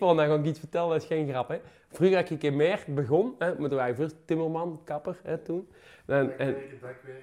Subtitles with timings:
[0.00, 1.48] Van, dan ga ik iets vertellen, dat is geen grap.
[1.48, 1.56] Hè.
[1.92, 5.68] Vroeger had ik in meer begon, hè, moeten wij first timmerman, kapper hè, toen.
[6.06, 6.56] En, en,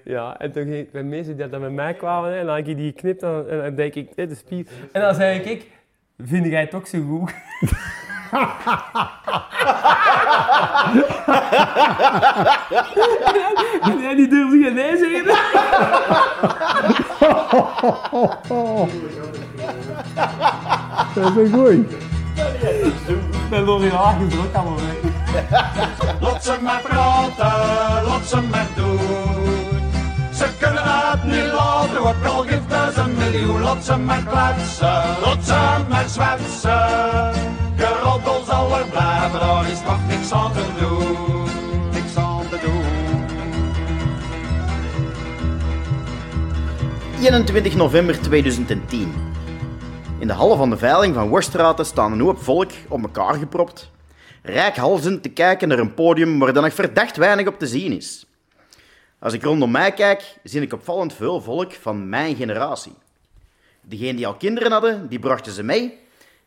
[0.03, 2.55] ja, en toen ging ik met mensen die dat met mij kwamen, hè, en dan
[2.55, 4.67] had ik die geknipt en, en dan denk ik, dit is spier.
[4.91, 5.71] En dan zei ik,
[6.17, 7.33] vind jij het ook zo goed?
[14.09, 15.25] en die durfde geen nee zeggen.
[21.15, 22.11] Dat is een goeie.
[23.49, 26.19] Ben door die laag gedrukt allemaal weg.
[26.19, 29.81] Lot ze maar praten, lot ze maar doen.
[30.33, 33.61] Ze kunnen het niet laten, ook al geeft een miljoen.
[33.61, 37.31] Lot ze maar kletsen, lot ze maar zwetsen.
[37.77, 41.47] Geroddel zal er blijven, daar is nog niks aan te doen.
[41.91, 42.81] Niks aan te doen.
[47.21, 49.13] 21 november 2010.
[50.23, 53.91] In de hal van de veiling van Worstraten staan een hoop volk op elkaar gepropt,
[54.41, 58.25] reikhalzend te kijken naar een podium waar dan nog verdacht weinig op te zien is.
[59.19, 62.93] Als ik rondom mij kijk, zie ik opvallend veel volk van mijn generatie.
[63.81, 65.99] Degenen die al kinderen hadden, die brachten ze mee,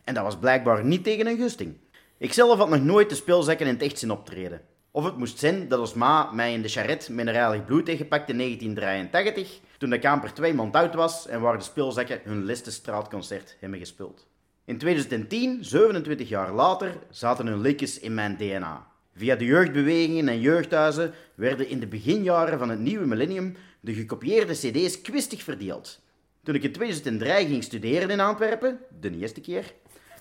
[0.05, 1.77] en dat was blijkbaar niet tegen een gusting.
[2.19, 4.61] Ikzelf had nog nooit de speelzakken in het echt zien optreden.
[4.97, 8.39] Of het moest zijn dat ons ma mij in de charrette mineralig bloed gepakt in
[8.39, 13.57] 1983, toen de kamper twee maand oud was en waar de speelzakken hun liste straatconcert
[13.61, 14.27] hebben gespeeld.
[14.65, 18.87] In 2010, 27 jaar later, zaten hun liedjes in mijn DNA.
[19.17, 24.53] Via de jeugdbewegingen en jeugdhuizen werden in de beginjaren van het nieuwe millennium de gekopieerde
[24.53, 26.01] cd's kwistig verdeeld.
[26.43, 29.73] Toen ik in 2003 ging studeren in Antwerpen, de eerste keer,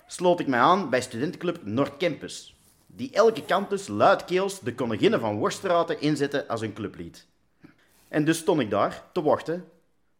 [0.06, 2.55] sloot ik mij aan bij studentenclub Noordcampus,
[2.96, 7.26] die elke campus luidkeels de koningin van Worstraten inzette als een clublied.
[8.08, 9.68] En dus stond ik daar te wachten.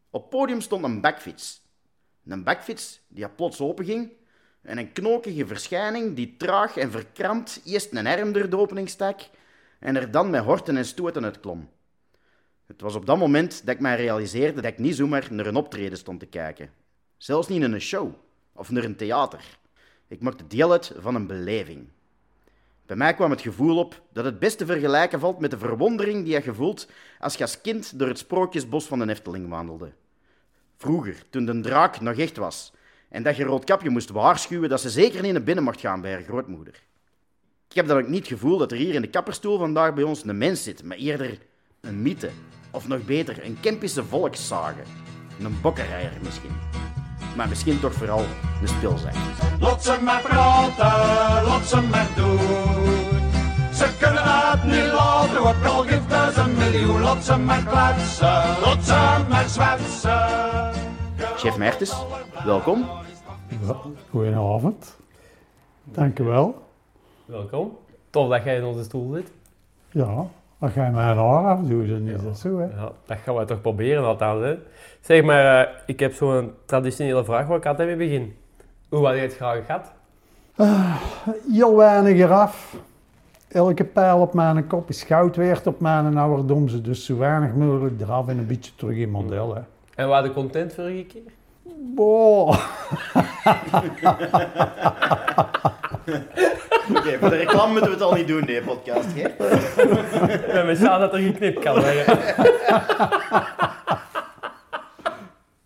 [0.09, 1.61] Op podium stond een bakfiets.
[2.25, 4.11] Een bakfiets die plots openging
[4.61, 9.19] en een knokige verschijning die traag en verkrampt eerst een arm door de opening stak
[9.79, 11.69] en er dan met horten en stoten uitklom.
[12.65, 15.55] Het was op dat moment dat ik mij realiseerde dat ik niet zomaar naar een
[15.55, 16.69] optreden stond te kijken.
[17.17, 18.13] Zelfs niet in een show
[18.53, 19.57] of naar een theater.
[20.07, 21.87] Ik maakte deel uit van een beleving.
[22.87, 26.25] Bij mij kwam het gevoel op dat het best te vergelijken valt met de verwondering
[26.25, 26.87] die je voelt
[27.19, 29.91] als je als kind door het sprookjesbos van de Efteling wandelde.
[30.77, 32.73] Vroeger, toen de draak nog echt was
[33.09, 36.11] en dat je Roodkapje moest waarschuwen dat ze zeker niet naar binnen mocht gaan bij
[36.11, 36.83] haar grootmoeder.
[37.69, 40.03] Ik heb dan ook niet het gevoel dat er hier in de kapperstoel vandaag bij
[40.03, 41.37] ons een mens zit, maar eerder
[41.81, 42.29] een mythe.
[42.71, 44.81] Of nog beter, een Kempische volkssage.
[45.39, 46.86] Een bokkenrijer misschien.
[47.37, 48.23] Maar misschien toch vooral
[48.61, 49.13] een speelzak.
[49.59, 52.39] Lot ze maar praten, lot ze maar doen.
[53.73, 57.01] Ze kunnen het niet laten, ook al geeft een miljoen.
[57.01, 60.71] Lot ze maar kletsen, lot ze maar zwetsen.
[61.35, 62.05] Chef Mertens,
[62.45, 62.89] welkom.
[64.09, 64.97] Goedenavond.
[65.83, 66.67] Dank u wel.
[67.25, 67.77] Welkom.
[68.09, 69.31] Tof dat jij in onze stoel zit.
[69.91, 70.27] Ja,
[70.59, 72.65] als jij mij een haar afdoet, dan is dat zo, hè.
[72.65, 74.43] Ja, dat gaan we toch proberen althans.
[74.43, 74.57] Hè.
[75.01, 78.35] Zeg maar, eh, ik heb zo'n traditionele vraag waar ik altijd mee begin.
[78.89, 79.91] Hoe had je het graag gehad?
[81.51, 82.75] Heel weinig eraf.
[83.47, 88.01] Elke pijl op mijn kop is goud waard op mijn ouderdomse, dus zo weinig mogelijk
[88.01, 89.61] eraf en een beetje terug in model, hè.
[89.95, 91.21] En waar de content vorige keer?
[91.95, 92.59] Boah.
[96.97, 99.07] Oké, voor de reclame moeten we het al niet doen, nee, podcast.
[99.13, 99.21] Hè?
[100.53, 102.05] Ja, we staan dat er geknipt kan worden.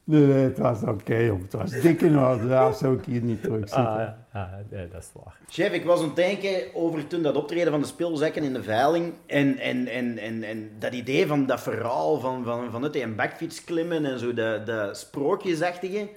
[0.04, 1.14] Nee, nee, het was oké.
[1.14, 3.88] Het was dik in orde, daar zou ik hier niet terug zitten.
[3.88, 4.18] Ah, ja.
[4.34, 5.36] ja, ja, dat is waar.
[5.50, 8.64] Chef, ik was aan het denken over toen dat optreden van de speelzakken in de
[8.64, 9.14] veiling.
[9.26, 13.16] En, en, en, en, en dat idee van dat verhaal van, van, van het een
[13.16, 16.10] bakfiets klimmen en zo, dat, dat sprookjesachtige.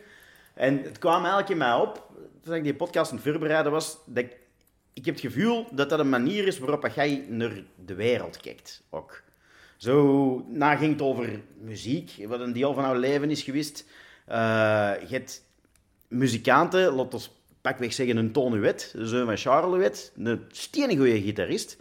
[0.54, 2.03] En het kwam eigenlijk in mij op,
[2.44, 4.36] toen ik die podcast aan het voorbereiden was, dat ik,
[4.92, 8.82] ik heb het gevoel dat dat een manier is waarop jij naar de wereld kijkt.
[8.90, 9.22] Ook.
[9.76, 13.84] Zo, na ging het over muziek, wat een deel van jouw leven is geweest.
[14.26, 14.36] Eh,
[15.08, 15.44] je hebt
[16.08, 17.24] muzikanten, laten we
[17.60, 21.72] pakweg zeggen een Tony Wet, de zoon van Charles Wet, een steengoeie gitarist.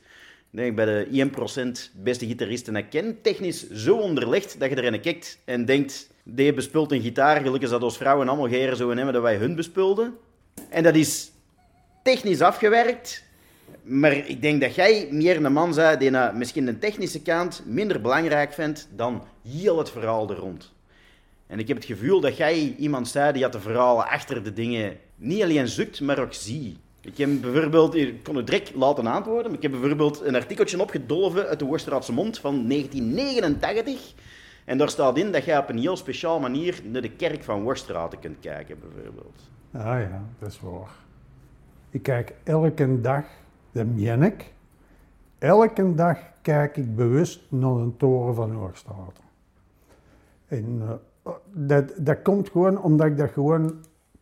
[0.52, 3.22] Ik denk bij de 1% beste gitaristen dat ik ken.
[3.22, 7.84] Technisch zo onderlegd dat je erin kijkt en denkt, die bespult een gitaar, gelukkig dat
[7.84, 10.18] ons vrouwen allemaal geren zo hebben dat wij hun bespulden.
[10.70, 11.32] En dat is
[12.04, 13.24] technisch afgewerkt,
[13.84, 17.62] maar ik denk dat jij meer een man bent die nou misschien de technische kant
[17.66, 20.72] minder belangrijk vindt dan heel het verhaal er rond.
[21.48, 24.54] En ik heb het gevoel dat jij iemand zei die had de verhalen achter de
[24.54, 26.78] dingen niet alleen zoekt, maar ook ziet.
[27.02, 30.82] Ik heb bijvoorbeeld, ik kon het direct laten antwoorden, maar ik heb bijvoorbeeld een artikeltje
[30.82, 34.14] opgedolven uit de Worstraatse Mond van 1989.
[34.66, 37.64] En daar staat in dat jij op een heel speciaal manier naar de kerk van
[37.64, 39.50] Worstraten kunt kijken, bijvoorbeeld.
[39.72, 40.96] Ah ja, dat is waar.
[41.90, 43.26] Ik kijk elke dag,
[43.72, 44.34] dat meen
[45.40, 49.20] elke dag kijk ik bewust naar een toren van Hoogstraat.
[50.48, 50.82] En
[51.24, 53.74] eh, dat, dat komt gewoon omdat ik dat gewoon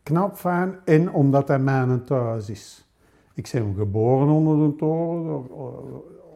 [0.03, 2.85] knap vind en omdat dat mijn thuis is.
[3.33, 5.65] Ik ben geboren onder de toren, eh,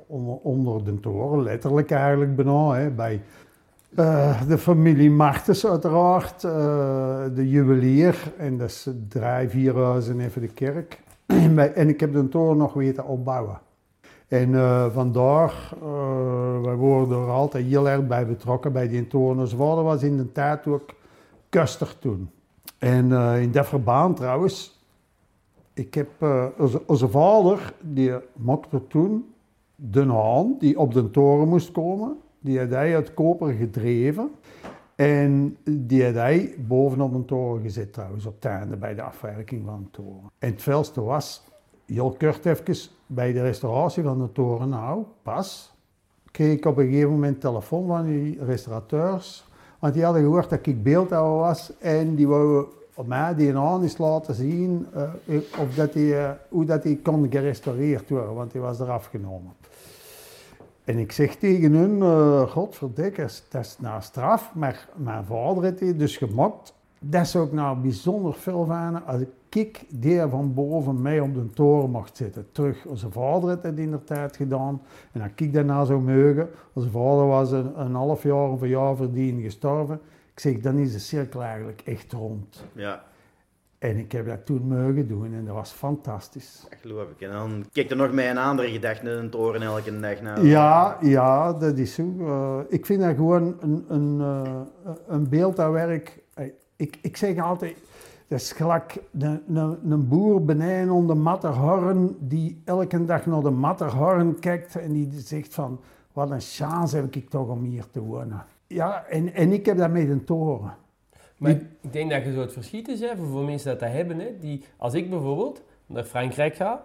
[0.08, 3.22] onder, onder de toren, letterlijk eigenlijk bijna, hè, bij
[3.96, 6.52] eh, de familie Martens uiteraard, eh,
[7.36, 11.02] de juwelier en dat is drie, vier huizen even de kerk.
[11.76, 13.60] en, ik heb de toren nog weten opbouwen.
[14.28, 19.40] En eh, vandaar, eh, wij worden er altijd heel erg bij betrokken bij die toren.
[19.40, 20.94] Onze vader was in de tijd ook
[21.50, 22.30] kuster toen.
[22.78, 24.80] En in dat verband trouwens,
[25.74, 26.10] ik heb
[26.58, 29.34] onze, onze vader, die maakte toen
[29.76, 32.18] de haan die op de toren moest komen.
[32.46, 34.32] Die had hij uit koper gedreven.
[34.96, 39.66] En die had hij bovenop een toren gezet trouwens, op het einde bij de afwerking
[39.66, 40.32] van de toren.
[40.40, 41.44] En het velste was,
[41.86, 42.76] heel kort even,
[43.06, 45.74] bij de restauratie van de toren nou, pas,
[46.32, 49.48] kreeg ik op een gegeven moment telefoon van die restaurateurs.
[49.80, 52.66] Want die hadden gehoord dat ik beeldhouwer was en die wouden
[52.96, 56.98] op mij die aan eens laten zien eh, of dat die, eh, hoe dat die
[56.98, 59.54] kon gerestaureerd worden, want die was eraf genomen.
[60.86, 66.00] En ik zeg tegen hun, eh godverdikke, dat is nou straf, maar mijn vader heeft
[66.00, 66.74] dus gemokt.
[67.00, 71.50] Dat zou ik nou bijzonder veel van als ik die van boven mij op de
[71.50, 72.48] toren mocht zitten.
[72.52, 74.82] Terug, onze vader heeft dat in de tijd gedaan.
[75.12, 78.70] En als ik daarna zou mogen, onze vader was een, een half jaar of een
[78.70, 80.00] jaar verdien gestorven.
[80.34, 82.64] Ik zeg, dan is de cirkel eigenlijk echt rond.
[82.74, 83.04] Ja,
[83.80, 86.66] En ik heb dat toen mogen doen en dat was fantastisch.
[86.70, 87.22] dat geloof ik.
[87.22, 90.46] En dan kijk er nog met een andere gedachte naar een toren elke dag naar.
[90.46, 92.04] Ja, ja, dat is zo.
[92.20, 94.62] Eh, ik vind dat gewoon een, een, eh,
[95.08, 96.24] een beeld dat werk.
[96.34, 96.46] eh,
[96.76, 97.78] Ik, ik zeg altijd,
[98.28, 103.42] dat is gelijk een, een, een boer beneden onder de Matterhorn die elke dag naar
[103.42, 105.80] de Matterhorn kijkt en die zegt van,
[106.14, 108.46] wat een chance heb ik toch om hier te wonen.
[108.68, 110.76] Ja, en, en ik heb dat met een toren.
[111.38, 114.20] Maar ik denk dat je zo het verschiet is, hè, voor mensen dat dat hebben,
[114.20, 116.84] hè, die, als ik bijvoorbeeld naar Frankrijk ga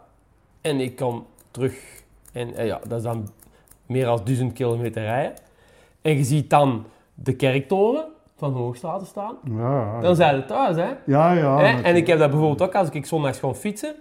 [0.61, 2.03] en ik kom terug,
[2.33, 3.29] en eh, ja, dat is dan
[3.87, 5.35] meer dan duizend kilometer rijden,
[6.03, 8.05] en je ziet dan de kerktoren
[8.37, 10.91] van Hoogstraten staan, Ja, dan zijn we thuis, hè.
[11.07, 11.33] ja.
[11.33, 11.83] ja Hè?
[11.83, 13.95] En ik heb dat bijvoorbeeld ook als ik zondags gewoon fietsen.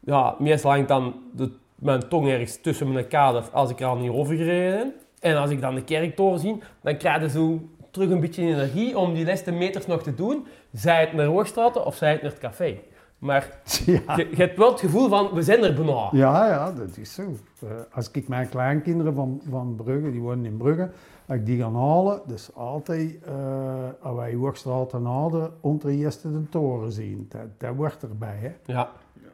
[0.00, 3.96] Ja, meestal hangt dan de, mijn tong ergens tussen mijn kader als ik er al
[3.96, 4.94] niet over gereden ben.
[5.20, 7.60] En als ik dan de kerktoren zie, dan krijg je zo
[7.90, 10.46] terug een beetje energie om die laatste meters nog te doen.
[10.72, 12.78] Zij het naar Hoogstraten of zij het naar het café.
[13.18, 14.16] Maar ja.
[14.16, 16.08] je, je hebt wel het gevoel van, we zijn er bijna.
[16.12, 17.22] Ja, ja, dat is zo.
[17.62, 20.90] Eh, als ik mijn kleinkinderen van, van Brugge, die wonen in Brugge,
[21.26, 26.48] als ik die ga halen, dus altijd, eh als wij Hoogstraat halen, onder eerst de
[26.50, 27.26] toren zien.
[27.28, 28.72] Dat, dat wordt erbij, hè.
[28.72, 28.90] Ja,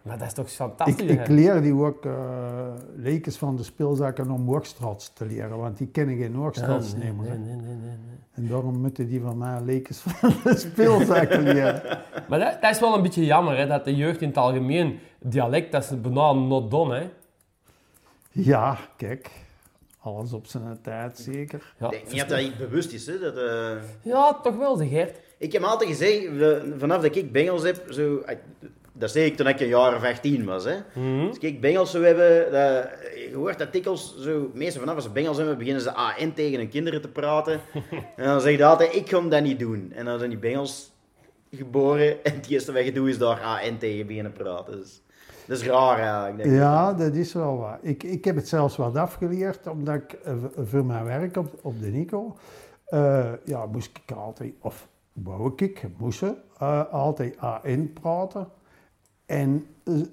[0.07, 1.07] maar dat is toch Ik, fantastisch.
[1.11, 1.33] ik hè?
[1.33, 2.15] leer die ook uh,
[2.97, 7.07] lekens van de speelzakken om Hoogstraats te leren, want die kennen geen Hoogstraats Ja, nee,
[7.13, 7.25] nemen.
[7.29, 8.17] nee, nee, nee, nee, nee.
[8.33, 11.83] En daarom moeten die van mij lekens van de speelzakken leren.
[12.29, 14.99] Maar dat, dat is wel een beetje jammer, hè, dat de jeugd in het algemeen
[15.21, 17.09] dialect, dat is bijna not done, hè.
[18.31, 19.31] Ja, kijk,
[20.01, 21.75] alles op zijn tijd zeker.
[21.79, 23.07] Ja, Ik denk niet dat dat iets bewust is.
[23.07, 23.19] Hè?
[23.19, 23.71] Dat, eh,
[24.03, 25.21] ja toch wel, zeg Gert.
[25.39, 28.37] Ik heb altijd gezegd, we- vanaf dat ik bengels heb, zo, eh,
[28.99, 30.65] dat zei ik toen ik een jaar of 18 was.
[30.65, 30.77] Hè.
[30.95, 31.27] Mhm.
[31.27, 32.89] Als ik bengels zou hebben, dat,
[33.31, 36.59] je hoort dat dikwijls zo, meestal vanaf als ze bengels hebben, beginnen ze AN tegen
[36.59, 37.61] hun kinderen te praten.
[38.17, 39.93] en dan zeg je altijd, ik ga dat niet doen.
[39.95, 40.93] En dan zijn die bengels
[41.51, 44.77] geboren en het eerste wat je doet is daar AN tegen beginnen praten.
[44.77, 45.01] Dus,
[45.47, 46.37] dat is raar eigenlijk.
[46.37, 46.57] denk ik.
[46.57, 47.79] Ja, dat is wel waar.
[47.83, 50.35] Ik, ik heb het zelfs wat afgeleerd, omdat ik eh,
[50.65, 52.37] voor mijn werk op, op de Nico,
[52.87, 58.49] eh, ja, moest ik altijd, of wou ik, moesten eh, altijd AN praten.
[59.27, 59.67] En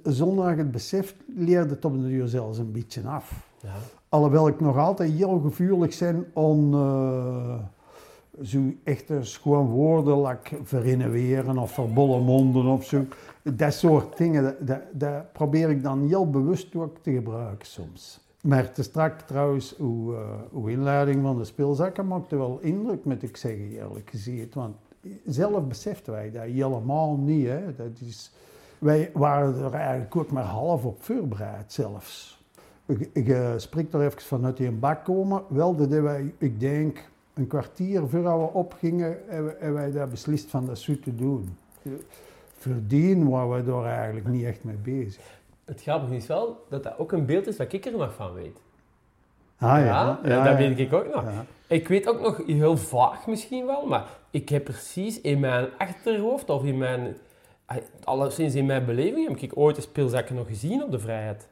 [0.04, 3.50] zonder dat het beseft, leerde het op de duur zelfs een beetje af.
[3.62, 3.74] Ja.
[4.10, 7.60] Alhoewel ik nog altijd heel gevoelig ben om eh,
[8.42, 13.06] zo echte schoon woorden, like verinnerweren of verbollen monden of zo.
[13.44, 18.22] Dat soort dingen, dat, dat, dat probeer ik dan heel bewust ook te gebruiken soms.
[18.42, 20.20] Maar te strak trouwens, uw, eh,
[20.54, 24.54] uw inleiding van de speelzakken maakte wel indruk, moet ik zeggen, eerlijk gezegd.
[24.54, 24.76] Want
[25.26, 27.48] zelf beseften wij dat helemaal niet.
[27.48, 27.76] Hè.
[27.76, 28.32] Dat is,
[28.84, 32.42] wij waren er eigenlijk ook maar half op voorbereid zelfs.
[32.86, 35.44] Ik, ik eh, spreek er even vanuit die bak komen.
[35.48, 40.50] Wel dat wij, ik denk, een kwartier voordat we opgingen, hebben, hebben wij dat beslist
[40.50, 41.58] van dat zo te doen.
[42.58, 45.24] Voordien waren we daar eigenlijk niet echt mee bezig.
[45.66, 48.34] Het grappige is wel dat dat ook een beeld is wat ik er nog van
[48.34, 48.62] weet.
[49.58, 50.56] Ah Ja, dat ja.
[50.56, 51.24] weet ik ook nog.
[51.68, 56.50] Ik weet ook nog, heel vaag misschien wel, maar ik heb precies in mijn achterhoofd
[56.50, 57.16] of in mijn
[58.04, 61.48] alleszins in mijn beleving heb ik ooit een speelzakken nog gezien op de vrijheid.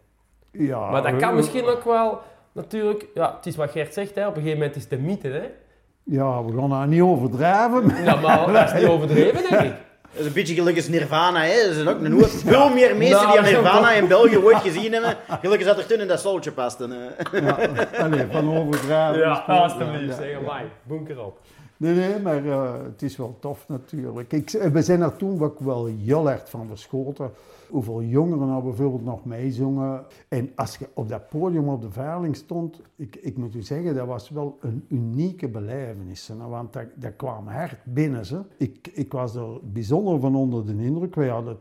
[0.51, 2.19] Ja, Maar dat kan misschien ook wel,
[2.51, 4.97] natuurlijk, ja, het is wat Gert zegt, hè, op een gegeven moment is het de
[4.97, 5.27] mythe.
[5.27, 5.49] Hè.
[6.03, 8.03] Ja, we gaan dat niet overdrijven.
[8.03, 9.73] Ja, maar dat is niet overdreven, denk ik.
[10.11, 11.67] Dat is een beetje gelukkig als Nirvana, hè.
[11.67, 14.57] Er zijn ook een hoop, veel meer mensen Nou, die aan Nirvana in België ooit
[14.57, 15.15] gezien hebben.
[15.27, 16.79] Gelukkig zat er toen in dat soltje past.
[16.79, 17.41] En, eh.
[17.41, 17.57] Ja,
[18.03, 19.19] allee, van overdrijven.
[19.19, 20.29] Ja, alsjeblieft, Ja, ja.
[20.31, 21.39] zeg amai, bunker op.
[21.81, 24.31] Nee, nee, maar eh, het is wel tof natuurlijk.
[24.33, 27.31] Ik, we zijn er toen ook wel heel erg van verschoten.
[27.69, 30.03] Hoeveel jongeren nou bijvoorbeeld nog meezongen.
[30.27, 33.95] En als je op dat podium op de veiling stond, ik, ik moet u zeggen,
[33.95, 36.27] dat was wel een unieke belevenis.
[36.27, 38.25] hè, Want dat kwam hard binnen.
[38.25, 38.41] Ze.
[38.57, 41.15] Ik, ik was er bijzonder van onder de indruk.
[41.15, 41.57] Wij hadden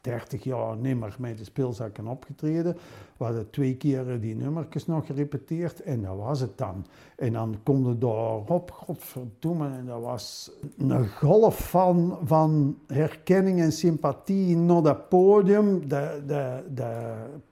[0.00, 2.76] 30 jaar nimmer met de speelzakken opgetreden.
[3.16, 6.86] We hadden twee keer eh, die nummertjes nog gerepeteerd en dat was het dan.
[7.16, 13.72] En dan kom je daarop, godverdomme, en dat was een golf van, van herkenning en
[13.72, 15.88] sympathie naar dat podium.
[15.88, 17.04] Dat, dat, dat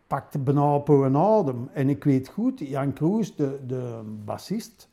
[0.07, 1.69] pakte bijna op een adem.
[1.73, 4.89] En ik weet goed, Jan Kroes, de, de bassist,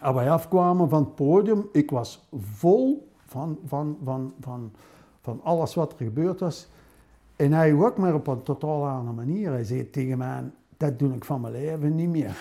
[0.00, 4.72] als wij afkwamen van het podium, ik was vol van, van, van, van,
[5.22, 6.68] van alles wat er gebeurd was.
[7.36, 9.50] En hij ook maar op een totaal andere manier.
[9.50, 10.42] Hij zei tegen mij,
[10.76, 12.34] dat doe ik van mijn leven niet meer.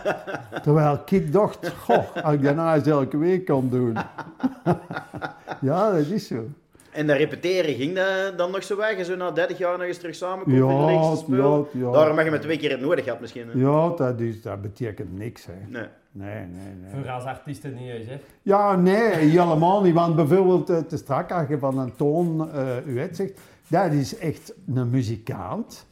[0.62, 3.92] Terwijl ik dacht, goh, als ik nou eens elke week kan doen.
[5.60, 6.44] ja, dat is zo.
[6.90, 8.96] En dat repeteren, ging dat dan nog zo weg?
[8.96, 11.90] En zo na 30 jaar nog eens terug samenkomen Ja, in de ja, ja.
[11.90, 13.48] Daarom heb je met twee keer het nodig gehad misschien.
[13.48, 13.58] hè?
[13.58, 15.46] Ja, dat, is, dat betekent niks.
[15.46, 15.52] Hè.
[15.68, 15.86] Nee.
[16.16, 16.90] Nee, nee, nee.
[16.90, 18.20] Voor als artiesten niet eens, hè.
[18.42, 19.94] Ja, nee, helemaal niet.
[19.94, 23.92] Want bijvoorbeeld eh, te strak als je van een toon eh u het zegt, dat
[23.92, 25.86] is echt een muzikant.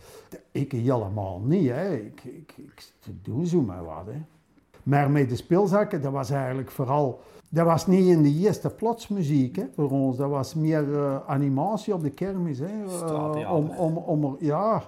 [0.51, 1.95] Ik helemaal niet, hè.
[1.95, 4.21] Ik, ik, ik doe zo maar wat, hè.
[4.83, 7.21] Maar met de speelzakken, dat was eigenlijk vooral...
[7.49, 10.17] Dat was niet in de eerste plaats muziek hè, voor ons.
[10.17, 12.59] Dat was meer eh, animatie op de kermis.
[12.59, 12.85] Hè.
[13.07, 14.83] Eh, om, om, om, er, ja,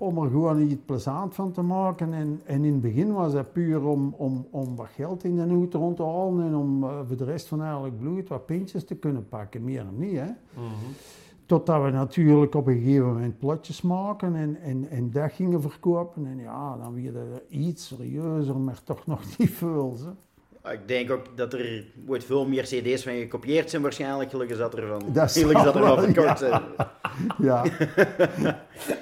[0.00, 2.12] om er gewoon iets plezant van te maken.
[2.12, 5.54] En, en in het begin was dat puur om, om, om wat geld in de
[5.54, 8.84] hoed rond te halen en om eh, voor de rest van eigenlijk bloed wat pintjes
[8.84, 9.64] te kunnen pakken.
[9.64, 10.28] Meer dan niet, hè.
[11.46, 16.26] Totdat we natuurlijk op een gegeven moment plotjes maken en, en, en dat gingen verkopen.
[16.26, 19.96] En ja, dan weer iets serieuzer, maar toch nog niet veel.
[19.98, 20.10] Hè.
[20.64, 24.30] Ik denk ook dat er ooit veel meer cd's van gekopieerd zijn waarschijnlijk.
[24.30, 26.38] Gelukkig zat er van, Dat gelukkig zat er van wel, verkort.
[26.38, 26.60] zijn.
[27.38, 27.64] Ja.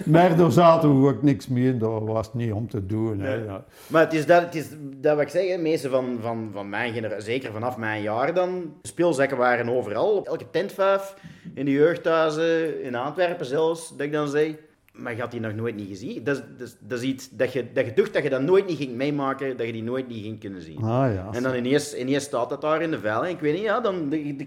[0.05, 3.21] maar daar zaten we ook niks meer in, dat was niet om te doen.
[3.21, 3.35] Hè.
[3.35, 3.65] Ja.
[3.87, 6.93] Maar het is dat, het is dat wat ik zeg, meeste van, van, van mijn
[6.93, 11.15] generatie, zeker vanaf mijn jaar dan, speelzakken waren overal, op elke tentvuif,
[11.55, 14.59] in de jeugdhuizen, in Antwerpen zelfs, dat ik dan zei.
[14.99, 16.25] Maar je had die nog nooit niet gezien.
[16.25, 18.43] Dat is, dat is, dat is iets dat je, dat je dacht dat je dat
[18.43, 20.77] nooit niet ging meemaken, dat je die nooit niet ging kunnen zien.
[20.83, 21.29] Ah ja.
[21.33, 23.35] En dan ineens, ineens staat dat daar in de veiling.
[23.35, 24.47] Ik weet niet, ja, dan, de, de-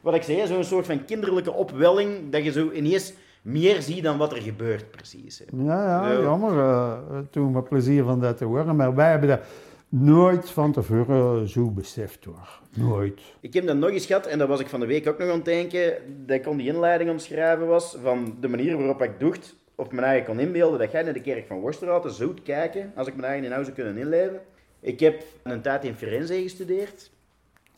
[0.00, 4.18] wat ik zei, zo'n soort van kinderlijke opwelling, dat je zo ineens meer ziet dan
[4.18, 5.38] wat er gebeurt, precies.
[5.38, 5.44] hè.
[5.64, 6.20] Ja, ja, Ja.
[6.22, 6.58] jammer.
[6.58, 6.98] eh
[7.30, 8.76] toen we plezier van dat te horen.
[8.76, 9.40] Maar wij hebben dat
[9.88, 12.60] nooit van tevoren zo beseft hoor.
[12.74, 13.20] Nooit.
[13.40, 15.28] Ik heb dat nog eens gehad, en dat was ik van de week ook nog
[15.28, 15.92] aan het denken,
[16.26, 19.56] dat ik aan die inleiding aan het schrijven was, van de manier waarop ik dacht,
[19.80, 23.06] of me eigen kon inbeelden, dat jij naar de kerk van Worstraten zou kijken, als
[23.06, 24.40] ik me eigen in huis zou kunnen inleven.
[24.80, 27.10] Ik heb een tijd in Firenze gestudeerd.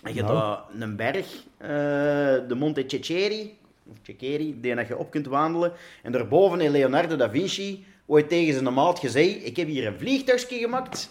[0.04, 0.58] En je hebt Nou.
[0.72, 1.68] daar een berg, eh,
[2.48, 3.58] de Monte Ceccheri,
[3.90, 5.72] of Ceccheri, die dat je op kunt wandelen.
[6.02, 9.98] En daarboven heeft Leonardo da Vinci ooit tegen zijn maat gezegd, ik heb hier een
[9.98, 11.10] vliegtuigje gemaakt,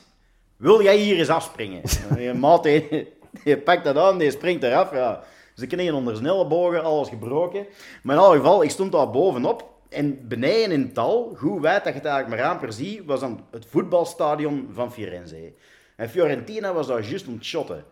[0.58, 1.82] wil jij hier eens afspringen?
[2.10, 3.08] En je maat, die,
[3.44, 5.24] die pakt dat aan, die springt eraf, ja.
[5.56, 7.66] Ze knieën onder snelle bogen, alles gebroken.
[8.04, 9.71] Maar in alle geval, ik stond daar bovenop.
[9.92, 13.20] En beneden in het dal, hoe wijd dat je het eigenlijk maar amper ziet, was
[13.20, 15.54] dan het voetbalstadion van Firenze.
[15.96, 17.84] En Fiorentina was daar juist om het shotten.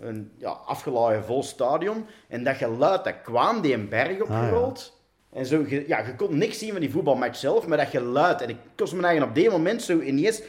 [0.00, 2.06] Een ja, afgeladen vol stadion.
[2.28, 5.00] En dat geluid, dat kwam die een berg opgerold.
[5.32, 8.40] En zo, je, ja, je kon niks zien van die voetbalmatch zelf, maar dat geluid.
[8.40, 10.42] En ik kost me eigen op die moment zo ineens...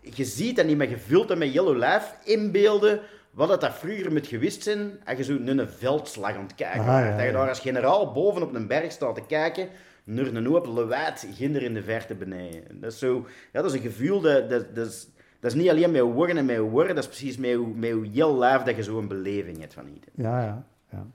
[0.00, 4.12] Je ziet dat niet meer gevuld en met Yellow Life inbeelden wat dat, dat vroeger
[4.12, 7.26] moet geweest zijn en je zo naar een veldslag aan het kijken Ah, ja, Dat
[7.26, 9.68] je daar als generaal boven op een berg staat te kijken
[10.04, 12.80] naar een hoop lewaad ginder in de verte beneden.
[12.80, 13.26] Dat is zo...
[13.52, 14.50] Ja, dat is een gevoel dat...
[14.50, 15.08] dat, dat is,
[15.40, 18.08] dat is niet alleen met woorden en met woorden, dat is precies met met je
[18.12, 20.06] heel lijf dat je zo een beleving hebt van iets.
[20.14, 20.66] Ja, ja.
[20.90, 21.06] ja.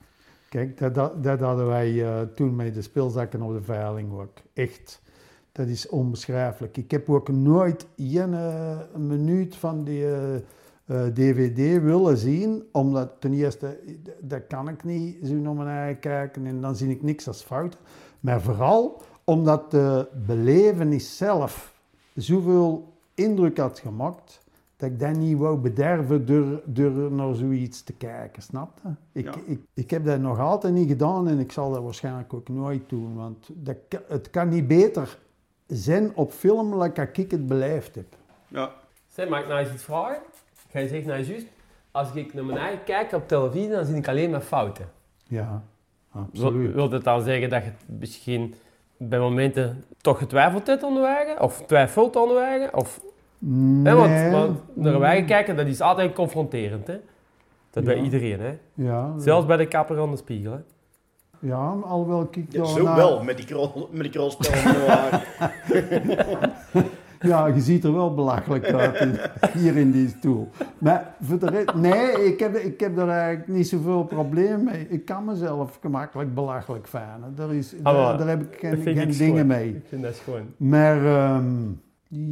[0.50, 4.38] Kijk, dat, dat, dat hadden wij eh, toen met de speelzakken op de veiling ook.
[4.54, 5.02] Echt.
[5.56, 6.78] Dat is onbeschrijfelijk.
[6.78, 13.12] Ik heb ook nooit één eh, minuut van die eh, eh, DVD willen zien, omdat
[13.20, 13.80] ten eerste,
[14.20, 17.44] dat kan ik niet zo naar mijn eigen kijken en dan zie ik niks als
[17.44, 17.78] fout.
[18.26, 21.74] Maar vooral omdat de belevenis zelf
[22.16, 24.42] zoveel indruk had gemaakt,
[24.78, 28.90] dat ik dat niet wou bederven door, door naar zoiets te kijken, snap je?
[29.20, 29.34] Ik, Ja.
[29.46, 32.90] ik, ik heb dat nog altijd niet gedaan en ik zal dat waarschijnlijk ook nooit
[32.90, 33.78] doen, want dat,
[34.08, 35.18] het kan niet beter
[35.68, 38.16] zijn op film dan ik het beleefd heb.
[38.48, 38.72] Ja.
[39.08, 40.22] Zeg, mag ik nou eens iets vragen?
[40.70, 41.48] Ga je zeggen, nou juist,
[41.92, 44.90] als ik naar mijn eigen kijk op televisie, dan zie ik alleen maar fouten.
[45.28, 45.64] Ja,
[46.16, 46.74] absoluut.
[46.74, 48.54] wil dat dan zeggen dat je het misschien
[48.98, 51.42] bij momenten toch getwijfeld hebt onderwegen?
[51.42, 52.74] Of twijfelt onderwegen?
[52.74, 53.02] Of,
[53.38, 54.32] Nee, hè, want,
[54.76, 56.88] want naar een kijken, dat is altijd confronterend.
[56.88, 56.98] Hè?
[57.72, 58.40] Dat bij iedereen.
[58.40, 58.58] Hè?
[58.74, 60.52] ja, Zelfs bij de kapper aan de spiegel.
[60.52, 60.58] Hè?
[61.40, 64.22] ja, alhoewel ik Ja, zo naar- wel, met die, krol, met die.
[67.32, 69.18] Ja, je ziet er wel belachelijk uit
[69.60, 70.50] hier in die stoel.
[70.78, 74.88] Maar voor de rest, nee, ik heb, ik heb er eigenlijk niet zoveel probleem mee.
[74.90, 77.34] Ik kan mezelf gemakkelijk belachelijk vinden.
[77.36, 79.48] Daar, is, daar, heb ik geen, ik dingen schoon.
[79.48, 79.70] mee.
[79.76, 80.46] Ik vind dat schoon.
[80.58, 81.54] Maar ehm,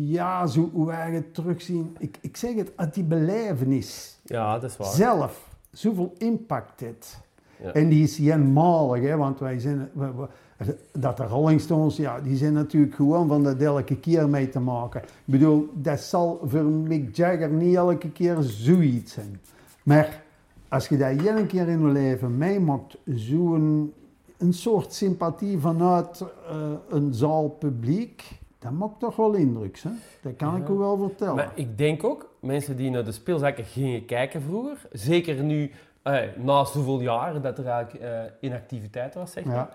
[0.05, 1.95] ja, zo hoe wij het terugzien.
[1.99, 4.87] Ik, ik zeg het, uit die belevenis Ja, dat is waar.
[4.87, 6.81] zelf zoveel impact.
[7.63, 7.71] Ja.
[7.71, 10.27] En die is eenmalig, hè, want wij zijn, we- we-
[10.91, 14.59] dat de Rolling Stones, ja, die zijn natuurlijk gewoon van dat elke keer mee te
[14.59, 15.01] maken.
[15.01, 19.39] Ik bedoel, dat zal voor Mick Jagger niet elke keer zoiets zijn.
[19.83, 20.21] Maar
[20.67, 23.93] als je dat één keer in je leven meemaakt, zo'n
[24.37, 29.89] een soort sympathie vanuit eh, een zaal publiek, dat maakt toch wel indruk, hè?
[30.21, 31.35] Dat kan ik u wel vertellen.
[31.35, 36.19] Maar ik denk ook, mensen die naar de speelzakken gingen kijken vroeger, zeker nu, eh,
[36.37, 39.69] na zoveel jaren dat er eigenlijk eh, inactiviteit was, zeg maar, ja.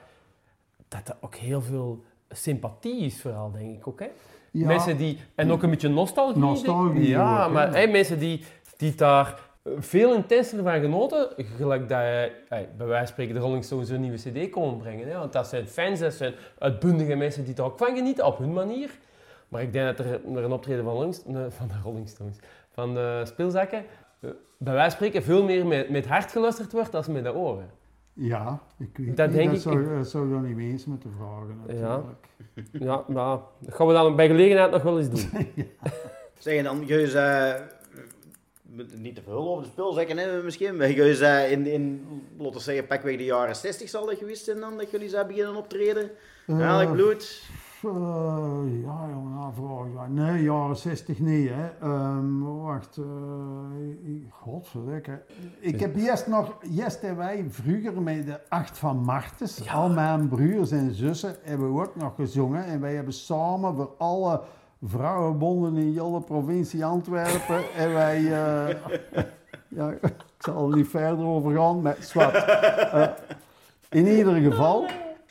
[0.89, 4.01] Dat er ook heel veel sympathie is vooral, denk ik ook.
[4.01, 4.09] Hè?
[4.51, 4.67] Ja.
[4.67, 7.09] Mensen die, en ook een beetje nostalgie.
[7.09, 7.87] Ja, ook, maar hè.
[7.87, 8.45] mensen die,
[8.77, 9.41] die daar
[9.79, 13.89] veel intenser van genoten, gelijk dat je, eh, bij wijze van spreken de Rolling Stones
[13.89, 15.09] een nieuwe cd komen brengen.
[15.09, 15.19] Hè?
[15.19, 18.53] Want dat zijn fans, dat zijn uitbundige mensen die er ook van genieten, op hun
[18.53, 18.91] manier.
[19.49, 21.15] Maar ik denk dat er naar een optreden van, Rolling,
[21.59, 22.37] van de Rolling Stones,
[22.71, 23.85] van de speelzakken,
[24.21, 27.35] eh, bij wijze van spreken veel meer met, met hart geluisterd wordt dan met de
[27.35, 27.71] oren.
[28.21, 30.71] Ja, ik weet Dat niet, denk dat ik- zou, dat zou je dan niet mee
[30.71, 32.27] eens met de vragen natuurlijk.
[32.73, 35.31] Ja, maar dat gaan we dan bij gelegenheid nog wel eens doen.
[36.39, 37.55] Zeg je dan, Geus, eh,
[38.95, 42.07] niet te veel over de speelzakken hè, misschien, maar Geus, eh, in, in,
[42.39, 45.27] laten we zeggen, pakweg de jaren 60 zal dat geweest zijn dan, dat jullie zijn
[45.27, 46.11] beginnen optreden?
[46.47, 47.43] Eh, Eigenlijk bloed?
[47.85, 50.07] Eh, ja, jongen, nou, ja.
[50.09, 51.69] Nee, jaren 60 niet, hè.
[51.81, 52.97] Ehm, wacht,
[54.05, 55.23] ik- godverdikke.
[55.61, 59.73] Ik heb eerst nog, eerst hebben wij vroeger met de Acht van Martens, Ja.
[59.73, 62.65] al mijn broers en zussen, hebben we ook nog gezongen.
[62.65, 64.41] En wij hebben samen voor alle
[64.83, 68.75] vrouwenbonden in de provincie Antwerpen, en wij, eh,
[69.79, 72.45] ja, ik zal er niet verder over gaan, maar zwart.
[73.89, 74.85] In ieder geval.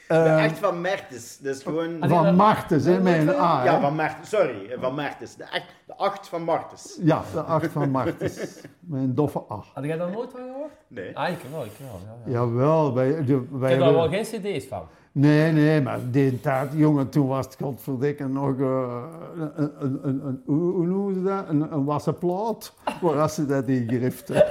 [0.07, 1.97] De eh, echt van Mertens, dus gewoon...
[1.99, 3.63] van Martens, hè, A.
[3.63, 5.35] Ja, van Mertens, sorry, van Mertens.
[5.35, 6.99] De, echt, de acht van Martens.
[7.01, 8.35] Ja, de acht van Martens.
[8.79, 9.63] Met een doffe A.
[9.73, 10.71] Had jij daar nooit van gehoord?
[10.87, 11.17] Nee.
[11.17, 11.99] Ah, ik wel, ik wel.
[12.05, 12.31] Ja, ja.
[12.31, 14.87] Jawel, wij, de, wij Ik heb daar wel geen cd's van.
[15.11, 19.03] Nee, nee, maar die tijd, jongen, toen was het godverdikke nog eh,
[19.35, 21.47] een, een, een, een, hoe, hoe noemen ze dat?
[21.47, 24.45] Een, een wassen plaat, waar ze dat in griften.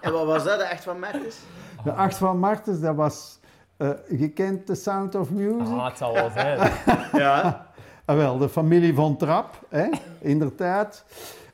[0.00, 1.36] En wat was dat, de echt van Mertens?
[1.84, 3.35] De acht van Martens, dat was,
[3.76, 5.66] eh je kent The Sound of Music?
[5.66, 6.72] Ah, het zal wel zijn.
[7.22, 7.66] Ja.
[8.04, 9.88] Ah, wel, de familie van Trap, hè,
[10.20, 11.04] inderdaad.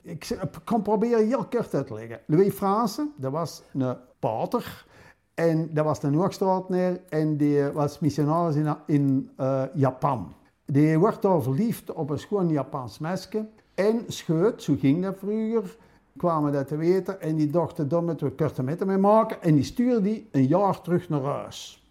[0.03, 2.21] Ik kan proberen heel kort uit te leggen.
[2.27, 4.85] Louis Franse, dat was een pater.
[5.35, 10.33] En dat was een hoogstraatneer en die was missionaris in, in eh, Japan.
[10.65, 13.49] Die wordt daar verliefd op een schoon Japans meisje.
[13.75, 15.77] En scheut, zo ging dat vroeger,
[16.17, 17.21] kwamen dat te weten.
[17.21, 19.43] En die dachten, daar moeten we korte metten mee maken.
[19.43, 21.82] En die stuurde die een jaar terug naar huis.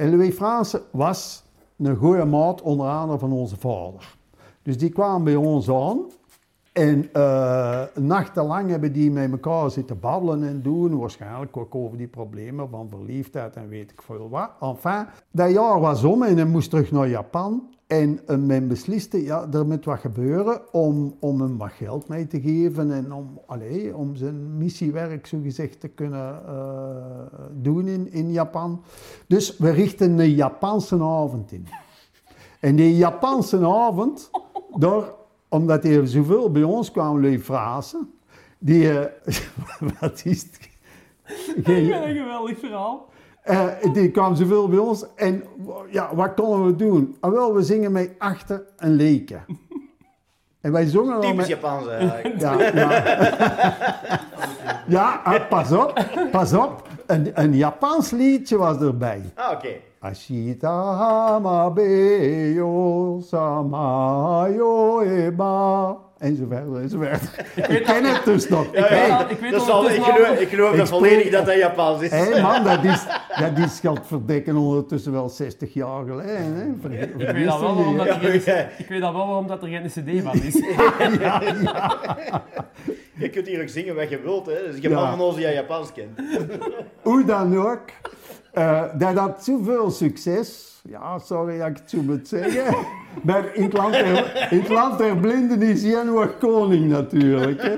[0.00, 1.44] En Louis Franse was
[1.78, 4.16] een goede maat, onder andere van onze vader.
[4.62, 6.00] Dus die kwamen bij ons aan.
[6.72, 10.98] En eh, nachtenlang hebben die met elkaar zitten babbelen en doen.
[10.98, 14.50] Waarschijnlijk ook over die problemen van verliefdheid en weet ik veel wat.
[14.60, 17.62] Enfin, dat jaar was om en hij moest terug naar Japan.
[17.90, 22.26] En eh, men besliste, ja, er moet wat gebeuren om, om hem wat geld mee
[22.26, 22.92] te geven.
[22.92, 26.54] En om, allee, om zijn missiewerk, zogezegd, te kunnen eh,
[27.52, 28.82] doen in, in Japan.
[29.26, 31.66] Dus we richten een Japanse avond in.
[32.60, 34.30] En die Japanse avond,
[34.76, 35.04] daar,
[35.48, 38.10] omdat er zoveel bij ons kwamen, Frazen,
[38.58, 39.34] die, eh,
[40.00, 40.68] wat is het?
[41.64, 43.08] Geen- een geweldig verhaal.
[43.50, 45.44] Eh, die kwamen zoveel bij ons en
[45.90, 47.16] ja, wat konden we doen?
[47.20, 49.44] Ah, wel, we zingen met achter een leken.
[50.60, 51.46] En wij zongen Typisch met...
[51.46, 52.40] Japans eigenlijk.
[52.40, 53.02] Ja, ja.
[54.86, 56.88] ja ah, pas op, pas op.
[57.06, 59.32] Een, een Japans liedje was erbij.
[59.34, 59.68] Ah, oké.
[60.00, 65.96] Ashita hamabe yo samayo eba.
[66.20, 67.30] En zo verder en zo verder.
[67.78, 68.64] Ik ken het dus nog.
[68.66, 69.60] Ik weet al- ik weet dat
[70.40, 72.10] ik, geloof, ik Ik dat volledig dat dat Japans is.
[72.10, 73.04] Hé man, dat is,
[73.38, 76.54] dat is godverdikken ondertussen wel 60 jaar geleden.
[76.54, 76.64] Hè?
[76.80, 78.68] Ver- Ik weet wel waarom dat Ja, er geen, ja.
[78.78, 80.54] ik weet al wel waarom dat er geen cd van is.
[83.14, 84.52] Je kunt hier ook zingen wat je wilt, hè.
[84.66, 85.00] Dus ik heb Ja.
[85.00, 86.20] man van ons die jij Japans kent.
[87.02, 87.80] Hoe dan ook,
[88.52, 90.80] eh, dat had zoveel succes.
[90.88, 92.76] Ja, sorry dat ik het zo moet zeggen.
[93.22, 97.62] Maar in het land der, in het land der blinden is Januar koning natuurlijk.
[97.62, 97.76] Hè.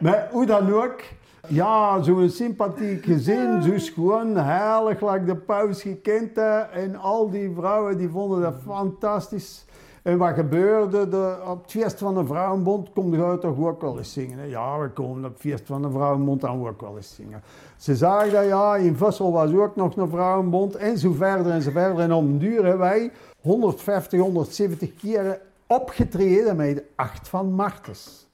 [0.00, 1.00] Maar hoe dan ook,
[1.46, 6.38] ja, zo'n sympathiek gezin, zo gewoon heilig, like de paus gekend.
[6.72, 9.64] En al die vrouwen die vonden dat fantastisch.
[10.04, 11.08] En wat gebeurde?
[11.08, 14.38] De, op het feest van de Vrouwenbond komt je toch ook wel eens zingen.
[14.38, 14.44] hè?
[14.44, 17.42] Ja, we komen op het feest van de Vrouwenbond dan ook wel eens zingen.
[17.84, 21.62] Ze zagen dat, ja, in Vussel was ook nog een Vrouwenbond en zo verder en
[21.62, 21.98] zo verder.
[22.02, 28.26] En den duur hebben wij 150, 170 keren opgetreden met de Acht van Martens.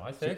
[0.00, 0.36] Mooi zeg.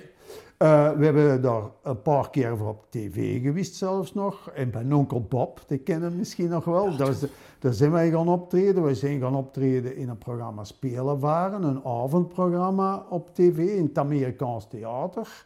[0.57, 4.51] Eh, we hebben daar een paar keer voor op tv geweest zelfs nog.
[4.55, 6.97] En bij Onkel Bob, die kennen misschien nog wel.
[6.97, 7.25] Daar, is-
[7.59, 8.85] daar zijn wij gaan optreden.
[8.85, 13.99] We zijn gaan optreden in een programma Spelen Varen, een avondprogramma op tv in het
[13.99, 15.45] Amerikaans theater.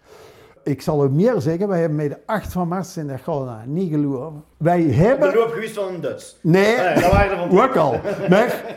[0.69, 3.67] Ik zal u meer zeggen, wij hebben met de 8 van en dat gaat nou
[3.67, 4.45] niet geloven.
[4.57, 5.35] Wij De hebben...
[5.35, 6.37] loop geweest van een Duits.
[6.41, 8.01] Nee, Nee, dat waren er van ook al.
[8.31, 8.77] Maar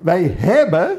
[0.00, 0.98] wij hebben,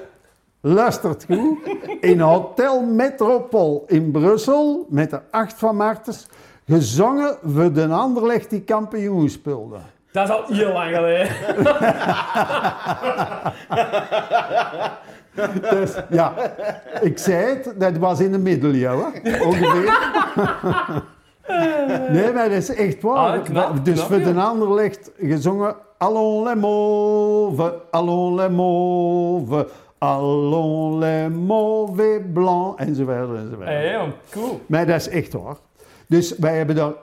[0.61, 1.57] luistert goed,
[2.01, 6.27] in Hotel Metropol in Brussel met de 8 van Martens
[6.65, 9.77] gezongen voor de Anderlecht die kampioen speelde.
[10.11, 11.27] Dat is al heel lang geleden.
[15.69, 16.33] Dus ja,
[17.01, 19.97] ik zei het, dat was in de middeleeuwen, ongeveer.
[22.09, 23.37] Nee, maar dat is echt waar.
[23.37, 24.41] Ah, knap, dus knap, voor de ja.
[24.41, 29.65] Anderlecht gezongen Allons les mauves, allons les mauves,
[29.99, 33.67] allons les mauvais blancs, en zo verder en zo verder.
[33.67, 34.61] Hé, jong, cool.
[34.67, 35.55] Maar dat is echt waar.
[36.07, 36.93] Dus wij hebben daar,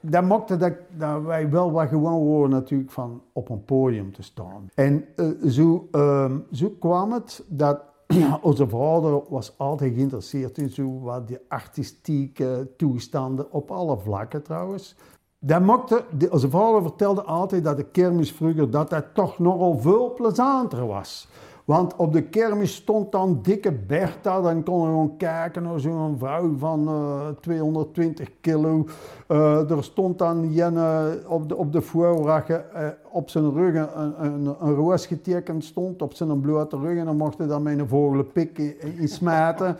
[0.00, 4.68] dat, maakte dat, wij wel wat gewoon waren natuurlijk van op een podium te staan.
[4.74, 7.80] En eh, zo, ehm, zo kwam het dat
[8.42, 14.96] onze vader was altijd geïnteresseerd in zo wat die artistieke toestanden op alle vlakken trouwens.
[15.38, 20.14] Dat maakte, onze vader vertelde altijd dat de kermis vroeger dat dat toch nogal veel
[20.14, 21.28] plezanter was.
[21.64, 26.18] Want op de kermis stond dan dikke Bertha, dan kon je gewoon kijken naar zo'n
[26.18, 28.86] vrouw van eh, 220 kilo.
[29.26, 31.82] Eh, er stond dan Jenne op de, op de
[32.72, 36.98] eh, op zijn rug een, een, een roos getekend stond, op zijn blote rug.
[36.98, 39.76] En dan mocht hij dan met een vogelenpik in, in smijten.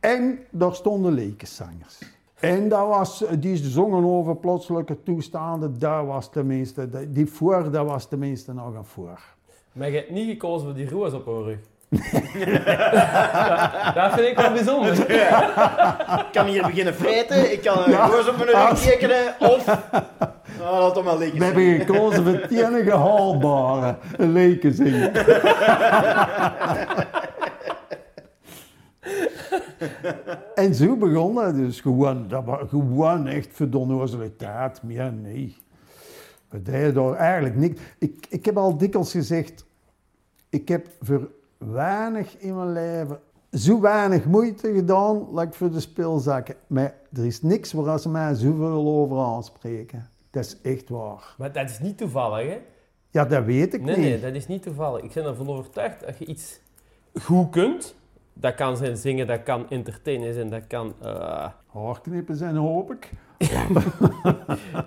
[0.00, 2.16] En daar stonden lekenzangers.
[2.34, 8.06] En dat was, die zongen over plotselinge toestanden, daar was tenminste, die voor, dat was
[8.08, 9.36] tenminste nog een voor.
[9.72, 11.58] Maar je hebt niet gekozen voor die roos op haar rug.
[13.94, 15.10] dat vind ik wel bijzonder.
[16.18, 19.66] Ik kan hier beginnen vreten, ik kan een roos op mijn rug tekenen, of...
[20.58, 21.38] Nou, laat het maar liggen.
[21.38, 25.12] We hebben gekozen voor het enige haalbare, een leken zingen.
[30.54, 35.56] en zo begon dat dus gewoon, dat was gewoon echt onnozeliteit, meer nee.
[36.48, 37.80] We deden daar eigenlijk niks.
[37.98, 39.64] Ik, ik heb al dikwijls gezegd,
[40.48, 43.20] ik heb voor weinig in mijn leven
[43.52, 46.54] zo weinig moeite gedaan, like voor de speelzakken.
[46.66, 50.08] Maar er is niks waar ze mij zoveel over aanspreken.
[50.30, 51.34] Dat is echt waar.
[51.38, 52.60] Maar dat is niet toevallig, hè?
[53.10, 54.04] Ja, dat weet ik Nee, niet.
[54.04, 55.02] nee, dat is niet toevallig.
[55.02, 56.60] Ik ben ervan overtuigd dat je iets
[57.22, 57.94] goed kunt.
[58.32, 60.94] Dat kan zijn zingen, dat kan entertainen zijn, dat kan...
[61.02, 63.10] eh, Haarknippen zijn, hoop ik.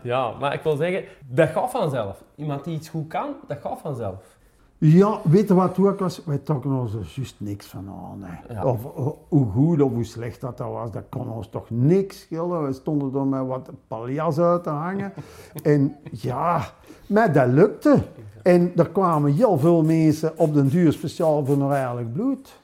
[0.03, 2.23] Ja, maar ik wil zeggen, dat gaat vanzelf.
[2.35, 4.39] Iemand die iets goed kan, dat gaat vanzelf.
[4.77, 6.21] Ja, weet je wat ook was?
[6.25, 8.23] Wij trokken ons er juist niks van aan.
[8.23, 8.53] Hè.
[8.53, 8.65] Ja.
[8.65, 12.19] Of eh, hoe goed of hoe slecht dat, dat was, dat kon ons toch niks
[12.19, 12.65] schelen.
[12.65, 15.13] We stonden er met wat paljas uit te hangen.
[15.63, 16.65] en ja,
[17.07, 18.03] maar dat lukte.
[18.43, 22.59] En er kwamen heel veel mensen op den duur speciaal voor een eigenlijk bloed.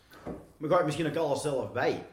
[0.57, 2.03] Maar ga ik misschien ook alles zelf bij.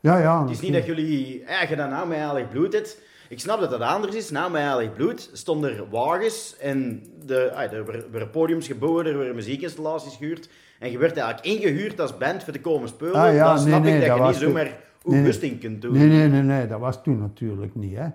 [0.00, 0.40] Ja, ja.
[0.42, 3.00] Het is niet dat jullie eigen dat nou met heilig bloed het.
[3.28, 4.30] Ik snap dat dat anders is.
[4.30, 9.16] Na met heilig bloed stonden er wagens en de, ah, er werden- podiums gebouwd, er
[9.18, 10.48] werden muziekinstallaties gehuurd.
[10.78, 13.14] En je werd eigenlijk ingehuurd als band voor te komen spelen.
[13.14, 14.64] Ah, ja, Dan snap nee, nee, ik dat, dat je niet zomaar
[15.04, 15.58] nee, nee.
[15.58, 15.92] Kunt doen.
[15.92, 17.96] Nee, nee, nee, nee, dat was toen natuurlijk niet.
[17.96, 18.06] Hè.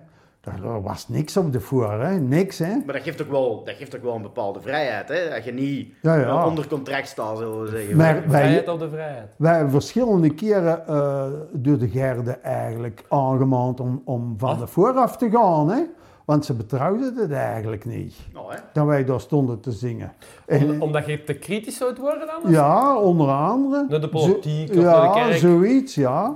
[0.44, 2.18] Daar er was niks op de voor, hè.
[2.18, 2.58] niks.
[2.58, 2.74] Hè.
[2.84, 5.08] Maar dat geeft, ook wel, dat geeft ook wel een bepaalde vrijheid.
[5.08, 5.28] Hè?
[5.30, 6.46] Dat je niet Ja, ja.
[6.46, 7.96] onder contract staat, zullen we zeggen.
[7.96, 9.34] Maar wij, Vrijheid op de vrijheid.
[9.38, 14.58] Wij hebben verschillende keren eh, door de Gerde eigenlijk aangemaand om, om van Ah.
[14.58, 15.68] de vooraf te gaan.
[15.70, 15.82] Hè?
[16.24, 18.58] Want ze betrouwden het eigenlijk niet, Nou, hè.
[18.72, 20.12] dat wij daar stonden te zingen.
[20.46, 22.52] En- Om- omdat je te kritisch zou worden dan?
[22.52, 23.86] ja, onder andere.
[23.88, 25.36] Naar de politiek Zo- of ja, naar de kerk?
[25.38, 26.34] zoiets, ja.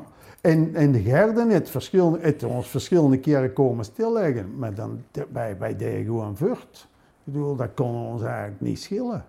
[0.48, 4.58] En, en de Gerden heeft, verschillende, heeft ons verschillende keren komen stilleggen.
[4.58, 6.88] Maar dan, wij, wij deden gewoon vurt.
[7.24, 9.24] Ik bedoel, dat kon ons eigenlijk niet schillen.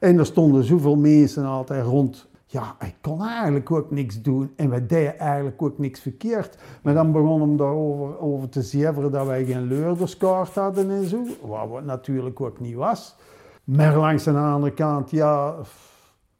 [0.00, 2.28] En er stonden zoveel mensen altijd rond.
[2.46, 4.52] Ja, ik kon eigenlijk ook niks doen.
[4.56, 6.58] En wij deden eigenlijk ook niks verkeerd.
[6.82, 11.24] Maar dan begon hem daarover over te zeveren dat wij geen leurderskaart hadden en zo.
[11.40, 13.16] Wat wat natuurlijk ook niet was.
[13.64, 15.56] Maar langs de andere kant, ja,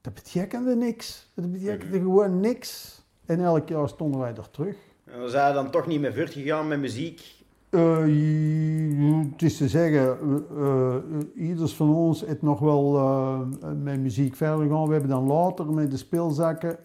[0.01, 1.31] dat betekende niks.
[1.35, 3.00] Dat betekende gewoon niks.
[3.31, 4.77] En elk jaar stonden wij er terug.
[5.05, 7.45] En dan zijn we dan toch niet meer vurt gegaan met muziek.
[7.71, 7.99] Eh,
[9.33, 10.19] het is te zeggen,
[10.59, 10.95] eh,
[11.35, 13.41] ieders van ons heeft nog wel eh,
[13.83, 14.87] met muziek verder gegaan.
[14.87, 16.79] We hebben dan later met de speelzakken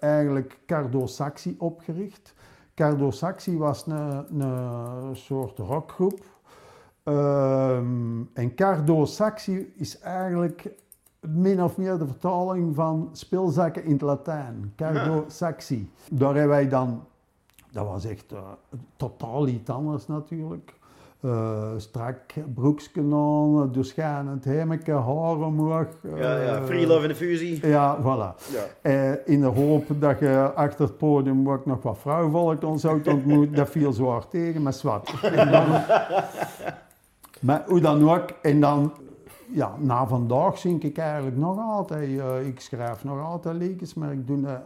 [0.00, 2.34] eigenlijk Cardo Saxi opgericht.
[2.74, 6.20] Cardo Saxi was een, een soort rockgroep.
[7.02, 10.70] Ehm, en Cardo Saxi is eigenlijk
[11.28, 14.72] min of meer de vertaling van speelzakken in het Latijn.
[14.76, 15.90] Cardo Saxi.
[16.10, 17.02] Daar hebben wij dan
[17.74, 18.38] dat was echt eh,
[18.96, 20.74] totaal iets anders natuurlijk.
[21.20, 22.20] Eh, strak
[22.54, 25.86] broekje aan, doorschijnend hemmetje, haar omhoog.
[26.16, 27.66] Ja, ja, eh, Free Love in de Fusie.
[27.66, 28.34] Ja, voilà.
[28.82, 29.18] Ja.
[29.24, 33.54] In de hoop dat je achter het podium ook nog wat vrouwenvolk ons zou ontmoeten,
[33.54, 35.12] dat viel zwaar tegen, maar zwart.
[37.40, 38.92] Maar hoe dan ook, en dan,
[39.54, 44.12] ja, na vandaag zing ik eigenlijk nog altijd, eh, ik schrijf nog altijd liedjes, maar
[44.12, 44.60] ik doe dat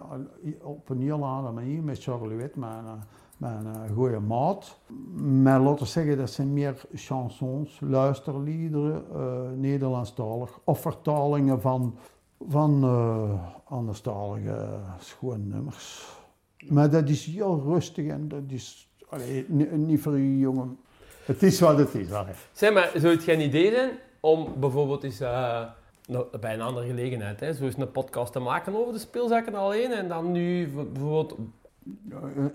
[0.62, 2.92] op een heel andere manier met Charlie Witt, mijn, eh,
[3.36, 4.78] mijn eh, goede maat.
[5.42, 11.94] Maar laten we zeggen, dat zijn meer chansons, luisterliederen, eh Nederlandstalig, of vertalingen van,
[12.48, 16.16] van eh anderstalige schoon nummers.
[16.68, 18.92] Maar dat is heel rustig en dat is
[19.70, 20.78] niet voor u jongen.
[21.24, 22.12] Het is wat het is.
[22.12, 22.34] allee.
[22.52, 23.90] Zeg maar, zou het geen idee zijn
[24.20, 25.60] om bijvoorbeeld eens eh,
[26.06, 29.54] nou, bij een andere gelegenheid, hè, zo eens een podcast te maken over de speelzakken
[29.54, 31.36] alleen en dan nu bijvoorbeeld...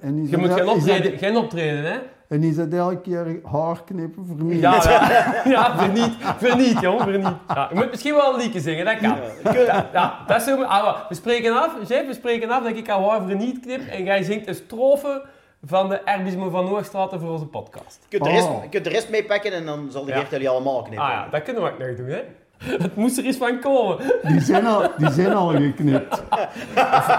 [0.02, 1.98] En is Je moet dat- geen is optreden, dat- geen optreden hè?
[2.28, 4.56] En is dat elke keer haar knippen voor mij?
[4.56, 7.36] Ja, ja, ja verniet, verniet jong, verniet.
[7.48, 9.18] Ja, je moet misschien wel een liedje zingen, dat kan.
[9.54, 12.90] Ja, ja, dat is zo, ah, we spreken af, Jeff, we spreken af dat ik
[12.90, 15.26] aan haar verniet knip en jij zingt een strofe
[15.66, 18.00] van de Erbismo van Noorstraten voor onze podcast.
[18.10, 18.64] Je kunt, de rest, Oh.
[18.64, 20.18] je kunt de rest meepakken en dan zal de Ja.
[20.18, 21.06] Geert jullie allemaal knippen.
[21.06, 22.22] Ah ja, dat kunnen we ook nog doen hè.
[22.64, 23.98] Het moest er eens van komen.
[24.24, 26.24] Die, zijn al, die zijn al geknipt.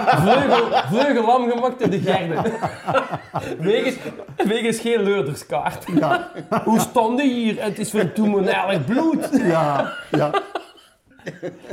[0.07, 2.53] Vleugel, vleugellam gemaakt in de Gerde.
[3.59, 3.97] wegens,
[4.37, 5.85] wegens geen leurderskaart.
[6.01, 6.31] Ja,
[6.65, 7.63] Hoe stond die hier?
[7.63, 9.29] Het is van toemonalig bloed.
[9.43, 10.31] ja, ja.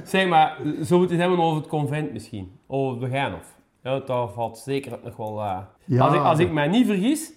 [0.03, 0.55] Zeg maar,
[0.85, 2.59] zo moeten we het hebben over het convent misschien.
[2.67, 3.45] Over het Begijnhof.
[3.83, 5.39] Ja, daar valt zeker nog wel...
[5.41, 5.57] eh,
[5.91, 6.05] Ja.
[6.05, 7.31] Als, ik, als ik mij niet vergis,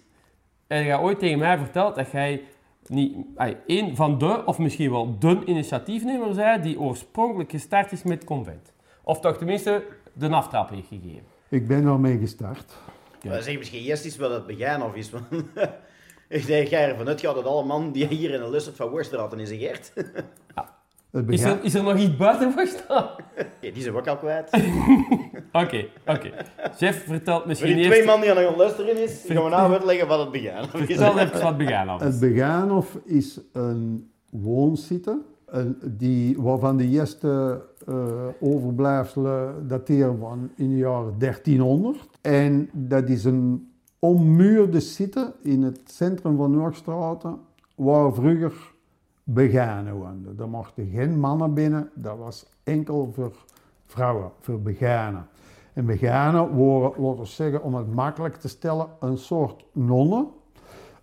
[0.67, 2.43] en jij ooit tegen mij verteld dat jij
[2.87, 8.03] niet, ay, een van de, of misschien wel de initiatiefnemer zei die oorspronkelijk gestart is
[8.03, 8.73] met het convent.
[9.03, 11.23] Of toch tenminste de aftrap heeft gegeven.
[11.49, 12.73] Ik ben ermee gestart.
[13.27, 15.11] Maar zeg misschien eerst eens wat het begin of is.
[15.11, 15.27] Want
[16.29, 19.39] ik denk, jij ervan uitgaat dat alle man die hier in de lust van Worstraten
[19.39, 19.93] is een Gert.
[21.27, 23.09] Is er, is er nog iets buiten voor staan?
[23.61, 24.51] Ja, die zijn we ook al kwijt.
[25.53, 26.31] Oké, oké.
[26.77, 28.11] Chef vertelt misschien die twee eerst...
[28.11, 30.87] man die aan het luisteren is, gaan we nou uitleggen wat het begin of is.
[30.87, 32.19] Vertel even wat Begijnhof het is.
[32.21, 40.77] Begijnhof is een woonsite een, die, waarvan de eerste eh, overblijfselen dateren van in de
[40.77, 42.09] jaren 1300.
[42.21, 47.39] En dat is een ommuurde site in het centrum van Noordstraten,
[47.75, 48.74] waar vroeger
[49.25, 50.37] beganen woonden.
[50.39, 53.33] Er mochten geen mannen binnen, dat was enkel voor
[53.87, 55.27] vrouwen, voor beganen.
[55.73, 60.29] En beganen waren, laten we zeggen, om het makkelijk te stellen, een soort nonnen.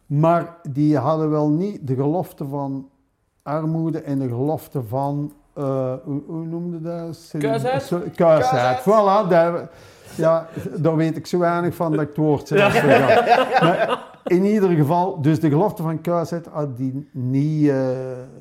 [0.05, 2.89] Maar die hadden wel niet de gelofte van
[3.43, 7.33] armoede en de gelofte van, eh, hoe, hoe noemde dat?
[8.15, 8.79] Kuisheid?
[8.79, 9.29] Voilà.
[9.29, 9.69] Daar,
[10.17, 12.83] ja, daar weet ik zo weinig van dat ik het woord vergat.
[13.61, 17.75] Maar in ieder geval, dus de gelofte van kuisheid had die niet, eh,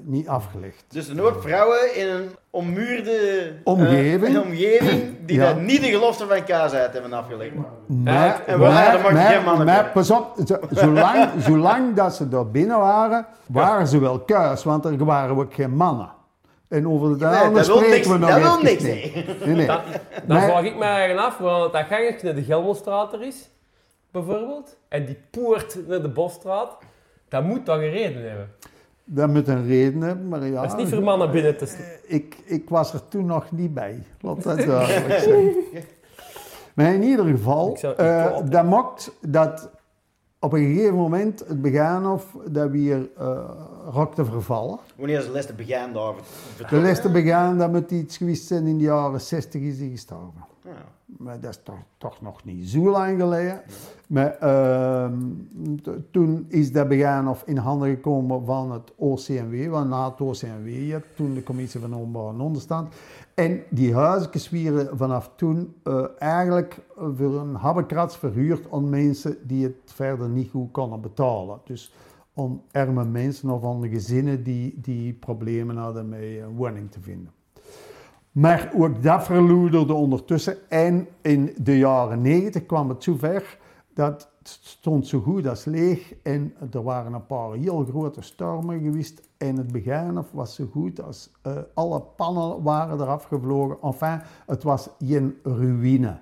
[0.03, 0.85] niet afgelegd.
[0.89, 4.37] Dus er zijn ook vrouwen in een ommuurde eh, Omgeving.
[4.37, 5.47] een omgeving die Ja.
[5.47, 7.55] dat niet de gelofte van kaasheid hebben afgelegd.
[7.55, 11.95] Maar, en maar- dan mag je maar- geen mannen maar pas op, zo- zolang, zolang
[11.95, 16.11] dat ze daar binnen waren, waren ze wel kuis, want er waren ook geen mannen.
[16.69, 18.93] En over de Nee, dat spreken niks, we nog dat wil niks niet.
[19.13, 19.25] zeggen.
[19.47, 19.67] Nee, nee.
[19.67, 19.79] Dan
[20.27, 23.51] Maar- vraag ik me eigenlijk af, want dat gangetje naar de Gelmostraat er is,
[24.11, 26.77] bijvoorbeeld, en die poort naar de Bosstraat,
[27.29, 28.51] dat moet toch een reden hebben.
[29.05, 30.63] Dat moet een reden hebben, maar ja.
[30.63, 31.85] Dat is niet voor mannen binnen te staan.
[32.07, 34.03] ik, ik was er toen nog niet bij.
[34.21, 35.55] Laat dat duidelijk zijn.
[36.75, 39.71] Maar in ieder geval, eh, altijd- dat maakt dat
[40.39, 43.39] op een gegeven moment, het begaan of dat we hier uh,
[43.91, 44.79] rokte vervallen.
[44.97, 46.15] Wanneer is de les te begaan daar?
[46.71, 49.89] De les te begaan, dat moet iets geweest zijn in de jaren 60 is hij
[49.89, 50.45] gestorven.
[50.65, 50.71] Ja.
[51.19, 51.61] Maar dat is
[51.99, 53.61] toch, nog niet zo lang geleden.
[54.07, 55.15] Maar ehm,
[56.11, 60.69] toen is dat begaan of in handen gekomen van het OCMW, want na het OCMW,
[60.69, 62.95] je toen de Commissie van Openbaar en Onderstand.
[63.35, 69.65] En die huisjes werden vanaf toen eh, eigenlijk voor een habbekrats verhuurd aan mensen die
[69.65, 71.61] het verder niet goed konden betalen.
[71.65, 71.93] Dus
[72.35, 77.40] aan arme mensen of aan gezinnen die, die problemen hadden met een woning te vinden.
[78.33, 80.71] Maar ook dat verloederde ondertussen.
[80.71, 83.59] En in de jaren 90 kwam het zover
[83.95, 86.15] dat het stond zo goed als leeg.
[86.23, 89.23] En er waren een paar heel grote stormen geweest.
[89.39, 93.77] En het begaan was zo goed als eh, alle pannen waren eraf gevlogen.
[93.83, 96.19] Enfin, het was geen ruïne.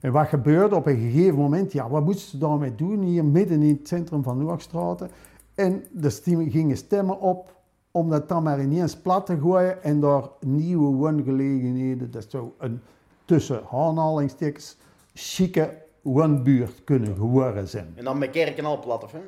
[0.00, 1.72] En wat gebeurde op een gegeven moment?
[1.72, 5.10] Ja, wat moesten ze daarmee doen hier midden in het centrum van Noordstraten?
[5.54, 7.61] En er stem- gingen stemmen op
[7.92, 12.80] om dat dan maar ineens plat te gooien en daar nieuwe wooнгelegenheden, dat zou een
[13.24, 14.76] tussen aanhalingstekens
[15.14, 17.92] chique woonbuurt kunnen geworden zijn.
[17.94, 19.18] En dan met kerken al plat, of hè?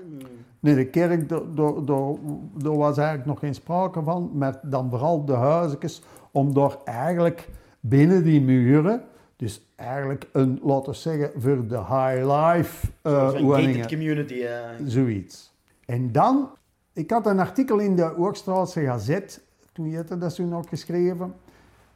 [0.60, 6.02] Nee, de kerk, daar- was eigenlijk nog geen sprake van, maar dan vooral de huisjes,
[6.30, 7.48] om daar eigenlijk
[7.80, 9.02] binnen die muren,
[9.36, 14.34] dus eigenlijk een, laten we zeggen, voor de high life eh Zo'n gated woningen, community.
[14.42, 14.58] eh.
[14.86, 15.52] zoiets.
[15.86, 16.48] En dan,
[16.94, 19.40] ik had een artikel in de Oorstraatse Gazet,
[19.72, 21.34] toen je dat toen ook geschreven,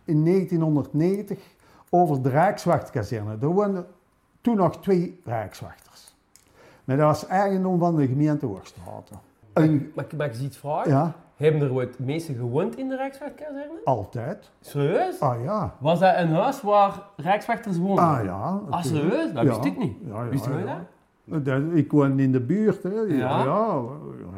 [0.05, 1.39] in 1990,
[1.91, 3.37] over de Rijkswachtkazerne.
[3.41, 3.87] Er woonden
[4.41, 6.15] toen nog twee Rijkswachters.
[6.85, 9.17] Maar dat was eigendom van de gemeente Oorstraten.
[9.53, 10.91] Een, Mag, mag ik eens iets vragen?
[10.91, 13.81] ja, Hebben er ooit mensen gewoond in de Rijkswachtkazerne?
[13.85, 14.51] altijd.
[14.61, 15.21] Serieus?
[15.21, 15.75] Ah ja.
[15.79, 18.05] Was dat een huis waar Rijkswachters woonden?
[18.05, 18.61] Ah ja.
[18.71, 19.33] Ah, serieus?
[19.33, 19.49] Dat Ja.
[19.49, 19.97] wist ik niet.
[20.07, 20.77] Ja, ja, Wist je dat?
[21.75, 22.83] Ik woon in de buurt.
[22.83, 22.91] Hè.
[22.91, 23.45] Ja, Ja?
[23.45, 23.83] ja,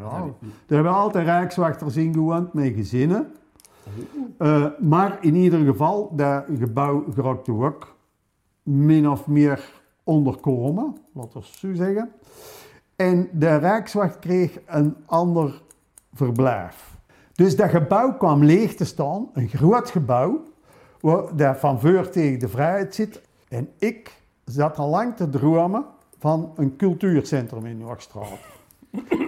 [0.00, 0.35] ja.
[0.66, 3.33] Er hebben altijd rijkswachters in gewoond met gezinnen.
[4.38, 7.96] Eh, maar in ieder geval, dat gebouw geraakte ook
[8.62, 12.11] min of meer onderkomen, laten we zo zeggen.
[12.96, 15.62] En de Rijkswacht kreeg een ander
[16.12, 16.98] verblijf.
[17.33, 20.42] Dus dat gebouw kwam leeg te staan, een groot gebouw,
[21.00, 23.20] waar dat van voor tegen de vrijheid zit.
[23.48, 25.85] En ik zat al lang te dromen
[26.20, 28.38] van een cultuurcentrum in Noordstraat.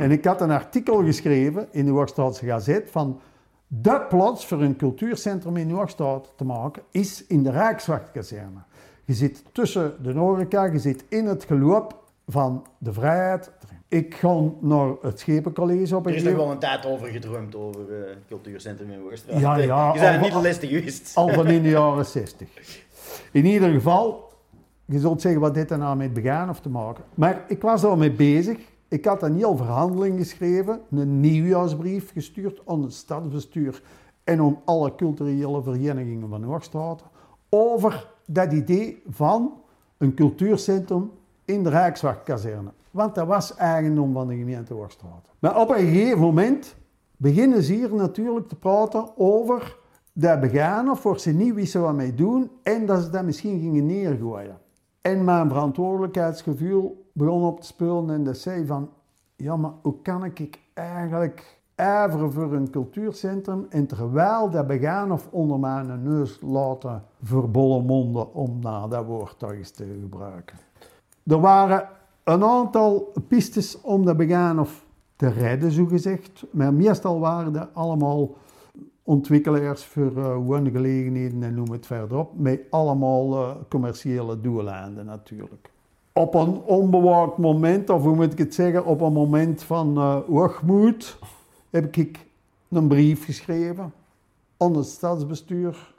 [0.00, 3.20] En ik had een artikel geschreven in de Hoogstraatse Gazet van
[3.66, 8.58] de plaats voor een cultuurcentrum in Noordstraat te maken is in de Rijkswachtkazerne.
[9.04, 13.50] Je zit tussen de horeca, je zit in het geloop van de vrijheid.
[13.88, 17.56] Ik ga naar het Schepencollege op Er een is nog wel een tijd over gedroomd,
[17.56, 19.40] over eh, het cultuurcentrum in Woerstraat.
[19.40, 21.12] Ja, ja, Je bent al- niet de geweest.
[21.14, 22.48] al van in de jaren 60.
[23.32, 24.31] In ieder geval,
[24.92, 27.04] je zult zeggen wat dit er nou begaan of te maken.
[27.14, 28.58] Maar ik was daarmee bezig.
[28.88, 33.82] Ik had een heel verhandeling geschreven, een nieuwjaarsbrief gestuurd aan het stadsbestuur
[34.24, 37.02] en aan alle culturele verenigingen van Noordstraat
[37.48, 39.52] over dat idee van
[39.98, 41.10] een cultuurcentrum
[41.44, 42.70] in de Rijkswachtkazerne.
[42.90, 45.28] Want dat was eigendom van de gemeente Hoogstraat.
[45.38, 46.74] Maar op een gegeven moment
[47.16, 49.76] beginnen ze hier natuurlijk te praten over
[50.12, 53.60] dat begaan of voor ze niet wisten wat mee doen en dat ze dat misschien
[53.60, 54.58] gingen neergooien.
[55.02, 58.90] En mijn verantwoordelijkheidsgevoel begon op te spelen en dat zei van,
[59.36, 65.28] ja maar hoe kan ik eigenlijk ijveren voor een cultuurcentrum en terwijl dat begaan of
[65.30, 70.56] onder mijn neus laten verbollen monden om naar dat woord toch eens te gebruiken.
[71.26, 71.88] Er waren
[72.24, 74.84] een aantal pistes om dat begaan of
[75.16, 76.44] te redden, zogezegd.
[76.50, 78.28] Maar meestal waren dat allemaal
[79.02, 82.38] ontwikkelaars voor eh, woongelegenheden en noem het verder op.
[82.38, 85.70] Met allemaal eh, commerciële doeleinden natuurlijk.
[86.12, 90.16] Op een onbewaakt moment, of hoe moet ik het zeggen, op een moment van eh
[90.28, 91.18] hoogmoed,
[91.70, 92.26] heb ik
[92.68, 93.92] een brief geschreven
[94.56, 95.94] aan het stadsbestuur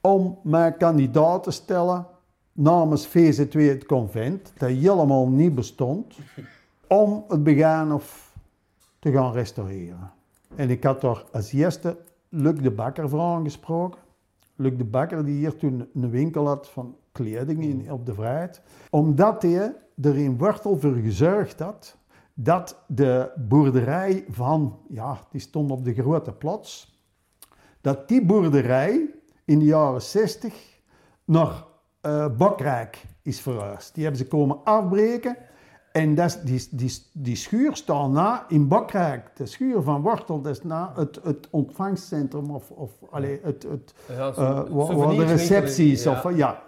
[0.00, 2.06] om mij kandidaat te stellen
[2.52, 6.14] namens VZ2 het convent, dat helemaal niet bestond,
[6.86, 8.32] om het begaan of
[8.98, 10.12] te gaan restaureren.
[10.54, 11.96] En ik had daar als eerste
[12.34, 14.00] Luc de Bakker voor aangesproken.
[14.56, 18.62] Luc de Bakker die hier toen een winkel had van kleding in, op de Vrijheid.
[18.90, 21.96] Omdat hij er in Wortel voor gezorgd had
[22.34, 27.00] dat de boerderij van, ja, die stond op de grote plaats,
[27.80, 29.10] dat die boerderij
[29.44, 30.80] in de jaren 60
[31.24, 31.64] naar
[32.00, 33.94] eh Bokrijk is verhuisd.
[33.94, 35.36] Die hebben ze komen afbreken.
[35.92, 39.36] En dat is, die, die, die schuur staat na in Bokrijk.
[39.36, 43.94] De schuur van Wortel, dat is na het, het ontvangstcentrum of, of allee, het, het,
[44.08, 46.02] Ja, zo- eh, waar- de receptie is.
[46.02, 46.10] ja.
[46.24, 46.62] Of, ja.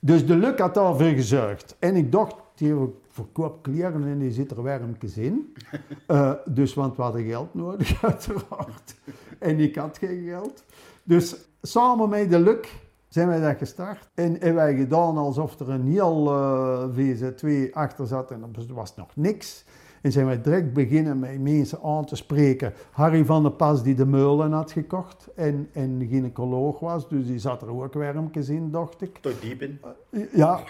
[0.00, 1.76] Dus de Luc had daarvoor gezorgd.
[1.78, 2.74] En ik dacht, die
[3.08, 5.52] verkoopt kleren en die zit er warmjes in.
[6.06, 8.94] Eh, dus, want we hadden geld nodig, uiteraard.
[9.38, 10.64] En ik had geen geld.
[11.02, 12.68] Dus samen met de Luc
[13.08, 14.08] zijn wij dat gestart.
[14.14, 18.96] En hebben wij gedaan alsof er een heel uh, VZ2 achter zat en er was
[18.96, 19.64] nog niks.
[20.02, 22.72] En zijn wij direct beginnen met mensen aan te spreken.
[22.90, 27.38] Harry van der Pas die de meulen had gekocht en, en gynaecoloog was, dus die
[27.38, 29.18] zat er ook wermjes in, dacht ik.
[29.18, 29.80] Toch diep in?
[30.10, 30.60] Uh, ja.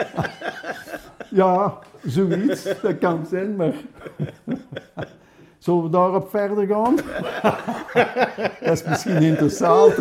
[1.42, 2.80] ja, zoiets.
[2.80, 3.74] Dat kan zijn, maar...
[5.62, 6.96] Zullen we daarop verder gaan?
[8.64, 9.94] dat is misschien interessant.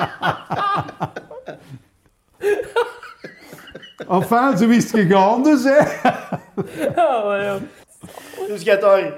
[4.08, 5.78] Enfin, zo is het gegaan dus, hè.
[6.88, 7.58] Oh, ja.
[8.46, 9.12] Dus je hebt daar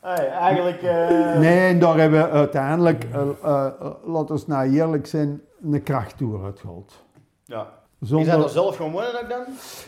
[0.00, 0.82] hey, eigenlijk...
[0.82, 1.38] Uh...
[1.38, 3.66] Nee, en daar hebben we uiteindelijk, uh, uh,
[4.04, 7.04] laten we nou eerlijk zijn, een krachttoer uitgehaald.
[7.44, 7.66] Ja.
[8.00, 8.26] Zonder...
[8.26, 9.44] Je bent er zelf ook dan?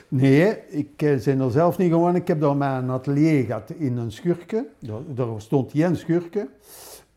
[0.08, 2.14] Nee, ik ben er zelf niet gewoon.
[2.14, 4.66] Ik heb daar mijn atelier gehad in een schurke.
[4.78, 6.48] Daar, daar stond geen schurke.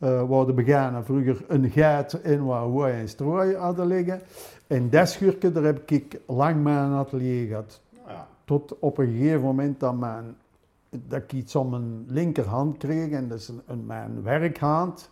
[0.04, 4.22] Uh, waar de beganen vroeger een geit en waar hooi en strooi hadden liggen.
[4.68, 5.18] En dat
[5.54, 7.82] daar heb ik lang mijn atelier gehad.
[8.08, 8.28] Ja.
[8.46, 10.36] Tot op een gegeven moment dat, mijn,
[10.90, 13.12] dat ik iets om mijn linkerhand kreeg.
[13.12, 15.10] En dat is een, een, mijn werkhand.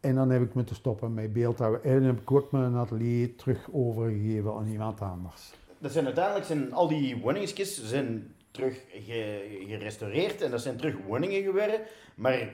[0.00, 1.84] En dan heb ik moeten stoppen met beeldhouden.
[1.84, 5.54] En heb ik ook mijn atelier terug overgegeven aan iemand anders.
[5.78, 10.94] Dat zijn uiteindelijk zijn al die woningsjes zijn terug ge, gerestaureerd en dat zijn terug
[11.06, 11.80] woningen geworden.
[12.14, 12.48] Maar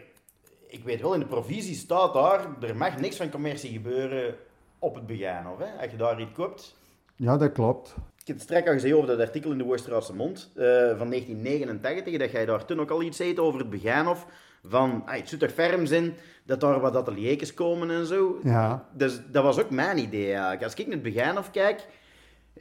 [0.68, 4.34] ik weet wel, in de provisie staat daar, er mag niks van commercie gebeuren
[4.78, 5.58] op het Begaanhof.
[5.58, 5.82] Hè?
[5.82, 6.76] Als je daar iets koopt.
[7.16, 7.94] Ja, dat klopt.
[7.96, 10.64] Ik heb het straks al gezien over dat artikel in de Worstraatse Mond uh,
[10.98, 14.26] van 1989, dat jij daar toen ook al iets zei over het Begaanhof.
[14.64, 16.14] Van, ah, het zou toch ferm zijn
[16.44, 18.38] dat daar wat ateliertjes komen en zo.
[18.42, 18.88] Ja.
[18.92, 20.62] Dus dat was ook mijn idee eigenlijk.
[20.62, 21.86] Als ik naar het Begaanhof kijk,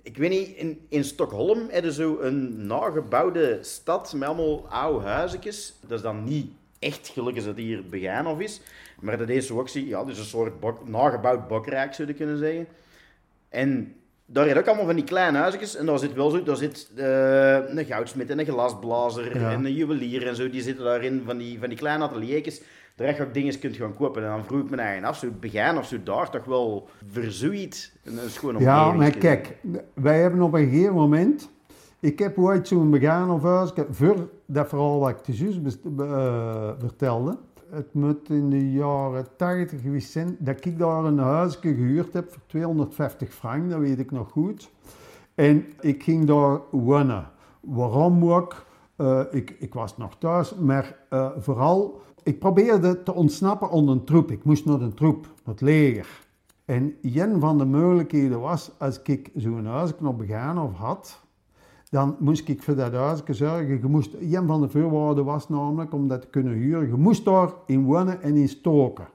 [0.01, 5.05] ik weet niet, in, in Stockholm hebben ze zo een nagebouwde stad met allemaal oude
[5.05, 5.75] huisjes.
[5.81, 8.61] Dat is dan niet echt gelukkig dat hier het Begaanhof is.
[8.99, 12.37] Maar dat is zo ook, ja, dus een soort bok, nagebouwd bokrijk zou je kunnen
[12.37, 12.67] zeggen.
[13.49, 15.75] En daar heb ook allemaal van die kleine huisjes.
[15.75, 19.51] En daar zit wel zo, daar zit uh, een goudsmid en een glasblazer Ja.
[19.51, 20.49] en een juwelier en zo.
[20.49, 22.61] Die zitten daarin, van die, van die kleine ateliertjes.
[22.95, 24.23] Daar je ook dingen kunt gaan kopen.
[24.23, 27.91] En dan vroeg ik me eigen af, zo begin of zo daar toch wel verzoeid.
[28.03, 29.55] En dat is gewoon Ja, maar kijk,
[29.93, 31.49] wij hebben op een gegeven moment...
[31.99, 36.71] Ik heb ooit zo'n begaan of huis, voor dat verhaal wat ik te juist eh,
[36.79, 37.37] vertelde.
[37.69, 42.31] Het moet in de jaren 80 geweest zijn dat ik daar een huisje gehuurd heb
[42.31, 44.69] voor 250 frank, dat weet ik nog goed.
[45.35, 47.29] En ik ging daar wonen.
[47.59, 48.65] Waarom ook?
[48.95, 54.03] Eh, ik, ik was nog thuis, maar eh, vooral, ik probeerde te ontsnappen aan een
[54.03, 54.31] troep.
[54.31, 56.25] Ik moest naar een troep, naar het leger.
[56.65, 61.25] En een van de mogelijkheden was, als ik zo'n huisje nog begaan of had,
[61.89, 63.67] dan moest ik voor dat huisje zorgen.
[63.67, 67.25] Je moest, een van de voorwaarden was namelijk, om dat te kunnen huren, je moest
[67.25, 69.07] daar in wonen en in stoken.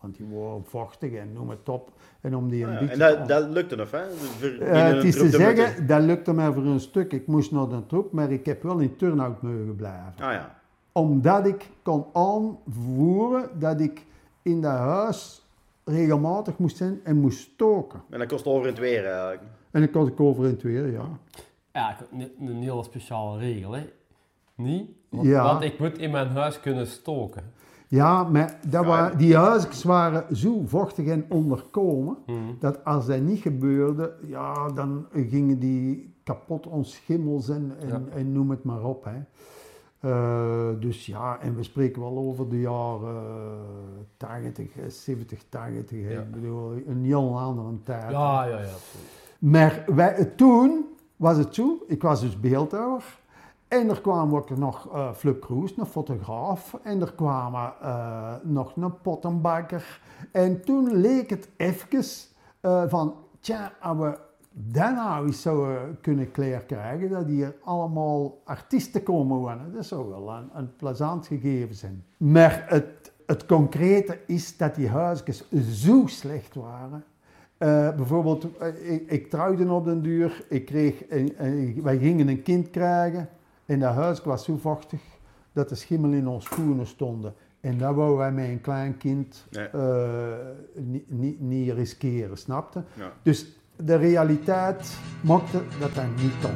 [0.00, 1.90] Want die waren vochtig en noem het op.
[2.20, 2.92] En om die een Ja, beetje...
[2.92, 4.10] en dat, dat lukte nog, hè?
[4.10, 7.12] Voor- Eh, het is te moeten- zeggen, dat lukte mij voor een stuk.
[7.12, 10.12] Ik moest naar de troep, maar ik heb wel in turnout mogen blijven.
[10.18, 10.58] Ah ja.
[10.92, 14.04] Omdat ik kon aanvoeren dat ik
[14.42, 15.44] in dat huis
[15.84, 18.00] regelmatig moest zijn en moest stoken.
[18.10, 19.40] En dat kost over het weer eigenlijk.
[19.70, 21.04] En dan kon ik over het weer, ja.
[21.72, 21.96] Ja,
[22.38, 23.90] een, hele speciale regel, hè.
[24.54, 24.90] Niet?
[25.08, 25.42] Want, Ja.
[25.44, 27.42] want ik moet in mijn huis kunnen stoken.
[27.88, 32.16] Ja, maar dat wa- die huisjes waren zo vochtig en onderkomen,
[32.58, 38.00] dat als dat niet gebeurde, ja, dan gingen die kapot onschimmels en, en, Ja.
[38.16, 39.04] en noem het maar op.
[39.04, 39.18] Hè.
[40.00, 43.22] Eh, dus ja, en we spreken wel over de jaren
[44.16, 46.02] 80, eh, 70, 80.
[46.02, 46.12] hè.
[46.12, 46.20] Ja.
[46.20, 48.10] Ik bedoel, een heel andere tijd.
[48.10, 48.54] Ja, ja, ja.
[48.56, 49.08] absoluut.
[49.38, 50.84] Maar wij, toen
[51.20, 53.18] was het zo, ik was dus beeldhouwer.
[53.68, 56.78] En er kwam ook nog eh Flip Kroes, een fotograaf.
[56.82, 60.00] En er kwamen eh, nog een pottenbakker.
[60.32, 62.04] En toen leek het even
[62.60, 64.18] eh, van, tja, als we
[64.50, 69.72] dat nou eens zouden kunnen klaar krijgen, dat hier allemaal artiesten komen wonen.
[69.72, 72.04] Dat zou wel een, een plezant gegeven zijn.
[72.16, 77.04] Maar het, het concrete is dat die huisjes zo slecht waren.
[77.60, 82.28] Eh, bijvoorbeeld, eh, ik, ik trouwde op den duur, ik kreeg een, een- wij gingen
[82.28, 83.28] een kind krijgen
[83.66, 85.00] en dat huis was zo vochtig
[85.52, 87.34] dat de schimmel in ons schoenen stonden.
[87.60, 89.66] En dat wouden wij met een klein kind Nee.
[89.68, 90.28] eh,
[90.74, 92.82] niet, niet, niet riskeren, snapte?
[92.94, 93.12] Ja.
[93.22, 93.46] Dus
[93.76, 96.50] de realiteit maakte dat dat niet kon.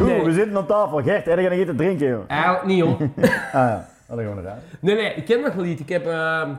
[0.00, 0.24] Oeh, Nee.
[0.24, 1.02] we zitten aan tafel.
[1.02, 2.22] Gert, heb je nog iets te drinken, joh?
[2.28, 2.96] Eigenlijk niet, hoor.
[3.26, 4.62] Ah ja, dat gaan we eruit.
[4.80, 5.80] Nee, nee, ik ken nog wel iets.
[5.80, 6.50] Ik heb, ehm,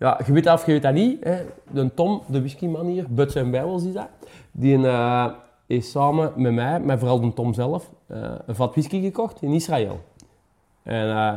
[0.00, 1.36] ja, je weet dat of je weet dat niet, hè.
[1.70, 4.08] de Tom, de whiskyman hier, Buts en Bijbels is dat,
[4.52, 5.26] die, een, eh,
[5.66, 9.52] heeft samen met mij, met vooral de Tom zelf, eh, een vat whisky gekocht in
[9.52, 10.00] Israël.
[10.82, 11.34] En eh,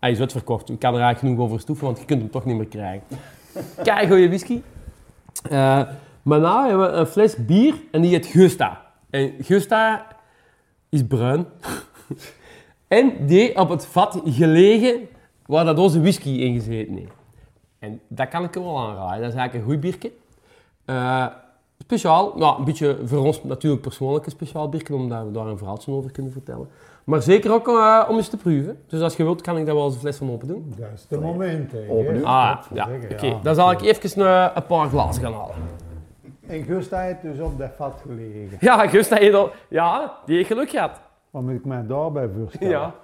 [0.00, 0.70] hij is uitverkocht.
[0.70, 3.06] Ik kan er eigenlijk genoeg over stoeven, want je kunt hem toch niet meer krijgen.
[3.82, 4.60] Kijk, goeie whisky.
[6.22, 8.86] Maar nou hebben we een fles bier en die heet Gusta.
[9.10, 10.06] En Gusta
[10.88, 11.46] is bruin.
[12.88, 15.08] en die op het vat gelegen
[15.46, 17.18] waar dat onze whisky in gezeten heeft.
[17.80, 19.20] En dat kan ik je wel aanraden.
[19.20, 20.12] Dat is eigenlijk een goed biertje.
[20.84, 21.26] Eh,
[21.78, 25.58] speciaal, nou, een beetje voor ons natuurlijk persoonlijk een speciaal biertje, omdat we daar een
[25.58, 26.68] verhaaltje over kunnen vertellen.
[27.04, 28.82] Maar zeker ook eh, om eens te proeven.
[28.86, 30.74] Dus als je wilt, kan ik daar wel eens een fles van open doen.
[30.76, 31.72] Dat is de moment.
[31.72, 31.86] hè.
[31.90, 32.24] Open nu.
[32.24, 32.88] Ah, ja.
[33.12, 33.38] Oké, ja.
[33.42, 35.54] dan zal ik even een, een paar glazen gaan halen.
[36.46, 38.56] En Gusta heeft dus op dat vat gelegen.
[38.60, 41.00] Ja, Gust, dat je al- ja, die heeft geluk gehad.
[41.30, 42.70] Wat moet ik mij daarbij voorstellen?
[42.70, 42.94] Ja.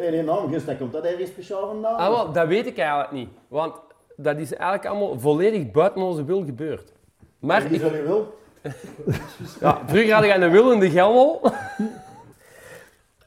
[0.00, 1.96] Zeg, die naam, Gus, dat komt dat ergens speciaal vandaan?
[1.96, 3.28] Ah, wel, dat weet ik eigenlijk niet.
[3.48, 3.74] Want
[4.16, 6.92] dat is eigenlijk allemaal volledig buiten onze wil gebeurd.
[7.38, 8.38] Maar ik, je wil.
[9.60, 11.40] ja, vroeger had ik een wil in de gelmel.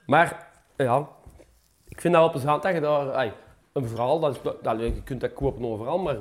[0.05, 0.47] maar
[0.77, 1.07] ja,
[1.87, 3.33] ik vind dat wel plezant dat je daar...
[3.73, 6.17] een verhaal, dat is, dat, je kunt dat kopen overal, maar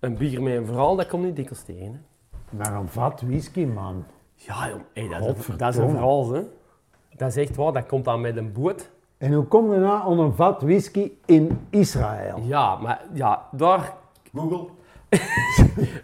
[0.00, 1.84] een bier met een verhaal, dat komt niet dikwijls tegen.
[1.84, 2.56] Hè.
[2.56, 4.04] Maar een vat whisky, man.
[4.34, 6.42] Ja, joh, hey, dat, is dat is een verhaal, hè.
[7.16, 8.90] Dat is echt waar, dat komt dan met een boot.
[9.18, 12.40] En hoe kom je nou aan een vat whisky in Israël?
[12.42, 13.92] Ja, maar ja, daar...
[14.34, 14.64] Google.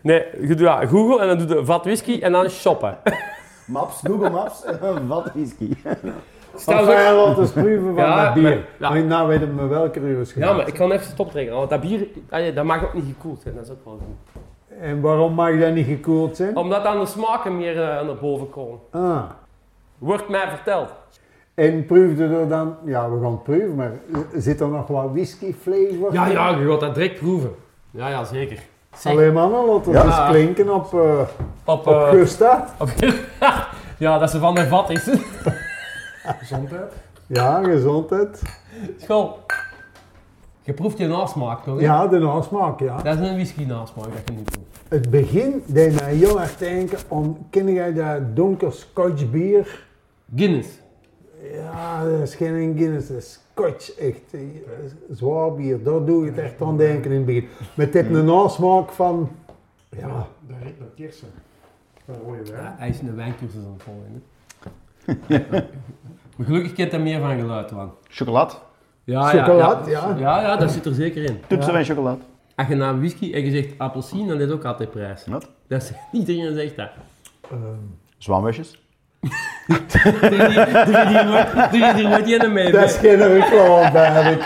[0.03, 2.99] Nee, je doet ja, Google en dan doe je vat whisky en dan shoppen.
[3.67, 5.75] Maps, Google Maps en vat whisky.
[6.57, 8.43] Stel wij laten eens proeven van Ja, dat bier.
[8.43, 8.89] maar- ja.
[8.91, 11.81] Maar nou weten we welke uur is Ja, maar ik kan even stopdrinken, want dat
[11.81, 12.07] bier,
[12.55, 14.43] dat mag ook niet gekoeld zijn, dat is ook wel goed.
[14.81, 16.57] En waarom mag dat niet gekoeld zijn?
[16.57, 18.79] Omdat dan de smaken meer eh, naar boven komen.
[18.91, 19.23] Ah.
[19.99, 20.89] Wordt mij verteld.
[21.55, 23.93] En proefde er dan, ja we gaan het proeven, maar
[24.37, 26.13] zit er nog wat whisky flavor?
[26.13, 27.55] Ja, ja, je gaat dat direct proeven.
[27.91, 28.59] Ja, ja, zeker.
[28.97, 30.05] Zeg, Alleen mannen, laten we Ja.
[30.05, 31.21] eens klinken op, eh
[31.65, 32.67] op, op eh, Gusta.
[32.79, 32.89] op-
[33.99, 35.05] ja, dat ze van de vat is.
[36.39, 36.93] Gezondheid.
[37.27, 38.43] Ja, gezondheid.
[38.99, 39.39] School.
[40.63, 41.77] Je proeft je nasmaak toch?
[41.79, 41.83] hè?
[41.85, 42.97] Ja, de nasmaak, ja.
[43.03, 44.67] Dat is een whisky nasmaak dat je niet proeft.
[44.89, 49.85] Het begin deed mij heel erg denken om, ken jij dat donker scotch bier?
[50.37, 50.69] Guinness.
[51.53, 54.21] Ja, dat is geen Guinness, dat is scotch, echt.
[55.11, 57.49] Zwaar bier, daar doe je het echt aan denken in het begin.
[57.75, 59.31] Met dit een nasmaak van,
[59.89, 61.29] ja, Dat heet naar kersen.
[62.05, 62.63] Van rode wijn.
[62.63, 64.23] Ja, hij is een wijncursus aan het volgen.
[66.37, 67.93] maar gelukkig kent hij meer van geluid, man.
[68.09, 68.53] Chocolade.
[69.05, 70.09] Ja, chocolade, ja.
[70.09, 70.17] ja.
[70.19, 71.41] Ja, ja, dat zit er zeker in.
[71.47, 72.21] Toetsen wij chocolade.
[72.55, 75.27] Als je naar whisky en je zegt appelsien, dan is het ook altijd prijs.
[75.27, 75.49] Wat?
[75.67, 76.91] Dat is, iedereen zegt dat.
[77.51, 77.59] ehm,
[78.19, 78.84] Zwaanwesjes.
[79.67, 79.79] Doe
[80.21, 80.61] je die-
[81.19, 82.73] je nooit- doe je die mee?
[82.73, 84.43] dat is geen reclame ik.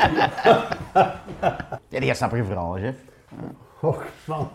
[1.89, 2.95] Ja, die snappen je verhaal, chef.
[3.81, 4.51] Och, man.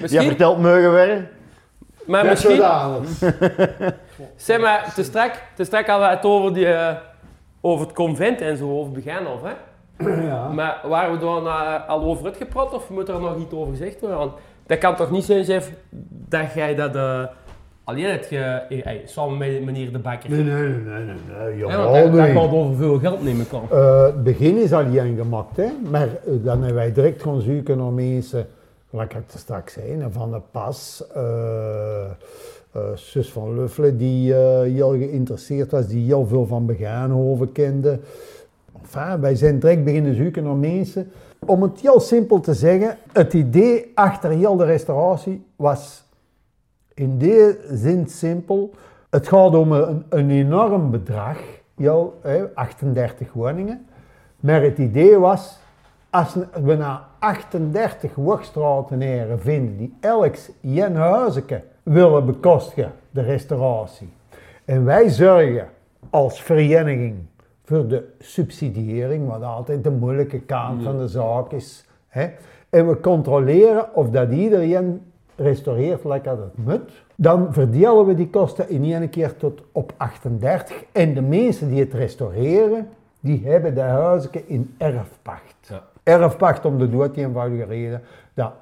[0.00, 1.28] Misschien, vertelt mogen werden.
[2.06, 2.62] maar misschien,
[4.36, 6.94] zeg maar, te strak, te strak hadden we het over, die, eh,
[7.60, 9.52] over het convent en zo, over Begijnhof, hè?
[10.26, 10.48] Ja.
[10.48, 14.18] Maar waren we nou al over uitgepraat of moet er nog iets over gezegd worden?
[14.18, 14.32] Want
[14.66, 15.70] dat kan toch niet zijn, chef,
[16.28, 17.22] dat jij dat eh,
[17.84, 20.30] alleen hebt ge, eh, eh, samen met meneer De Bakker.
[20.30, 22.32] Nee, nee, nee, nee, nee, want dat, dat nee.
[22.32, 23.66] gaat over veel geld nemen kan.
[23.70, 25.68] Eh, het begin is al niet gemaakt, hè?
[25.90, 28.46] maar eh, dan hebben wij direct gaan zoeken naar mensen,
[28.90, 32.04] gelijk ik het straks zei, hè, Van de Pas, eh,
[32.74, 37.98] eh, zus van Luffelen, die eh, heel geïnteresseerd was, die heel veel van Begaanhoven kende.
[38.82, 41.10] Enfin, wij zijn direct beginnen zoeken naar mensen.
[41.46, 46.03] Om het heel simpel te zeggen, het idee achter heel de restauratie was
[46.94, 48.70] in die zin simpel.
[49.10, 51.38] Het gaat om een, een enorm bedrag,
[51.74, 53.86] jou, hè, 38 woningen.
[54.40, 55.58] Maar het idee was,
[56.10, 64.08] als we nou 38 wachtstratenaren vinden die elk één huisje willen bekostigen, de restauratie.
[64.64, 65.68] En wij zorgen
[66.10, 67.14] als vereniging
[67.64, 71.84] voor de subsidiëring, wat altijd de moeilijke kant van de zaak is.
[72.08, 72.28] Hè.
[72.70, 75.00] En we controleren of dat iedereen
[75.36, 77.02] restaureert lekker dat moet.
[77.14, 80.84] Dan verdelen we die kosten in één keer tot op 38.
[80.92, 82.88] En de mensen die het restaureren,
[83.20, 85.56] die hebben de huizen in erfpacht.
[85.68, 85.82] Ja.
[86.02, 88.02] Erfpacht om de dood eenvoudige reden
[88.34, 88.52] dat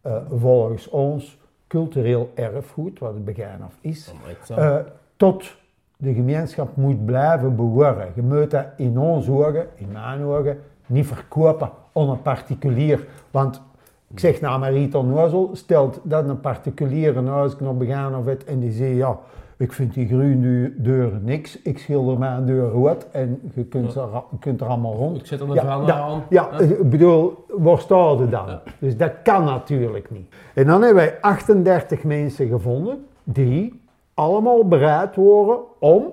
[0.00, 4.12] eh, volgens ons cultureel erfgoed, wat het begin af is,
[4.48, 4.76] eh,
[5.16, 5.56] tot
[5.96, 8.12] de gemeenschap moet blijven behoren.
[8.14, 13.06] Je moet dat in ons ogen, in mijn ogen, niet verkopen aan een particulier.
[13.30, 13.62] Want
[14.10, 18.24] ik zeg nou maar Rita Nozel, stelt dat een particulier een huis nog begaan of
[18.24, 19.18] het en die zegt ja,
[19.56, 24.08] ik vind die groene deuren niks, ik schilder mijn deur rood en je kunt, er,
[24.40, 25.16] kunt er allemaal rond.
[25.16, 26.22] Ik zet er een Ja, verhaal dat- aan.
[26.28, 28.58] Ja, ik bedoel, waar staat dan?
[28.78, 30.34] Dus dat kan natuurlijk niet.
[30.54, 33.80] En dan hebben wij 38 mensen gevonden die
[34.14, 36.04] allemaal bereid waren om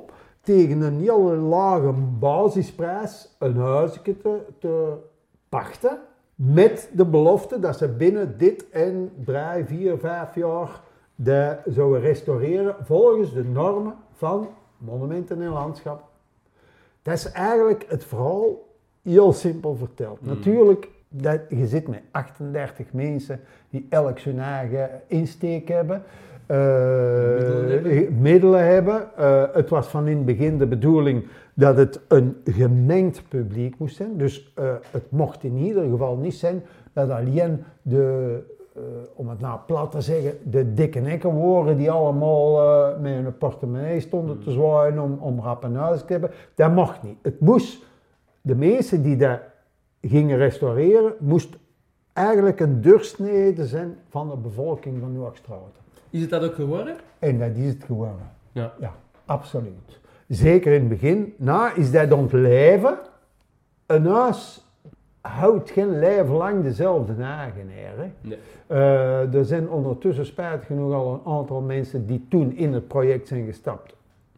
[0.42, 4.94] tegen een heel lage basisprijs een huisje te, te
[5.50, 5.98] pachten.
[6.36, 10.82] Met de belofte dat ze binnen dit en drie, vier, vijf jaar
[11.16, 16.04] de zouden restaureren volgens de normen van monumenten en landschap.
[17.02, 18.68] Dat is eigenlijk het verhaal
[19.02, 20.26] heel simpel verteld.
[20.26, 26.04] Natuurlijk, dat, je zit met 38 mensen die elk zijn eigen insteek hebben.
[26.46, 28.22] eh, Middelen hebben.
[28.22, 29.16] middelen hebben.
[29.18, 31.26] Eh, het was van in het begin de bedoeling
[31.56, 34.18] dat het een gemengd publiek moest zijn.
[34.18, 38.40] Dus eh, het mocht in ieder geval niet zijn dat alleen de,
[38.76, 38.82] eh,
[39.14, 43.38] om het nou plat te zeggen, de dikke nekken waren die allemaal eh, met een
[43.38, 46.32] portemonnee stonden te zwaaien om, om rap een huis te hebben.
[46.56, 47.18] Dat mocht niet.
[47.22, 47.84] Het moest,
[48.42, 49.40] de mensen die dat
[50.02, 51.56] gingen restaureren, moest
[52.14, 55.80] eigenlijk een doorsnede zijn van de bevolking van Noordstraat.
[56.10, 56.96] Is het dat ook geworden?
[57.20, 58.32] En dat is het geworden.
[58.52, 58.74] Ja.
[58.80, 58.94] Ja,
[59.26, 60.04] absoluut.
[60.28, 61.34] Zeker in het begin.
[61.38, 62.98] Na is dat ontleven.
[63.86, 64.66] Een huis
[65.22, 67.14] houdt geen leven lang dezelfde?
[67.14, 68.38] Nee.
[68.68, 73.28] Eh, er zijn ondertussen spijtig genoeg al een aantal mensen die toen in het project
[73.28, 73.96] zijn gestapt,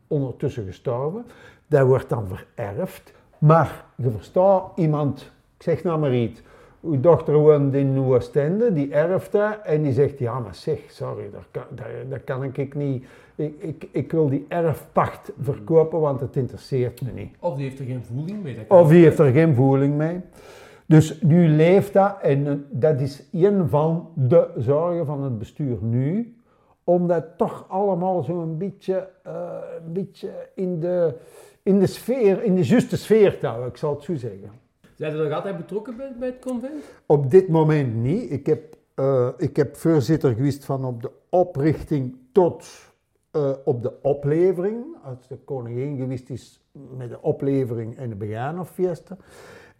[0.07, 1.25] ondertussen gestorven.
[1.67, 3.13] Dat wordt dan vererfd.
[3.37, 6.41] Maar je verstaat, iemand, ik zeg nou maar iets,
[6.81, 11.29] uw dochter woont in Nieuw-Oostende, die erft dat en die zegt, ja maar zeg, sorry,
[11.31, 11.63] dat kan,
[12.09, 13.05] dat kan ik niet.
[13.35, 17.35] Ik, ik, ik wil die erfpacht verkopen, want het interesseert me niet.
[17.39, 18.65] Of die heeft er geen voeling mee.
[18.67, 20.21] Of die heeft er geen voeling mee.
[20.85, 25.77] Dus nu leeft dat en eh, dat is een van de zorgen van het bestuur
[25.81, 26.35] nu.
[26.83, 29.33] Om dat toch allemaal zo'n beetje, eh,
[29.85, 31.13] een beetje in, de,
[31.63, 34.51] in de sfeer, in de juiste sfeer te houden, ik zal het zo zeggen.
[34.97, 36.83] Zijn er nog altijd betrokken bij, het convent?
[37.05, 38.31] Op dit moment niet.
[38.31, 42.85] Ik heb, eh, ik heb voorzitter geweest van op de oprichting tot
[43.31, 44.85] eh, op de oplevering.
[45.03, 46.61] Als de koningin geweest is
[46.97, 49.17] met de oplevering en de begraaffiesta.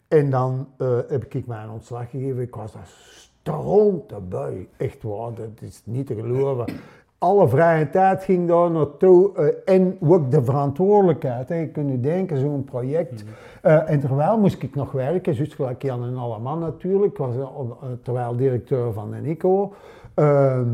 [0.08, 2.42] En dan eh, heb ik mij een ontslag gegeven.
[2.42, 4.68] Ik was daar stront erbij.
[4.76, 6.74] Echt waar, dat is niet te geloven.
[7.18, 9.32] Alle vrije tijd ging daar naartoe.
[9.34, 11.48] eh, en ook de verantwoordelijkheid.
[11.48, 11.54] Hè.
[11.54, 13.24] Je kunt je denken, zo'n project.
[13.62, 17.16] Eh, en terwijl moest ik nog werken, juist gelijk Jan en Alleman natuurlijk.
[17.18, 19.72] Was eh, terwijl directeur van de NICO.
[20.14, 20.68] Ehm,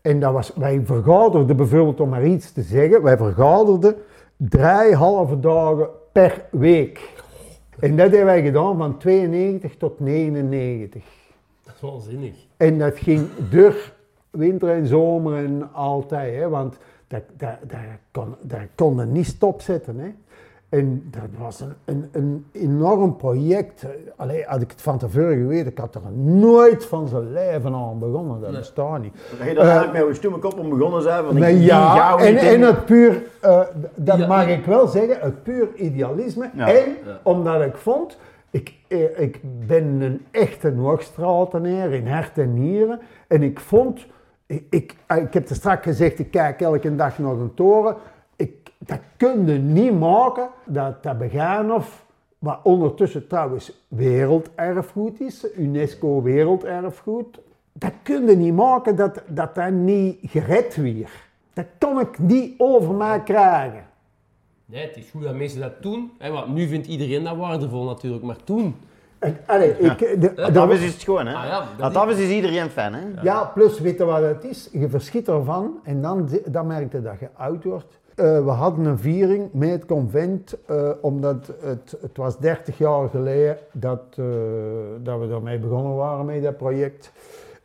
[0.00, 3.94] en dat was, wij vergaderden bijvoorbeeld, om maar iets te zeggen, wij vergaderden
[4.36, 7.14] drie halve dagen per week.
[7.80, 11.04] En dat hebben wij gedaan van 92 tot 99.
[11.64, 12.34] Dat is waanzinnig.
[12.56, 13.94] En dat ging door
[14.36, 16.76] winter en zomer en altijd, hè, want
[17.08, 17.78] dat, dat, dat,
[18.10, 19.98] kon, dat konden niet stopzetten.
[19.98, 20.08] Hè.
[20.68, 23.86] En dat was een, een, een enorm project.
[24.16, 27.98] Allee, had ik het van tevoren geweten, ik had er nooit van zijn leven aan
[27.98, 28.40] begonnen.
[28.40, 28.50] Dat Nee.
[28.50, 29.12] Dat bestaat niet.
[29.44, 31.24] je daar eigenlijk met je stomme kop om begonnen zijn.
[31.24, 33.60] Van ik ja, en, en het puur, eh,
[33.94, 34.54] dat Ja, mag ja.
[34.54, 36.50] ik wel zeggen, het puur idealisme.
[36.54, 36.68] Ja.
[36.68, 38.18] En omdat ik vond,
[38.50, 43.00] ik, eh, ik ben een echte Noordstratenaar in hart en nieren.
[43.28, 44.06] En ik vond,
[44.46, 47.96] ik, ik, eh, ik heb er straks gezegd, ik kijk elke dag naar een toren.
[48.36, 52.04] Ik, dat kun je niet maken, dat dat Begaanhof,
[52.38, 57.38] wat ondertussen trouwens werelderfgoed is, UNESCO werelderfgoed.
[57.72, 61.10] Dat kun je niet maken dat dat, dat niet gered weer.
[61.52, 63.84] Dat kan ik niet over mij krijgen.
[64.66, 66.12] Nee, het is goed dat mensen dat doen.
[66.18, 68.74] Want nu vindt iedereen dat waardevol natuurlijk, maar toen...
[69.18, 71.34] En, allee, ik, de, de- Dat is het gewoon, hè?
[71.34, 73.00] Ah ja, dat dat, dat is iedereen fan, hè?
[73.22, 74.68] Ja, plus weet je wat het is?
[74.72, 77.98] Je verschiet ervan en dan, dan merk je dat je oud wordt.
[78.14, 83.08] Eh, we hadden een viering met het convent, eh, omdat het, het was 30 jaar
[83.08, 84.24] geleden dat, eh,
[85.02, 87.12] dat we daarmee begonnen waren met dat project.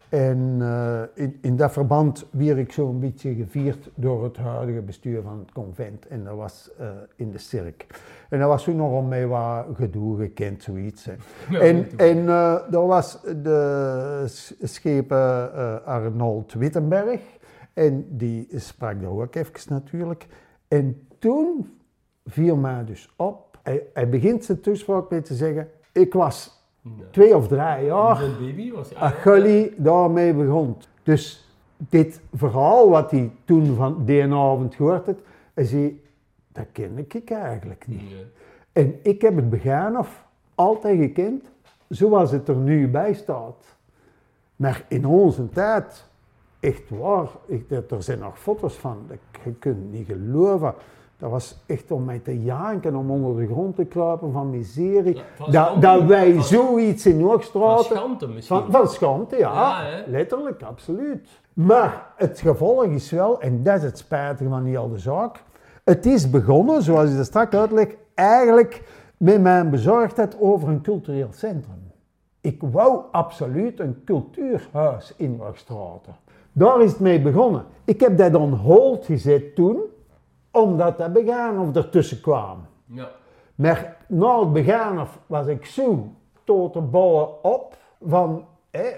[0.10, 5.22] En eh, in, in dat verband werd ik zo'n beetje gevierd door het huidige bestuur
[5.22, 6.08] van het convent.
[6.08, 7.86] En dat was eh, in de cirk.
[8.32, 11.06] En dat was toen nogal mee wat gedoe gekend, zoiets.
[11.06, 11.14] Hè.
[11.60, 17.20] En, en eh er was de schepen eh, Arnold Wittenberg.
[17.74, 20.28] En die sprak daar ook even natuurlijk.
[20.68, 21.78] En toen
[22.26, 23.58] viel mij dus op.
[23.64, 26.66] Hij, hij begint zijn toespraak met te zeggen: Ik was
[27.12, 28.24] twee of drie jaar.
[28.24, 28.92] Een baby was...
[29.24, 30.76] Jullie daarmee begon.
[31.04, 35.20] Dus dit verhaal wat hij toen van die avond gehoord had,
[35.54, 36.02] hij zei,
[36.52, 38.10] dat ken ik eigenlijk niet.
[38.10, 38.26] Nee.
[38.72, 40.26] En ik heb het Begaanhof
[40.56, 41.44] altijd gekend
[41.88, 43.76] zoals het er nu bij staat.
[44.56, 46.06] Maar in onze tijd,
[46.60, 50.74] echt waar, ik, dat- er zijn nog foto's van, dat, je kunt het niet geloven.
[51.18, 55.16] Dat was echt om mij te janken, om onder de grond te kruipen van miserie.
[55.16, 57.84] Ja, van dat, dat wij Van- zoiets in Van Hoogstraat...
[57.84, 58.58] schaamte misschien.
[58.62, 59.84] Van, van schaamte, ja.
[60.08, 61.28] Letterlijk, absoluut.
[61.54, 65.44] Maar het gevolg is wel, en dat is het spijtige van heel de zaak,
[65.84, 68.84] het is begonnen, zoals je dat straks uitleg, eigenlijk
[69.18, 71.92] met mijn bezorgdheid over een cultureel centrum.
[72.42, 76.16] Ik wou absoluut een cultuurhuis in Hoogstraten.
[76.52, 77.66] Daar is het mee begonnen.
[77.86, 79.80] Ik heb dat on hold gezet toen,
[80.52, 82.66] omdat dat begaan of ertussen kwam.
[82.86, 83.10] Ja.
[83.56, 86.08] Maar na het begin af was ik zo
[86.44, 87.78] tot de ballen op
[88.08, 88.46] van,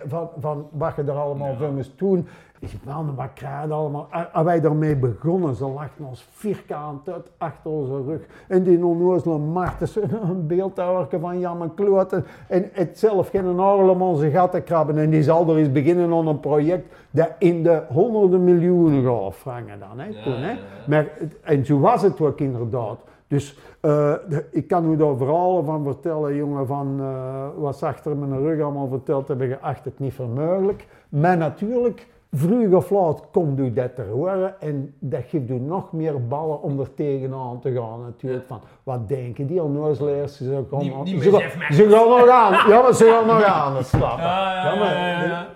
[0.07, 2.27] van, van wat je er allemaal van moest doen.
[2.63, 4.07] Ik zeg, man, wat krijg je allemaal?
[4.33, 8.21] En wij daarmee begonnen, ze lachten ons vierkant uit achter onze rug.
[8.47, 9.95] En die onnozele Martens,
[10.29, 12.13] een beeldhouwerke van Jan en Kloot.
[12.47, 14.97] En het zelf geen arm om onze gaten krabben.
[14.97, 19.21] En die zal er eens beginnen aan een project dat in de honderden miljoenen gaat
[19.21, 19.99] afvangen dan.
[19.99, 20.51] Hè, toen, hè.
[20.51, 20.87] ja, ja.
[20.87, 21.07] Maar,
[21.41, 22.97] en zo was het ook inderdaad.
[23.27, 24.13] Dus eh,
[24.51, 28.61] ik kan u daar verhalen van vertellen, jongen, van eh, wat ze achter mijn rug
[28.61, 30.87] allemaal verteld hebben, geacht het niet voor mogelijk.
[31.09, 35.91] Maar natuurlijk, vroeg of laat komt u dat te horen en dat geeft u nog
[35.91, 38.45] meer ballen om er tegenaan te gaan natuurlijk.
[38.47, 40.37] Van, wat denken die onnozelaars?
[40.37, 41.71] Ze, gaan- Die- die ze, gaan- besef mij.
[41.71, 44.23] ze gaan nog aan, ja, maar ze gaan nog aan het slapen.
[44.33, 45.47] Ja, ja, maar- ja, ja, ja.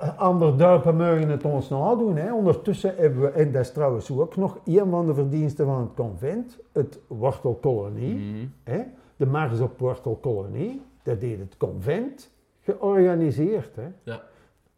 [0.00, 2.16] eh, andere dorpen mogen het ons nadoen.
[2.16, 2.32] Hè.
[2.34, 5.94] Ondertussen hebben we, en dat is trouwens ook nog een van de verdiensten van het
[5.96, 8.14] convent, het wortelkolonie.
[8.14, 8.46] Mhm.
[8.64, 8.80] Hè.
[9.16, 12.30] De mars op wortelkolonie, dat deed het convent
[12.62, 13.76] georganiseerd.
[13.76, 13.86] Hè.
[14.02, 14.20] Ja.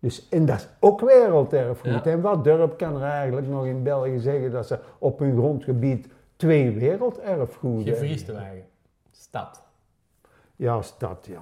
[0.06, 2.04] Dus, en dat is ook werelderfgoed.
[2.04, 2.04] Ja.
[2.04, 6.08] En wat dorp kan er eigenlijk nog in België zeggen dat ze op hun grondgebied
[6.36, 8.08] twee werelderfgoeden Geen hebben?
[8.08, 8.64] Vriestewagen.
[9.10, 9.62] Stad.
[10.56, 11.40] Ja, stad, ja.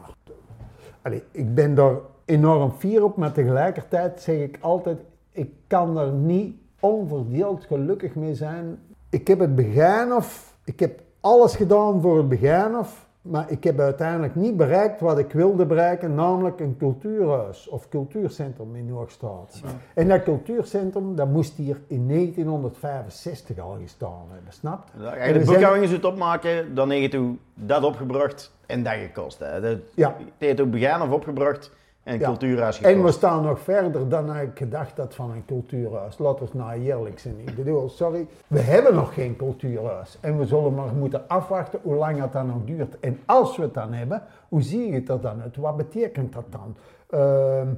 [1.02, 4.98] Allee, ik ben daar enorm fier op, maar tegelijkertijd zeg ik altijd,
[5.30, 8.78] ik kan er niet onverdeeld gelukkig mee zijn.
[9.10, 13.64] Ik heb het begin of, ik heb alles gedaan voor het begin of, maar ik
[13.64, 19.60] heb uiteindelijk niet bereikt wat ik wilde bereiken, namelijk een cultuurhuis of cultuurcentrum in Hoogstraat.
[19.94, 25.04] En dat cultuurcentrum, dat moest hier in 1965 al gestaan hebben, snap je?
[25.04, 28.92] Als En je de zijn- boekhouding eens opmaken, dan heb je dat opgebracht en dat
[28.92, 29.38] gekost.
[29.38, 29.60] Hè.
[29.60, 30.08] Dat, Ja.
[30.18, 31.70] Het heeft toen begin of opgebracht
[32.04, 32.26] en Ja.
[32.26, 32.80] cultuurhuis.
[32.80, 36.18] En we staan nog verder dan ik gedacht had van een cultuurhuis.
[36.18, 37.34] Laten we het nou eerlijk zijn.
[37.46, 40.18] Ik bedoel, sorry, we hebben nog geen cultuurhuis.
[40.20, 43.00] En we zullen maar moeten afwachten hoe lang het dan nog duurt.
[43.00, 45.56] En als we het dan hebben, hoe zie je het er dan uit?
[45.56, 46.76] Wat betekent dat dan?
[47.10, 47.68] Ehm,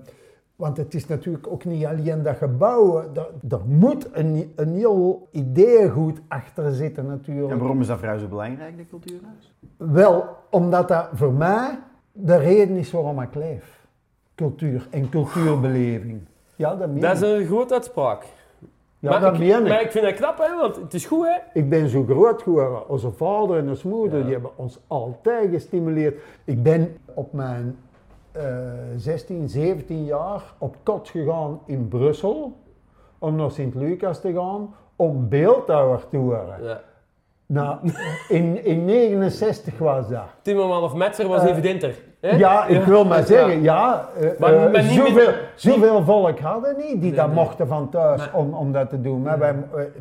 [0.57, 3.03] want het is natuurlijk ook niet alleen dat gebouw.
[3.49, 7.51] Er, moet een, een heel ideeëngoed achter zitten natuurlijk.
[7.53, 9.55] En waarom is dat voor jou zo belangrijk, de cultuurhuis?
[9.77, 11.79] Wel, omdat dat voor mij
[12.12, 13.76] de reden is waarom ik leef.
[14.37, 16.20] Cultuur en cultuurbeleving.
[16.57, 18.24] Ja, dat meen Dat is een grote uitspraak.
[18.99, 19.68] Ja, maar, dat ik, meen ik.
[19.68, 21.61] maar ik vind dat knap, hè, want het is goed, hè?
[21.61, 22.89] Ik ben zo groot geworden.
[22.89, 26.20] Onze vader en onze moeder die hebben ons altijd gestimuleerd.
[26.45, 27.78] Ik ben op mijn
[28.32, 28.43] eh
[28.97, 32.57] 16, 17 jaar op kot gegaan in Brussel
[33.18, 36.64] om naar Sint-Lucas te gaan om beeldhouwer te worden.
[36.64, 36.80] Ja.
[37.49, 37.76] Nou,
[38.28, 40.22] in, in 69 was dat.
[40.42, 41.94] Timmerman of Metzer was Eh, evidenter.
[42.20, 42.30] Hè?
[42.36, 46.38] Ja, ik wil maar zeggen, ja, eh, Maar- eh, maar niet zoveel, met- zoveel volk
[46.38, 47.34] hadden niet die Nee, dat nee.
[47.34, 49.22] mochten van thuis Maar- om, om dat te doen.
[49.22, 49.55] Maar wij,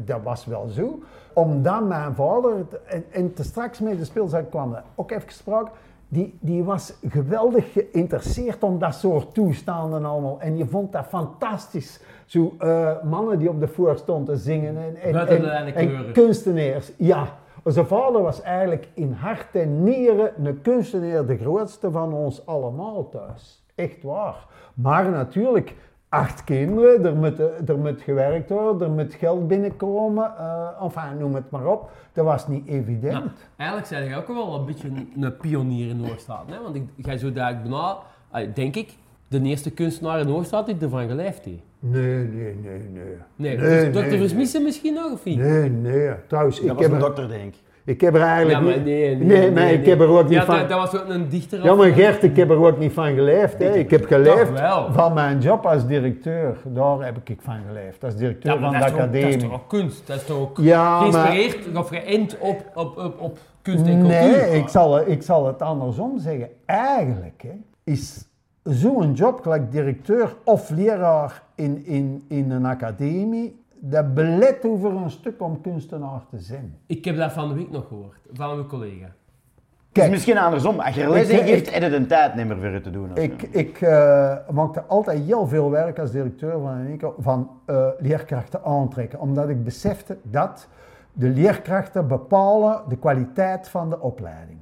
[0.05, 0.99] dat was wel zo.
[1.33, 2.51] Omdat mijn vader,
[2.85, 5.71] en, en te straks met de speelzaak kwam ook even gesproken,
[6.15, 10.39] die, die was geweldig geïnteresseerd om dat soort toestanden allemaal.
[10.39, 11.99] En je vond dat fantastisch.
[12.25, 16.91] Zo eh, mannen die op de voor stonden te zingen en, en, en, en kunstenaars.
[16.97, 17.27] Ja,
[17.63, 23.09] zijn vader was eigenlijk in hart en nieren een kunstenaar, de grootste van ons allemaal
[23.09, 23.63] thuis.
[23.75, 24.47] Echt waar.
[24.73, 25.75] Maar natuurlijk,
[26.15, 31.17] acht kinderen, er moet, eh, er moet gewerkt worden, er moet geld binnenkomen, eh enfin,
[31.19, 31.89] noem het maar op.
[32.13, 33.13] Dat was niet evident.
[33.13, 36.45] Nou, eigenlijk zijn jij ook wel een beetje een, een pionier in Noordstraat.
[36.49, 36.61] Hè?
[36.61, 37.97] Want ik, jij zo daar bijna,
[38.31, 38.93] ah, denk ik,
[39.27, 41.63] de eerste kunstenaar in Noordstraat die ervan geleefd heeft.
[41.79, 43.03] Nee, nee, nee, nee.
[43.35, 43.99] Nee, Nee, Dr.
[43.99, 45.37] nee, Versmissen misschien nog, of niet?
[45.37, 46.11] Nee, nee.
[46.27, 47.59] Trouwens, Dat ik was heb, een er, dokter, denk ik.
[47.85, 48.85] Ik heb er eigenlijk Ja, maar niet...
[48.85, 50.57] nee, nee, nee, maar nee, ik heb er ook niet Ja, van...
[50.57, 51.63] dat, dat was ook een dichter.
[51.63, 53.59] Ja, maar Gert, ik heb er ook niet van geleefd.
[53.59, 53.73] Hè.
[53.75, 54.51] Ik heb geleefd
[54.91, 56.57] van mijn job als directeur.
[56.63, 59.21] Daar heb ik van geleefd, als directeur Ja, maar van dat de toch, dat is
[59.23, 59.47] academie.
[59.49, 60.07] toch ook kunst?
[60.07, 63.99] Dat is toch ook Ja, maar- geïnspireerd of geënt op, op, op, op kunst en
[63.99, 64.19] cultuur?
[64.19, 66.49] Nee, ik zal, ik zal het andersom zeggen.
[66.65, 68.27] Eigenlijk hè, is
[68.63, 75.09] zo'n job, gelijk directeur of leraar in, in, in een academie, dat belet over een
[75.09, 76.77] stuk om kunstenaar te zijn.
[76.85, 79.05] Ik heb dat van de week nog gehoord, van mijn collega.
[79.05, 80.79] Het is Kijk, misschien andersom.
[80.79, 83.09] Als je er les geeft, heb je de tijd niet meer voor het te doen.
[83.13, 88.63] Ik, ik eh, maakte altijd heel veel werk als directeur van, een van eh, leerkrachten
[88.63, 90.67] aantrekken, omdat ik besefte dat
[91.13, 94.59] De leerkrachten bepalen de kwaliteit van de opleiding.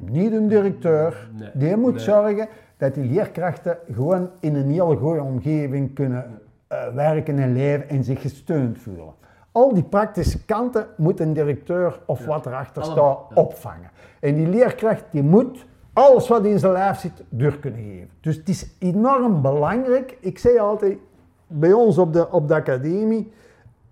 [0.00, 1.30] Niet een directeur.
[1.38, 1.50] Nee.
[1.54, 2.02] Die moet Nee.
[2.02, 7.88] zorgen dat die leerkrachten gewoon in een heel goede omgeving kunnen eh, werken en leven
[7.88, 9.14] en zich gesteund voelen.
[9.52, 13.90] Al die praktische kanten moet een directeur of wat erachter staat opvangen.
[14.20, 18.10] En die leerkracht die moet alles wat in zijn lijf zit door kunnen geven.
[18.20, 20.16] Dus het is enorm belangrijk.
[20.20, 20.98] Ik zeg altijd
[21.46, 23.32] bij ons op de, op de academie,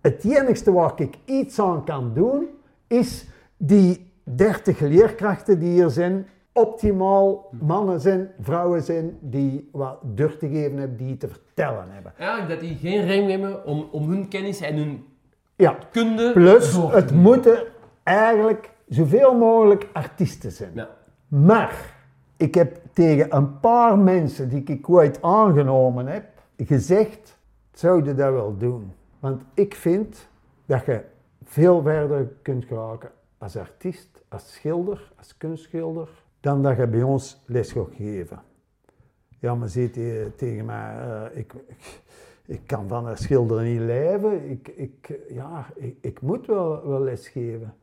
[0.01, 2.47] het enigste waar ik iets aan kan doen,
[2.87, 10.39] is die 30 leerkrachten die hier zijn, optimaal mannen zijn, vrouwen zijn, die wat durf
[10.39, 12.13] te geven hebben, die te vertellen hebben.
[12.19, 15.05] Eigenlijk dat die geen rem hebben om, om hun kennis en hun
[15.57, 17.19] Ja, kunde plus het doen.
[17.19, 17.63] moeten
[18.03, 20.71] eigenlijk zoveel mogelijk artiesten zijn.
[20.75, 20.89] Ja.
[21.29, 21.95] Maar
[22.37, 26.25] ik heb tegen een paar mensen die ik ooit aangenomen heb,
[26.57, 27.39] gezegd,
[27.73, 28.93] zouden dat wel doen.
[29.21, 30.29] Want ik vind
[30.67, 31.01] dat je
[31.45, 36.09] veel verder kunt geraken als artiest, als schilder, als kunstschilder,
[36.41, 38.43] dan dat je bij ons les gaat geven.
[39.45, 39.89] Ja, maar hij
[40.37, 41.53] tegen mij, eh, ik,
[42.47, 47.01] ik, kan van een schilder niet leven, ik, ik, ja, ik, ik moet wel, wel
[47.01, 47.75] les geven.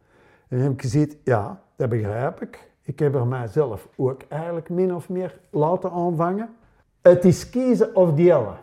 [0.47, 2.69] En dan heb ik gezegd, ja, dat begrijp ik.
[2.81, 6.49] Ik heb er mijzelf ook eigenlijk min of meer laten aanvangen.
[7.01, 8.57] Het is kiezen of delen.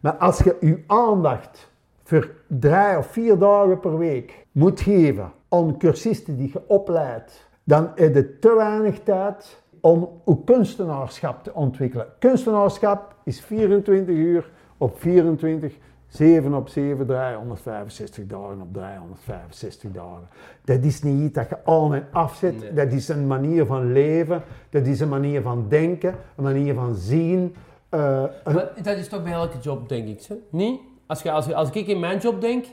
[0.00, 1.70] Maar als je je aandacht
[2.02, 7.92] voor drie of vier dagen per week moet geven aan cursisten die je opleidt, dan
[7.94, 12.06] heb je te weinig tijd om je kunstenaarschap te ontwikkelen.
[12.18, 15.74] Kunstenaarschap is 24 uur op 24,
[16.08, 20.28] 7 op 7, 365 dagen op 365 dagen.
[20.64, 22.72] Dat is niet iets dat je aan en afzet, Nee.
[22.72, 26.94] dat is een manier van leven, dat is een manier van denken, een manier van
[26.94, 27.54] zien.
[27.88, 30.28] eh, een- Maar dat is toch bij elke job, denk ik.
[30.50, 30.80] Niet?
[31.06, 32.64] Als, je, als, je- als ik in mijn job denk,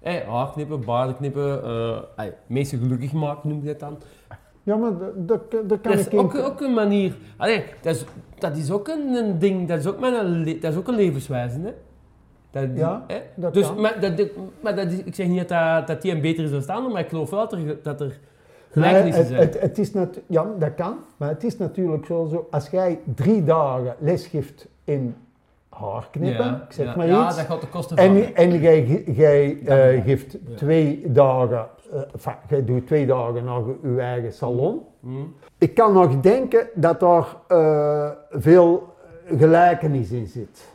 [0.00, 3.98] hey, haar knippen, baarden knippen, eh hey, mensen gelukkig maken noem je dat dan.
[4.62, 7.12] Ja, maar dat, dat, kan Dat is ik ook, ook een manier.
[7.36, 8.04] Allee, dat, is,
[8.38, 10.94] dat is ook een, een ding, dat is ook, mijn le- dat is ook een
[10.94, 11.58] levenswijze.
[11.60, 11.72] Hè?
[12.50, 13.20] Dat, Ja, hè?
[13.34, 13.80] dat dus, kan.
[13.80, 14.28] Maar, dat,
[14.60, 17.00] maar dat is, ik zeg niet dat, dat, die een beter is dan ander, maar
[17.02, 18.18] ik geloof wel dat er, dat er
[18.70, 19.40] gelijkenissen zijn.
[19.40, 22.68] het, het, het is natu- ja, dat kan, maar het is natuurlijk wel zo, als
[22.70, 25.14] jij drie dagen les geeft in
[25.68, 28.06] haarknippen, ja, ik zeg ja, maar ja, iets, dat gaat de kosten van.
[28.06, 30.02] en, en jij, jij eh, Ja.
[30.02, 34.80] geeft twee dagen, eh, enfin, jij doet twee dagen naar je eigen salon.
[35.00, 35.24] Hm?
[35.58, 38.94] Ik kan nog denken dat daar eh, veel
[39.26, 40.68] gelijkenis in zit.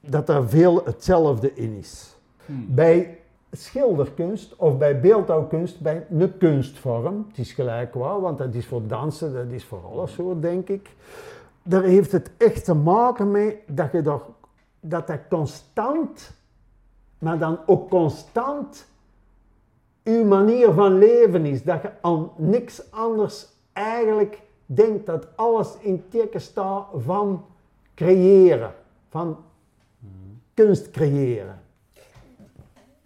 [0.00, 2.16] Dat er veel hetzelfde in is.
[2.46, 2.52] Hm.
[2.66, 3.18] Bij
[3.50, 8.86] schilderkunst of bij beeldhouwkunst, bij een kunstvorm, het is gelijk wel, want dat is voor
[8.86, 10.90] dansen, dat is voor alles zo, denk ik.
[11.62, 14.22] Daar heeft het echt te maken mee dat je dat,
[14.80, 16.32] dat, dat constant,
[17.18, 18.86] maar dan ook constant
[20.04, 21.62] uw manier van leven is.
[21.62, 27.44] Dat je aan niks anders eigenlijk denkt dat alles in teken staat van
[27.94, 28.74] creëren,
[29.08, 29.36] van
[30.54, 31.60] kunst creëren.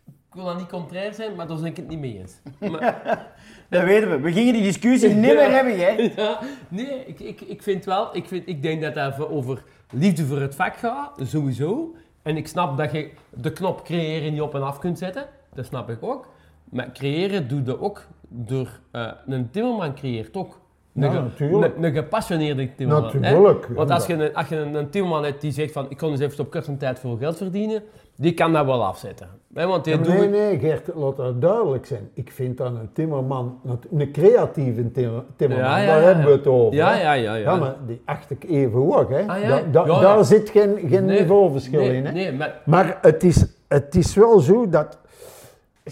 [0.07, 2.41] Ik wil dat niet contrair zijn, maar daar ben ik het niet mee eens.
[2.73, 3.35] Maar,
[3.69, 4.21] Dat weten we.
[4.21, 5.93] We gingen die discussie niet meer hebben, hè?
[6.23, 10.27] ja, nee, ik, ik, ik vind wel, ik, vind, ik denk dat dat over liefde
[10.27, 11.95] voor het vak gaat, sowieso.
[12.23, 15.67] En ik snap dat je de knop creëren niet op en af kunt zetten, dat
[15.67, 16.27] snap ik ook.
[16.71, 20.59] Maar creëren doe je ook door, eh, een timmerman creëert ook.
[20.95, 21.77] Een, Ja, natuurlijk.
[21.77, 23.05] een, een gepassioneerde timmerman.
[23.05, 25.97] Natuurlijk, Want als je, een, als je een, een timmerman hebt die zegt van ik
[25.97, 27.83] kon eens even op korte tijd veel geld verdienen,
[28.17, 29.29] die kan dat wel afzetten.
[29.55, 32.09] Hè, want die doet nee, nee, Gert, laat dat duidelijk zijn.
[32.15, 33.61] Ik vind dat een timmerman,
[33.93, 36.75] een creatieve timmer- timmerman, Ja, ja, daar hebben we het over.
[36.77, 37.53] Ja, ja, ja, ja.
[37.53, 39.21] Ja, maar die acht ik even hoog, hè.
[39.27, 39.49] Ah?
[39.73, 40.01] Da- da-.
[40.01, 42.13] Daar zit geen, geen Nee, niveauverschil nee, in, hè.
[42.13, 44.99] Nee, maar Maar het is, het is wel zo dat,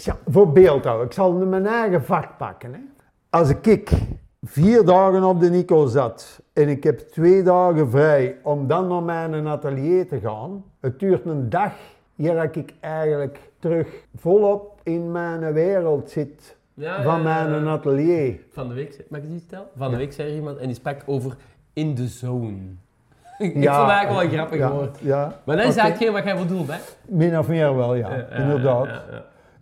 [0.02, 2.72] ja, voor beeldhouwen, ik zal mijn eigen vak pakken.
[2.72, 2.78] Hè.
[3.30, 3.90] Als ik
[4.42, 9.02] vier dagen op de Nico zat en ik heb twee dagen vrij om dan naar
[9.02, 11.72] mijn atelier te gaan, het duurt een dag
[12.18, 17.64] eer dat ik eigenlijk terug volop in mijn wereld zit Ja, van ja, ja, mijn
[17.64, 17.70] ja.
[17.70, 18.38] atelier.
[18.52, 19.66] Van de week, mag ik vertellen?
[19.76, 21.36] Van de week zei er iemand en die sprak over
[21.72, 22.56] in the zone.
[23.38, 24.98] ik vond het eigenlijk wel een grappig ja, woord.
[25.00, 25.80] Ja, Maar dat is oké.
[25.80, 26.78] eigenlijk geen wat jij bedoelt, hè?
[27.08, 28.88] Min of meer wel, ja, Ja, ja, inderdaad.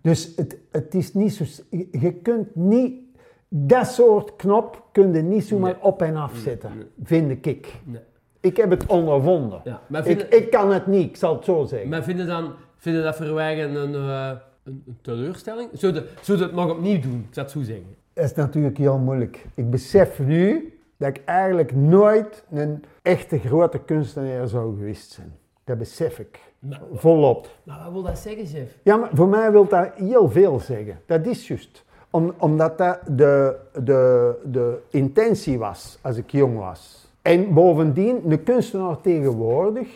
[0.03, 1.45] Dus het, het is niet zo...
[1.91, 3.01] Je kunt niet...
[3.49, 5.83] Dat soort knop kun je niet zomaar Nee.
[5.83, 6.71] op en af zetten,
[7.03, 7.75] vind ik.
[7.85, 8.01] Nee.
[8.41, 9.61] Ik heb het ondervonden.
[9.65, 11.89] Ja, maar Ik, ik kan het niet, ik zal het zo zeggen.
[11.89, 14.31] maar vinden dan vinden dat verwijgen een, eh,
[14.65, 15.69] een, een teleurstelling?
[15.73, 17.25] Zou je zou je het nog opnieuw doen?
[17.29, 17.87] Ik zou het zo zeggen.
[18.13, 19.47] Dat is natuurlijk heel moeilijk.
[19.55, 25.33] Ik besef nu dat ik eigenlijk nooit een echte grote kunstenaar zou geweest zijn.
[25.65, 26.41] Dat besef ik.
[26.59, 27.49] Maar, Volop.
[27.63, 28.77] maar wat wil dat zeggen, chef?
[28.83, 31.01] Ja, maar voor mij wil dat heel veel zeggen.
[31.07, 31.85] Dat is juist.
[32.11, 37.07] Om, omdat dat de, de, de intentie was als ik jong was.
[37.23, 39.89] En bovendien, de kunstenaar tegenwoordig,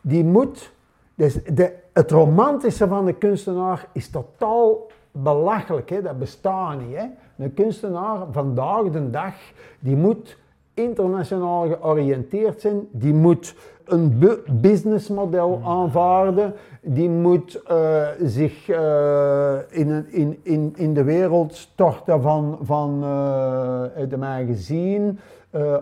[0.00, 0.72] die moet...
[1.14, 5.90] Dus de, het romantische van de kunstenaar is totaal belachelijk.
[5.90, 6.02] Hè?
[6.02, 6.96] Dat bestaat niet.
[6.96, 7.04] Hè?
[7.38, 9.34] Een kunstenaar vandaag de dag,
[9.78, 10.36] die moet
[10.74, 12.88] internationaal georiënteerd zijn.
[12.90, 13.54] Die moet
[13.92, 16.54] een bu- businessmodel aanvaarden.
[16.82, 24.08] Die moet eh, zich eh, in, in, in, in de wereld storten van, van eh,
[24.08, 25.14] de magazine,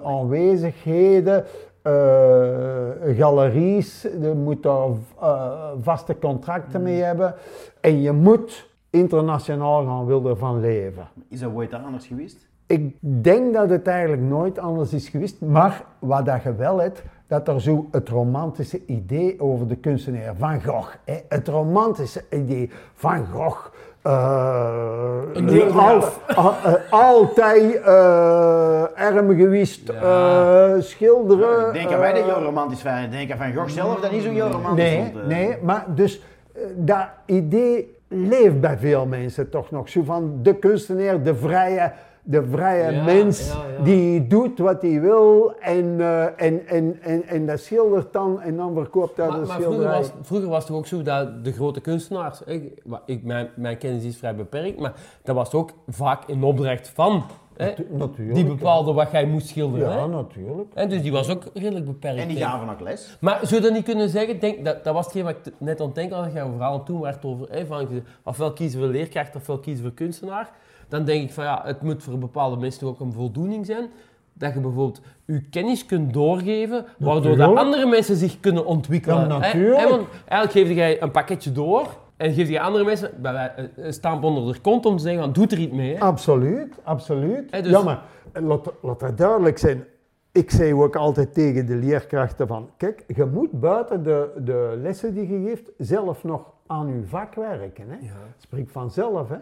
[0.04, 1.44] aanwezigheden,
[3.16, 4.02] galeries.
[4.02, 4.88] Je moet daar
[5.80, 7.34] vaste contracten mee hebben.
[7.80, 11.09] En je moet internationaal gaan willen van leven.
[11.28, 12.48] Is dat ooit anders geweest?
[12.66, 17.02] Ik denk dat het eigenlijk nooit anders is geweest, maar wat dat je wel hebt,
[17.28, 22.70] dat er zo het romantische idee over de kunstenaar Van Gogh, hè, het romantische idee
[22.94, 23.66] Van Gogh,
[24.02, 26.02] eh, deel al-
[26.34, 29.30] al- eh, altijd eh arm
[30.00, 30.74] Ja.
[30.74, 31.66] eh, schilderen.
[31.66, 33.02] Ik denk aan wij dat eh, heel romantisch vinden.
[33.04, 35.26] Ik denk aan Van Gogh zelf dat niet zo heel romantisch Nee, vond, eh.
[35.26, 36.22] nee, maar dus
[36.54, 39.88] eh, dat idee leeft bij veel mensen toch nog.
[39.88, 41.92] Zo van de kunstenaar, de vrije,
[42.30, 43.84] de vrije Ja, mens ja, ja.
[43.84, 48.56] die doet wat hij wil en, eh, en, en, en, en dat schildert dan en
[48.56, 51.44] dan verkoopt hij Maar, de maar vroeger, was, vroeger was het toch ook zo dat
[51.44, 55.70] de grote kunstenaars, ik, ik, mijn, mijn kennis is vrij beperkt, maar dat was ook
[55.86, 57.24] vaak in opdracht van,
[57.56, 58.34] hè, natuurlijk.
[58.34, 59.88] die bepaalde wat jij moest schilderen.
[59.88, 60.08] Ja, hè.
[60.08, 60.74] natuurlijk.
[60.74, 62.20] En dus die was ook redelijk beperkt.
[62.20, 63.16] En die gaven ook les.
[63.20, 64.40] Maar zou je dat niet kunnen zeggen?
[64.40, 67.46] Denk, dat, dat was hetgeen wat ik net was, dat jij vooral toen werd over,
[67.50, 67.88] hè, van,
[68.22, 70.50] ofwel kiezen we leerkracht ofwel kiezen we kunstenaar.
[70.89, 73.86] Dan denk ik van ja, het moet voor bepaalde mensen toch ook een voldoening zijn.
[74.32, 79.18] Dat je bijvoorbeeld je kennis kunt doorgeven, waardoor dat andere mensen zich kunnen ontwikkelen.
[79.20, 79.89] Ja, natuurlijk.
[79.89, 81.86] Want eigenlijk geef jij een pakketje door
[82.16, 85.22] en geef je andere mensen bij wij- een stamp onder de kont om te zeggen
[85.22, 86.03] van doe er iets mee.
[86.03, 87.53] Absoluut, absoluut.
[87.53, 89.84] Dus- Ja, maar eh, laat, laat dat duidelijk zijn.
[90.32, 95.14] Ik zei ook altijd tegen de leerkrachten van, kijk, je moet buiten de, de lessen
[95.14, 97.88] die je geeft zelf nog aan je vak werken.
[97.88, 97.96] Hè?
[98.00, 98.14] Ja.
[98.38, 99.28] Spreek vanzelf.
[99.28, 99.36] Hè?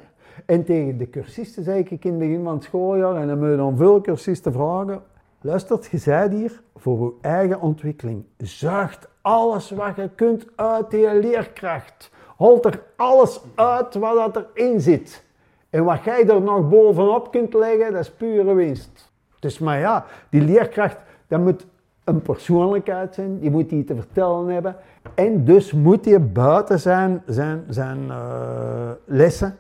[0.47, 3.51] En tegen de cursisten zei ik in het begin van het schooljaar, en dan moet
[3.51, 5.03] je dan veel cursisten vragen,
[5.41, 11.15] luistert, je zei hier, voor je eigen ontwikkeling, zuigt alles wat je kunt uit die
[11.15, 12.11] leerkracht.
[12.37, 15.25] Holt er alles uit wat dat erin zit.
[15.71, 19.13] En wat jij er nog bovenop kunt leggen, dat is pure winst.
[19.39, 21.67] Dus maar ja, die leerkracht, dat moet
[22.05, 24.77] een persoonlijkheid zijn, die moet iets te vertellen hebben.
[25.15, 29.57] En dus moet hij buiten zijn, zijn, zijn eh, lessen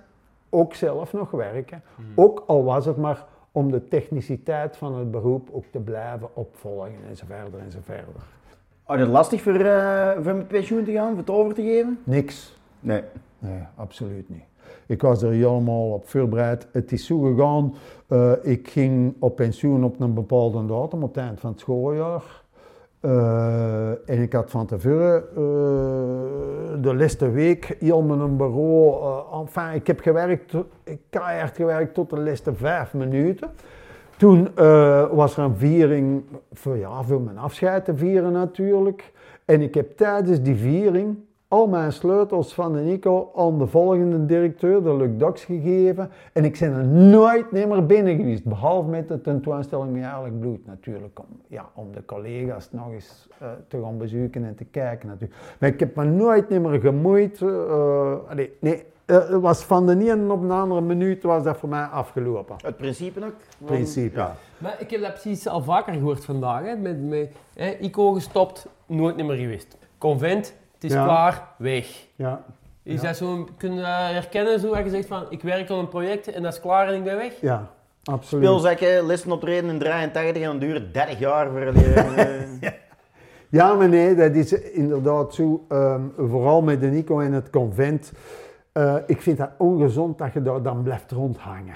[0.51, 1.82] ook zelf nog werken.
[2.14, 6.92] Ook al was het maar om de techniciteit van het beroep ook te blijven opvolgen
[7.09, 8.22] en zo verder en zo verder.
[8.86, 11.99] Oh, dat lastig voor, eh, voor met pensioen te gaan, voor het over te geven?
[12.05, 12.59] Niks.
[12.80, 13.03] Nee.
[13.38, 14.44] Nee, absoluut niet.
[14.86, 16.68] Ik was er helemaal op voorbereid.
[16.72, 17.74] Het is zo gegaan.
[18.09, 22.22] eh, ik ging op pensioen op een bepaalde datum, op het eind van het schooljaar.
[23.07, 29.02] Eh, en ik had van tevoren eh, de laatste week heel een bureau.
[29.02, 30.54] eh, enfin, ik heb gewerkt,
[30.84, 33.50] ik keihard gewerkt tot de laatste vijf minuten.
[34.16, 34.48] Toen
[35.11, 39.12] was er een viering voor, ja, voor mijn afscheid te vieren natuurlijk.
[39.44, 41.16] En ik heb tijdens die viering
[41.49, 46.11] al mijn sleutels van de Nico aan de volgende directeur, de Luc Dox, gegeven.
[46.32, 48.44] En ik ben er nooit meer binnen geweest.
[48.44, 51.18] Behalve met de tentoonstelling Mijn Eigenlijk Bloed natuurlijk.
[51.18, 55.40] Om, ja, om de collega's nog eens eh, te gaan bezoeken en te kijken natuurlijk.
[55.61, 57.42] Maar ik heb me nooit meer gemoeid.
[57.42, 61.57] eh, allee, nee, eh, het was van de ene op de andere minuut was dat
[61.57, 62.57] voor mij afgelopen.
[62.62, 63.34] Het principe ook?
[63.64, 64.18] Principe.
[64.18, 64.36] Ja.
[64.59, 66.64] Maar ik heb dat precies al vaker gehoord vandaag.
[66.64, 69.76] Hè, met, met, hè, ICO gestopt, nooit meer geweest.
[69.99, 71.04] Convent, het is Ja.
[71.04, 72.06] klaar, weg.
[72.16, 72.42] Ja.
[72.82, 73.06] Is Ja.
[73.06, 76.28] dat zo kunnen we herkennen, zo wat je zegt van ik werk aan een project
[76.32, 77.40] en dat is klaar en ik ben weg?
[77.40, 77.70] Ja,
[78.04, 78.44] absoluut.
[78.44, 82.72] Speelzakken, lessen optreden in 83 en dan duurt 30 jaar voor eh,
[83.50, 85.64] Ja, maar nee, dat is inderdaad zo.
[85.68, 88.12] ehm, vooral met de Nico en het convent.
[88.72, 91.74] Eh, ik vind dat ongezond dat je daar dan blijft rondhangen.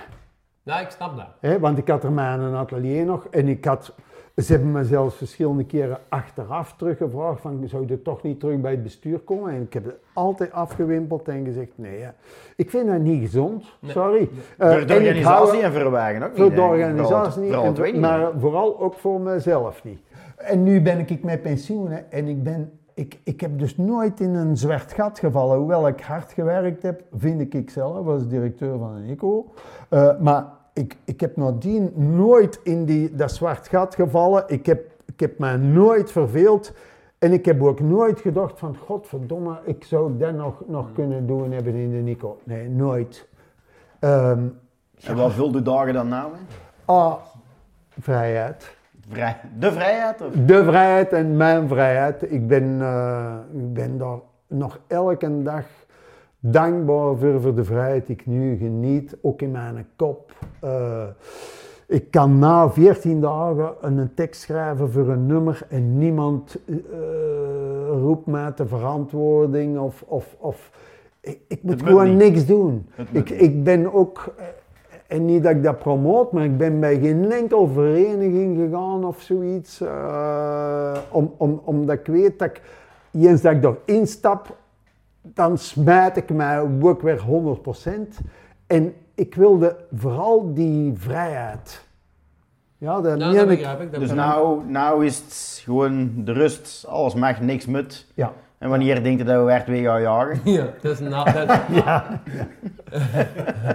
[0.63, 1.61] Ja, ik snap dat.
[1.61, 3.95] Want ik had er maar een atelier nog en ik had...
[4.41, 8.71] Ze hebben me zelfs verschillende keren achteraf teruggevraagd van, zou je toch niet terug bij
[8.71, 9.53] het bestuur komen?
[9.53, 12.09] En ik heb het altijd afgewimpeld en gezegd, nee, hè.
[12.57, 13.91] ik vind dat niet gezond, Nee.
[13.91, 14.29] sorry.
[14.59, 16.69] Eh, voor de ik organisatie en voor de wagen ook Voor niet, de hè.
[16.69, 20.01] organisatie niet, en maar vooral ook voor mezelf niet.
[20.37, 24.21] En nu ben ik met pensioen hè, en ik, ben, ik, ik heb dus nooit
[24.21, 25.59] in een zwart gat gevallen.
[25.59, 29.47] Hoewel ik hard gewerkt heb, vind ik zelf als directeur van een ICO.
[29.89, 30.45] Eh, maar
[30.81, 34.45] ik, ik heb nadien nooit in die, dat zwart gat gevallen.
[34.47, 36.73] Ik heb, ik heb mij nooit verveeld.
[37.19, 41.53] En ik heb ook nooit gedacht van, godverdomme, ik zou dat nog, nog kunnen doen
[41.53, 42.39] hebben in de Nico.
[42.45, 43.29] Nee, nooit.
[43.99, 44.47] Ehm
[45.05, 46.23] En wat vult u dagen dan na?
[46.33, 46.39] hè?
[46.85, 47.15] ah,
[47.99, 48.77] vrijheid.
[49.09, 49.37] Vrij.
[49.59, 50.21] De vrijheid?
[50.21, 50.33] Of?
[50.47, 52.33] De vrijheid en mijn vrijheid.
[52.33, 55.65] Ik ben, eh, ik ben daar nog elke dag
[56.41, 60.33] dankbaar voor, voor de vrijheid die ik nu geniet, ook in mijn kop.
[60.61, 61.03] Eh,
[61.87, 66.77] ik kan na 14 dagen een een tekst schrijven voor een nummer en niemand eh,
[67.89, 70.71] roept mij de verantwoording of, of, of
[71.21, 72.31] ik, ik moet gewoon niet.
[72.31, 72.87] niks doen.
[73.13, 74.45] Ik, ik ben ook, eh,
[75.07, 79.21] en niet dat ik dat promoot, maar ik ben bij geen enkel vereniging gegaan of
[79.21, 79.81] zoiets.
[79.81, 82.63] eh, om, om, omdat ik weet dat ik,
[83.13, 84.57] eens dat ik erin stap,
[85.23, 88.25] dan smijt ik mij ook weer 100%.
[88.67, 91.89] En ik wilde vooral die vrijheid.
[92.79, 93.49] Ja, dat Ja, dat ik.
[93.49, 93.91] begrijp ik.
[93.91, 98.07] Dat Dus nou, nou is het gewoon de rust, alles mag, niks moet.
[98.15, 98.33] Ja.
[98.61, 100.41] En wanneer denkt u dat we weer twee gaan jagen?
[100.53, 101.61] Ja, dat is na, dat,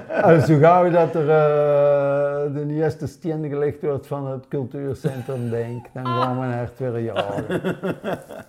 [0.31, 5.85] En zo gauw dat er eh, de eerste steen gelegd wordt van het cultuurcentrum Denk,
[5.93, 7.75] dan gaan we echt weer jagen.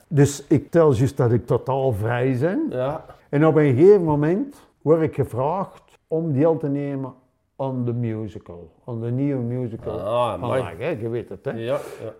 [0.08, 2.66] Dus ik tel juist dat ik totaal vrij ben.
[2.70, 3.04] ja.
[3.28, 7.12] En op een gegeven moment word ik gevraagd om deel te nemen
[7.58, 10.00] aan de musical, aan de nieuwe musical.
[10.00, 10.40] Ah.
[10.40, 10.88] Vandaag, hè?
[10.88, 11.50] Je weet het, hè?
[11.50, 11.56] Ja,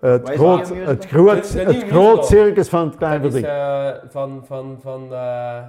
[0.00, 0.08] ja.
[0.08, 3.56] Het groot, het groot, De- de het groot circus van het Klein Dat is Verdriet.
[4.02, 5.62] eh, van, van, van eh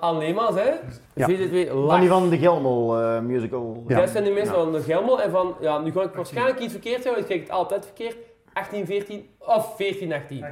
[0.00, 0.70] An, hè?
[1.14, 1.26] Ja.
[1.26, 3.84] VZW Van die van de Gelmel eh, musical.
[3.86, 3.98] Ja.
[4.00, 6.72] Dat zijn die mensen van de Gelmel en van, ja, nu ga ik waarschijnlijk iets
[6.72, 8.16] verkeerd zeggen, want ik kijk het altijd verkeerd.
[8.52, 10.44] 18, 14 of 14, 18.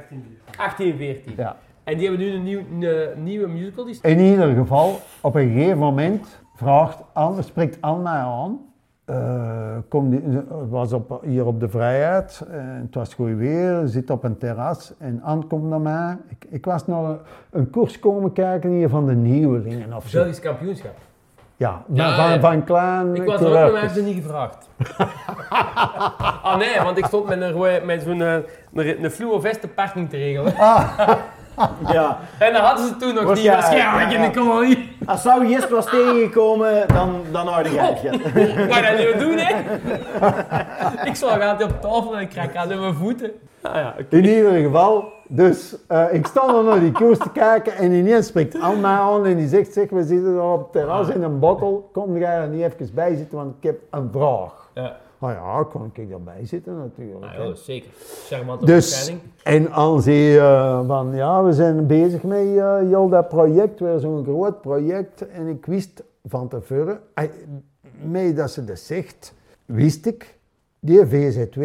[0.57, 1.33] 18, 14.
[1.37, 1.57] Ja.
[1.83, 3.85] En die hebben nu een, nieuw, een nieuwe musical.
[3.85, 8.59] Die In ieder geval, op een gegeven moment vraagt Anne, spreekt Anne mij aan.
[9.05, 13.81] Eh, kom die, het was op, hier op de Vrijheid, en het was goed weer,
[13.85, 16.17] zit op een terras en Anne komt naar mij.
[16.27, 17.17] Ik, ik was naar een,
[17.49, 20.17] een koers komen kijken hier van de nieuwelingen of zo.
[20.17, 20.95] Belgisch kampioenschap.
[21.55, 22.39] Ja, Ja, van, ja.
[22.39, 24.69] van klein Ik was er ook, maar mij hebben niet gevraagd.
[26.41, 28.33] ah nee, want ik stond met, een, met zo'n eh,
[28.73, 29.41] een, een fluo
[29.75, 30.53] parking te regelen.
[31.93, 32.19] Ja.
[32.39, 34.97] En dat hadden ze toen nog Was ja, waarschijnlijk in de kolonie.
[35.05, 38.21] Als zou Jist was tegengekomen, dan, dan je geld gehad.
[38.67, 39.55] Wat dat niet doen, hè?
[41.09, 43.31] ik zal gaan op tafel en ik krijg aan mijn voeten.
[43.61, 44.17] Ah ja, oké.
[44.17, 48.27] In ieder geval, dus eh, ik sta dan naar die koers te kijken en ineens
[48.27, 51.39] spreekt mij aan en die zegt, zeg, we zitten daar op het terras in een
[51.39, 54.69] bottel, kom jij er niet even bij zitten, want ik heb een vraag.
[54.73, 57.31] Ja, Nou ja, kon ik daarbij zitten natuurlijk.
[57.33, 57.43] hè.
[57.43, 57.89] ja, zeker.
[58.25, 59.21] Charmante Dus, verschijning.
[59.43, 64.23] en zei eh, van, ja, we zijn bezig met eh, heel dat project, weer zo'n
[64.23, 65.27] groot project.
[65.27, 67.23] En ik wist van tevoren, eh,
[68.03, 69.33] mee dat ze dat zegt,
[69.65, 70.37] wist ik,
[70.79, 71.63] die VZW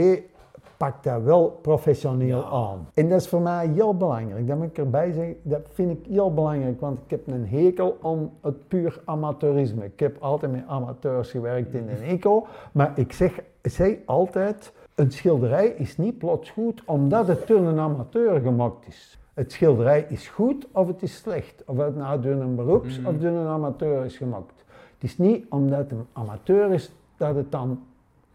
[0.85, 2.89] pakt dat wel professioneel aan.
[2.95, 6.07] En dat is voor mij heel belangrijk, dat moet ik erbij zeggen, dat vind ik
[6.07, 9.85] heel belangrijk, want ik heb een hekel aan het puur amateurisme.
[9.85, 15.13] Ik heb altijd met amateurs gewerkt in een eco, maar ik zeg, zeg altijd, een
[15.13, 19.19] schilderij is niet plots goed omdat het door een amateur gemaakt is.
[19.35, 21.63] Het schilderij is goed of het is slecht.
[21.67, 24.65] Of het nou door een beroeps of door een amateur is gemaakt.
[24.95, 27.83] Het is niet omdat het een amateur is dat het dan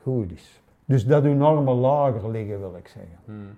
[0.03, 0.61] goed is.
[0.89, 3.57] Dus dat uw normen lager liggen, wil ik zeggen.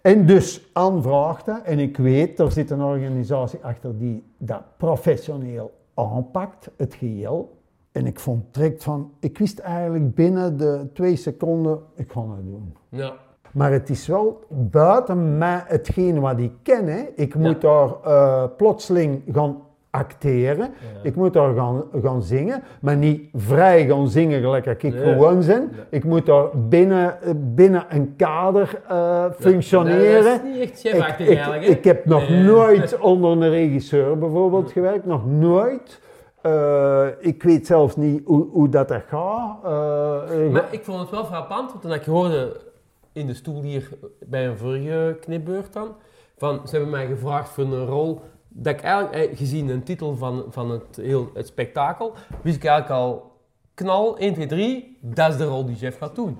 [0.00, 5.72] En dus aanvraagt dat, en ik weet, er zit een organisatie achter die dat professioneel
[5.94, 7.58] aanpakt, het geheel.
[7.92, 12.44] En ik vond direct van, ik wist eigenlijk binnen de twee seconden, ik ga het
[12.44, 12.76] doen.
[12.88, 13.12] Ja.
[13.52, 16.86] Maar het is wel buiten mij hetgeen wat ik ken.
[16.86, 17.02] Hè.
[17.14, 19.56] Ik moet daar eh, plotseling gaan
[19.94, 20.70] acteren.
[21.02, 22.62] Ik moet daar gaan, gaan zingen.
[22.80, 24.92] Maar niet vrij gaan zingen gelijk ik Nee.
[24.92, 25.70] gewoon ben.
[25.90, 30.24] Ik moet daar binnen, eh, binnen een kader eh, functioneren.
[30.24, 30.84] Dat is niet echt
[31.18, 31.70] Ik, eigenlijk, hè?
[31.70, 35.06] ik heb nog nooit onder een regisseur bijvoorbeeld gewerkt.
[35.06, 36.00] Nog nooit.
[36.42, 39.56] Eh, ik weet zelfs niet hoe, hoe dat er gaat.
[39.64, 42.56] Eh, Maar ik vond het wel frappant, want toen ik hoorde
[43.12, 43.88] in de stoel hier
[44.26, 45.88] bij een vorige knipbeurt dan,
[46.36, 48.20] van ze hebben mij gevraagd voor een rol,
[48.56, 52.12] dat ik eigenlijk, eh, gezien een titel van, van het, heel, het spektakel,
[52.42, 53.32] wist ik eigenlijk al,
[53.74, 56.38] knal, 1, 2, 3, dat is de rol die Jeff gaat doen.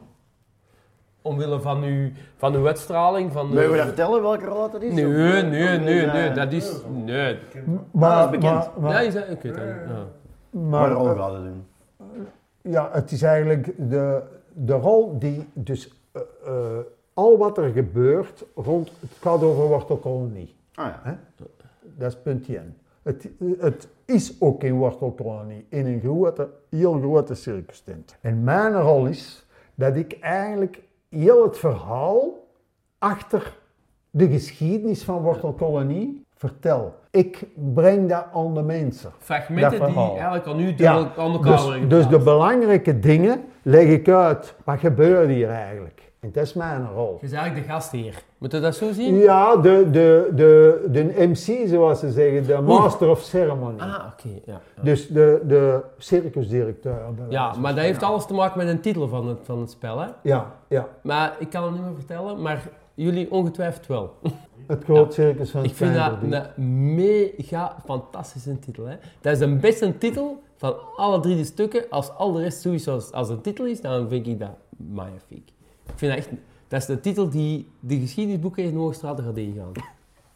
[1.22, 3.50] Omwille van uw, van uw uitstraling, van...
[3.50, 4.92] de- Wil je dat vertellen welke rol dat is?
[4.94, 6.72] Nee, nee, nee, nee, is, dat is...
[7.04, 7.38] Nee.
[7.90, 8.54] maar, dat is bekend.
[8.54, 10.06] maar- maar- Ja, ik weet niet, ja.
[10.50, 11.66] Wat maar- rol gaat het doen?
[12.62, 14.22] Ja, het is eigenlijk de,
[14.52, 16.78] de rol die dus eh, eh,
[17.14, 20.54] al wat er gebeurt rond, het gaat over wortelkolonie.
[20.74, 21.18] Ah ja.
[21.98, 22.76] Dat is punt 1.
[23.02, 28.16] Het, het is ook in wortelkolonie, in een grote, heel grote circus tent.
[28.20, 32.46] En mijn rol is dat ik eigenlijk heel het verhaal
[32.98, 33.56] achter
[34.10, 36.94] de geschiedenis van wortelkolonie vertel.
[37.10, 39.12] Ik breng dat aan de mensen.
[39.18, 44.08] Fragmenten die eigenlijk aan u Ja, aan elkaar dus, dus de belangrijke dingen leg ik
[44.08, 44.54] uit.
[44.64, 46.03] Wat gebeurt hier eigenlijk?
[46.24, 47.12] En dat is mijn rol.
[47.12, 48.22] Je bent eigenlijk de gastheer.
[48.38, 49.14] Moet je dat zo zien?
[49.14, 53.78] Ja, de, de, de, de MC, zoals ze zeggen, de Master of Ceremony.
[53.78, 54.28] Ah, oké.
[54.44, 54.60] ja.
[54.76, 54.82] Ja.
[54.82, 56.98] Dus de, de circusdirecteur.
[57.28, 59.98] ja, maar dat heeft alles te maken met een titel van het, van het spel,
[59.98, 60.08] hè?
[60.22, 60.88] Ja, ja.
[61.02, 62.62] Maar ik kan het niet meer vertellen, maar
[62.94, 64.14] jullie ongetwijfeld wel.
[64.66, 66.12] Het groot circus van Ik vind dat
[66.56, 68.84] een mega fantastische titel.
[68.84, 68.96] Hè?
[69.20, 71.84] Dat is de beste titel van alle drie de stukken.
[71.90, 75.53] Als al de rest sowieso als, als een titel is, dan vind ik dat magnifiek.
[75.86, 76.30] Ik vind dat echt...
[76.68, 79.72] Dat is de titel die de geschiedenisboeken in Hoogstraat gaat ingaan.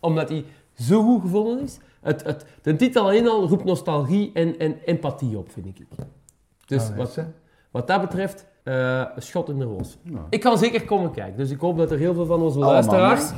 [0.00, 0.44] Omdat die
[0.74, 1.78] zo goed gevonden is.
[2.00, 5.86] Het, het, de titel alleen al roept nostalgie en, en empathie op, vind ik.
[6.66, 6.96] Dus Ah,
[7.70, 9.98] wat, dat betreft, eh, schot in de roos.
[10.30, 11.36] Ik ga zeker komen kijken.
[11.36, 13.30] Dus ik hoop dat er heel veel van onze Allemaal, luisteraars...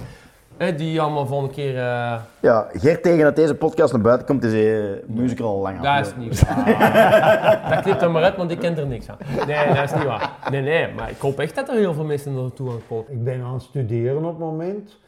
[0.65, 1.77] hè, die allemaal volgende keer...
[1.77, 5.81] eh, Ja, Gert tegen dat deze podcast naar buiten komt, is de musical al lang
[5.81, 7.67] Dat is niet waar.
[7.71, 9.17] dat knipt er maar uit, want ik ken er niks aan.
[9.47, 10.31] Nee, dat is niet waar.
[10.51, 13.05] Nee, nee, maar ik hoop echt dat er heel veel mensen naartoe gaan komen.
[13.09, 14.99] Ik ben aan het studeren op het moment.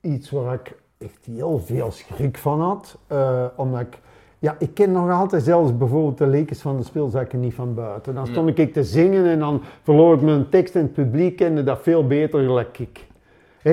[0.00, 2.98] Iets waar ik echt heel veel schrik van had.
[3.06, 3.98] eh, omdat ik...
[4.38, 8.14] Ja, ik ken nog altijd zelfs bijvoorbeeld de lekens van de speelzakken niet van buiten.
[8.14, 11.62] Dan stond ik te zingen en dan verloor ik mijn tekst en het publiek kende
[11.64, 13.06] dat veel beter gelijk ik.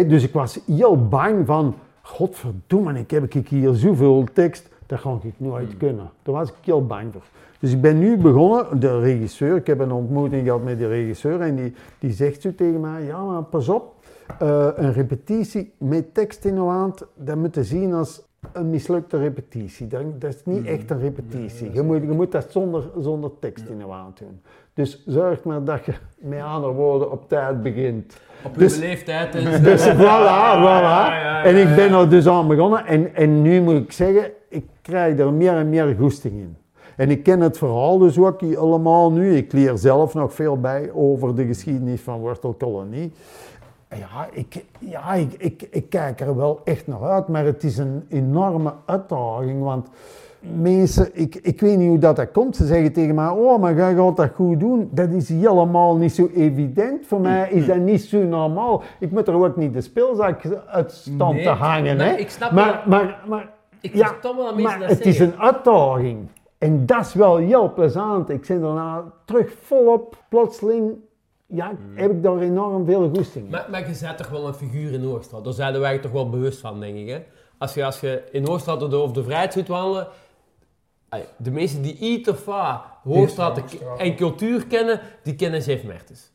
[0.02, 5.20] Dus ik was heel bang van, godverdomme, ik heb ik hier zoveel tekst, dat ga
[5.22, 6.10] ik nooit kunnen.
[6.24, 7.22] Daar was ik heel bang voor.
[7.60, 11.41] Dus ik ben nu begonnen, de regisseur, ik heb een ontmoeting gehad met de regisseur
[11.41, 13.94] en die, die zegt zo tegen mij, ja maar pas op,
[14.40, 19.18] eh, een repetitie met tekst in de hand, dat moet je zien als een mislukte
[19.18, 19.88] repetitie.
[19.88, 21.74] Dat, dat is niet echt een repetitie.
[21.74, 24.41] Je moet, je moet dat zonder, zonder tekst in de hand doen.
[24.74, 28.18] Dus zorg maar dat je met andere woorden op tijd begint.
[28.45, 29.36] Op Dus- uw leeftijd.
[29.36, 31.45] En Dus voilà, voilà.
[31.45, 32.86] En ik ben er dus aan begonnen.
[32.86, 36.58] En, en nu moet ik zeggen, ik krijg er meer en meer goesting in.
[36.95, 39.36] En ik ken het verhaal dus ook allemaal nu.
[39.36, 43.12] Ik leer zelf nog veel bij over de geschiedenis van wortelkolonie.
[43.90, 47.78] Ja, ik, ja ik, ik, ik kijk er wel echt naar uit, maar het is
[47.78, 49.64] een enorme uitdaging.
[49.64, 49.88] Want
[50.61, 52.56] mensen, ik, ik weet niet hoe dat, dat komt.
[52.56, 54.90] Ze zeggen tegen mij, oh, maar jij gaat dat goed doen.
[54.91, 57.07] Dat is helemaal niet zo evident.
[57.07, 58.84] Voor mij is dat niet zo normaal.
[58.99, 61.98] Ik moet er ook niet de speelzak uit stand Nee, te hangen.
[61.98, 62.15] nee, hè.
[62.15, 63.49] ik snap maar, maar, maar,
[63.82, 66.28] Ik ja, versta wel maar dat het is een uitdaging.
[66.57, 68.30] En dat is wel heel plezant.
[68.30, 70.91] Ik zit daarna terug volop, plotseling,
[71.45, 73.52] ja, heb ik daar enorm veel goesting in.
[73.52, 75.44] Maar, maar je bent toch wel een figuur in Hoogstraat.
[75.44, 77.10] Daar zijn wij toch wel bewust van, denk ik.
[77.10, 77.20] Hè?
[77.57, 80.07] Als, je, als je in Hoogstraat door de, de vrijheid zit wandelen...
[81.38, 83.61] De mensen die iets of wat Hoogstraat
[83.98, 86.31] en cultuur kennen, die kennen Jeff Mertens.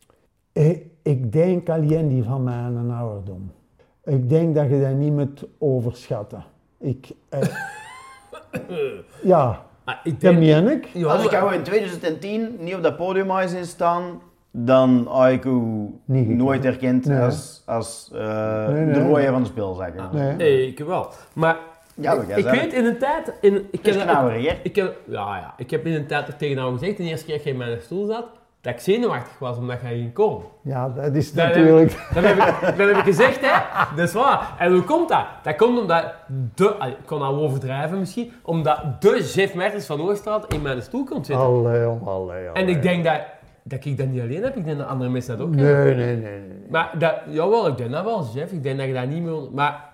[0.52, 3.52] Ik, ik denk alleen die van mij een ouderdom.
[4.04, 6.44] Ik denk dat je dat niet moet overschatten.
[6.78, 7.40] Ik, eh,
[9.22, 10.84] ja, Ah, ik dat meen ik.
[10.86, 15.28] ja, Als ik jou in 2010 niet op dat podium had zien staan, dan had
[15.30, 15.60] ik u
[16.04, 17.18] Niet nooit herkend Nee.
[17.20, 18.94] als, als eh, Nee, nee.
[18.94, 20.08] de rooie van de speelzakken.
[20.12, 20.32] Nee.
[20.36, 21.08] Nee, ik wel.
[21.32, 21.56] Maar
[22.00, 23.32] Ja, ik, ik weet in een tijd...
[23.40, 24.58] In, ik hè?
[24.62, 27.24] Ik heb, ja, ja, ik heb in een tijd er tegen jou gezegd, de eerste
[27.26, 28.24] keer dat je in mijn stoel zat,
[28.60, 30.46] dat ik zenuwachtig was omdat jij ging komen.
[30.62, 31.92] Ja, dat is Dat natuurlijk...
[31.92, 33.58] Heb, dat, heb ik, dat heb ik gezegd, hè.
[33.96, 34.54] Dat is waar.
[34.58, 35.24] En hoe komt dat?
[35.42, 36.14] Dat komt omdat
[36.54, 36.74] de...
[36.86, 38.32] Ik kon nou overdrijven misschien.
[38.42, 41.44] Omdat de Jeff Mertens van Oorstraat in mijn stoel komt zitten.
[41.46, 42.48] Allee, allee, allee.
[42.52, 43.20] En ik denk dat,
[43.62, 44.56] dat ik dat niet alleen heb.
[44.56, 45.96] Ik denk dat andere mensen dat ook Nee, hebben.
[45.96, 46.38] nee, nee.
[46.40, 46.66] nee.
[46.70, 48.52] Maar dat, jawel, ik denk dat wel, Jeff.
[48.52, 49.40] Ik denk dat je dat niet meer...
[49.52, 49.84] Maar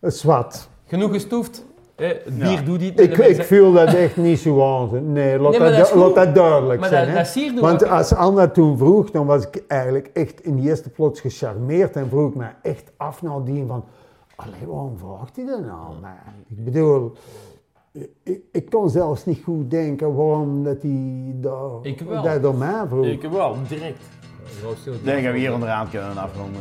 [0.00, 0.68] Het is wat.
[0.92, 1.64] Genoeg gestoefd.
[1.96, 2.06] Hè.
[2.06, 2.60] Het bier Ja.
[2.62, 3.00] doet niet.
[3.00, 5.12] Ik, ik voel dat echt niet zo aan.
[5.12, 7.14] Nee, laat, Nee, dat, dat is du- laat dat duidelijk Maar zijn.
[7.14, 7.60] dat- hè.
[7.60, 11.96] Want als Anna toen vroeg, dan was ik eigenlijk echt in de eerste plots gecharmeerd
[11.96, 13.84] en vroeg ik me echt af nadien van,
[14.36, 16.00] allee, waarom vraagt hij dat nou?
[16.00, 17.12] Maar ik bedoel,
[18.22, 22.22] ik, ik kon zelfs niet goed denken waarom dat hij daar, Ik wel.
[22.22, 23.06] dat door mij vroeg.
[23.06, 24.02] Ik wel, direct.
[24.84, 26.60] Ik denk dat we hier onderaan kunnen afronden.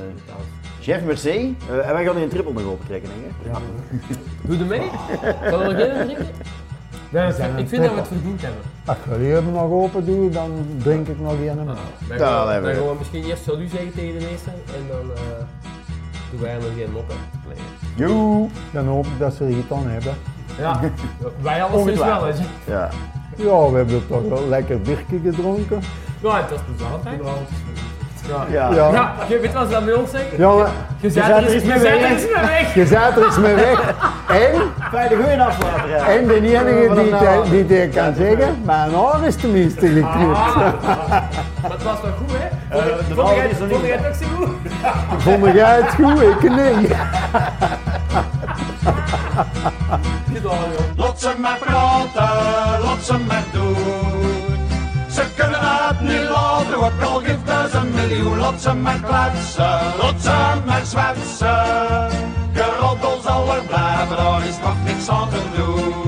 [0.82, 3.62] Chef Mercé, eh, en wij gaan die een triple nog opentrekken, denk ik.
[4.48, 4.90] Doe er mee.
[5.50, 6.28] Zal er nog één drinken?
[7.12, 8.62] Zijn Ik vind dat we het verdiend hebben.
[8.86, 11.34] Als jullie hem nog open doen, dan drink ik nog.
[11.36, 11.66] Dan Ja, gaan,
[12.08, 12.78] dat dan hebben we.
[12.78, 15.22] gaan we misschien eerst salut zeggen tegen de meesten en dan eh
[16.32, 17.16] doen wij er nog geen mop in.
[17.48, 18.08] Nee.
[18.08, 18.48] Joe!
[18.72, 20.14] Dan hoop ik dat ze er iets aan hebben.
[20.58, 20.80] Ja,
[21.42, 22.40] wij alleszins wel eens.
[22.68, 22.90] Ja.
[23.36, 25.82] Ja, we hebben toch wel lekker biertje gedronken.
[26.22, 27.18] Ja, dat is plezant hè.
[28.28, 28.70] Ja.
[28.72, 28.92] Ja.
[28.92, 29.14] Ja.
[29.28, 30.38] Je weet wat ze dat bij ons zeggen?
[30.38, 30.70] Ja, maar
[31.00, 31.94] Je zet er eens mee weg.
[31.94, 32.74] Je zet er eens mee weg.
[32.74, 33.94] je zet er eens mee weg.
[34.28, 34.62] En,
[34.92, 36.08] Fijne goeie afsluiter, ja.
[36.08, 37.50] en de enige die, naam.
[37.50, 40.38] die het kan zeggen, mijn haar is tenminste geknipt.
[40.38, 40.74] Ah,
[41.62, 42.78] het was toch goed hè?
[42.78, 43.30] Eh, de Vond
[43.86, 44.56] jij het ook zo goed?
[45.24, 46.22] Vond jij het goed?
[46.22, 46.96] Ik niet.
[50.96, 53.76] Lot ze maar praten, lot ze maar doen.
[55.10, 56.41] Ze kunnen het niet laten,
[56.82, 58.38] wat al geeft een miljoen.
[58.38, 59.80] lotsen met kletsen,
[60.66, 62.10] met zwetsen.
[62.54, 66.01] Geroddel zal er blijven, daar is nog niks aan te doen.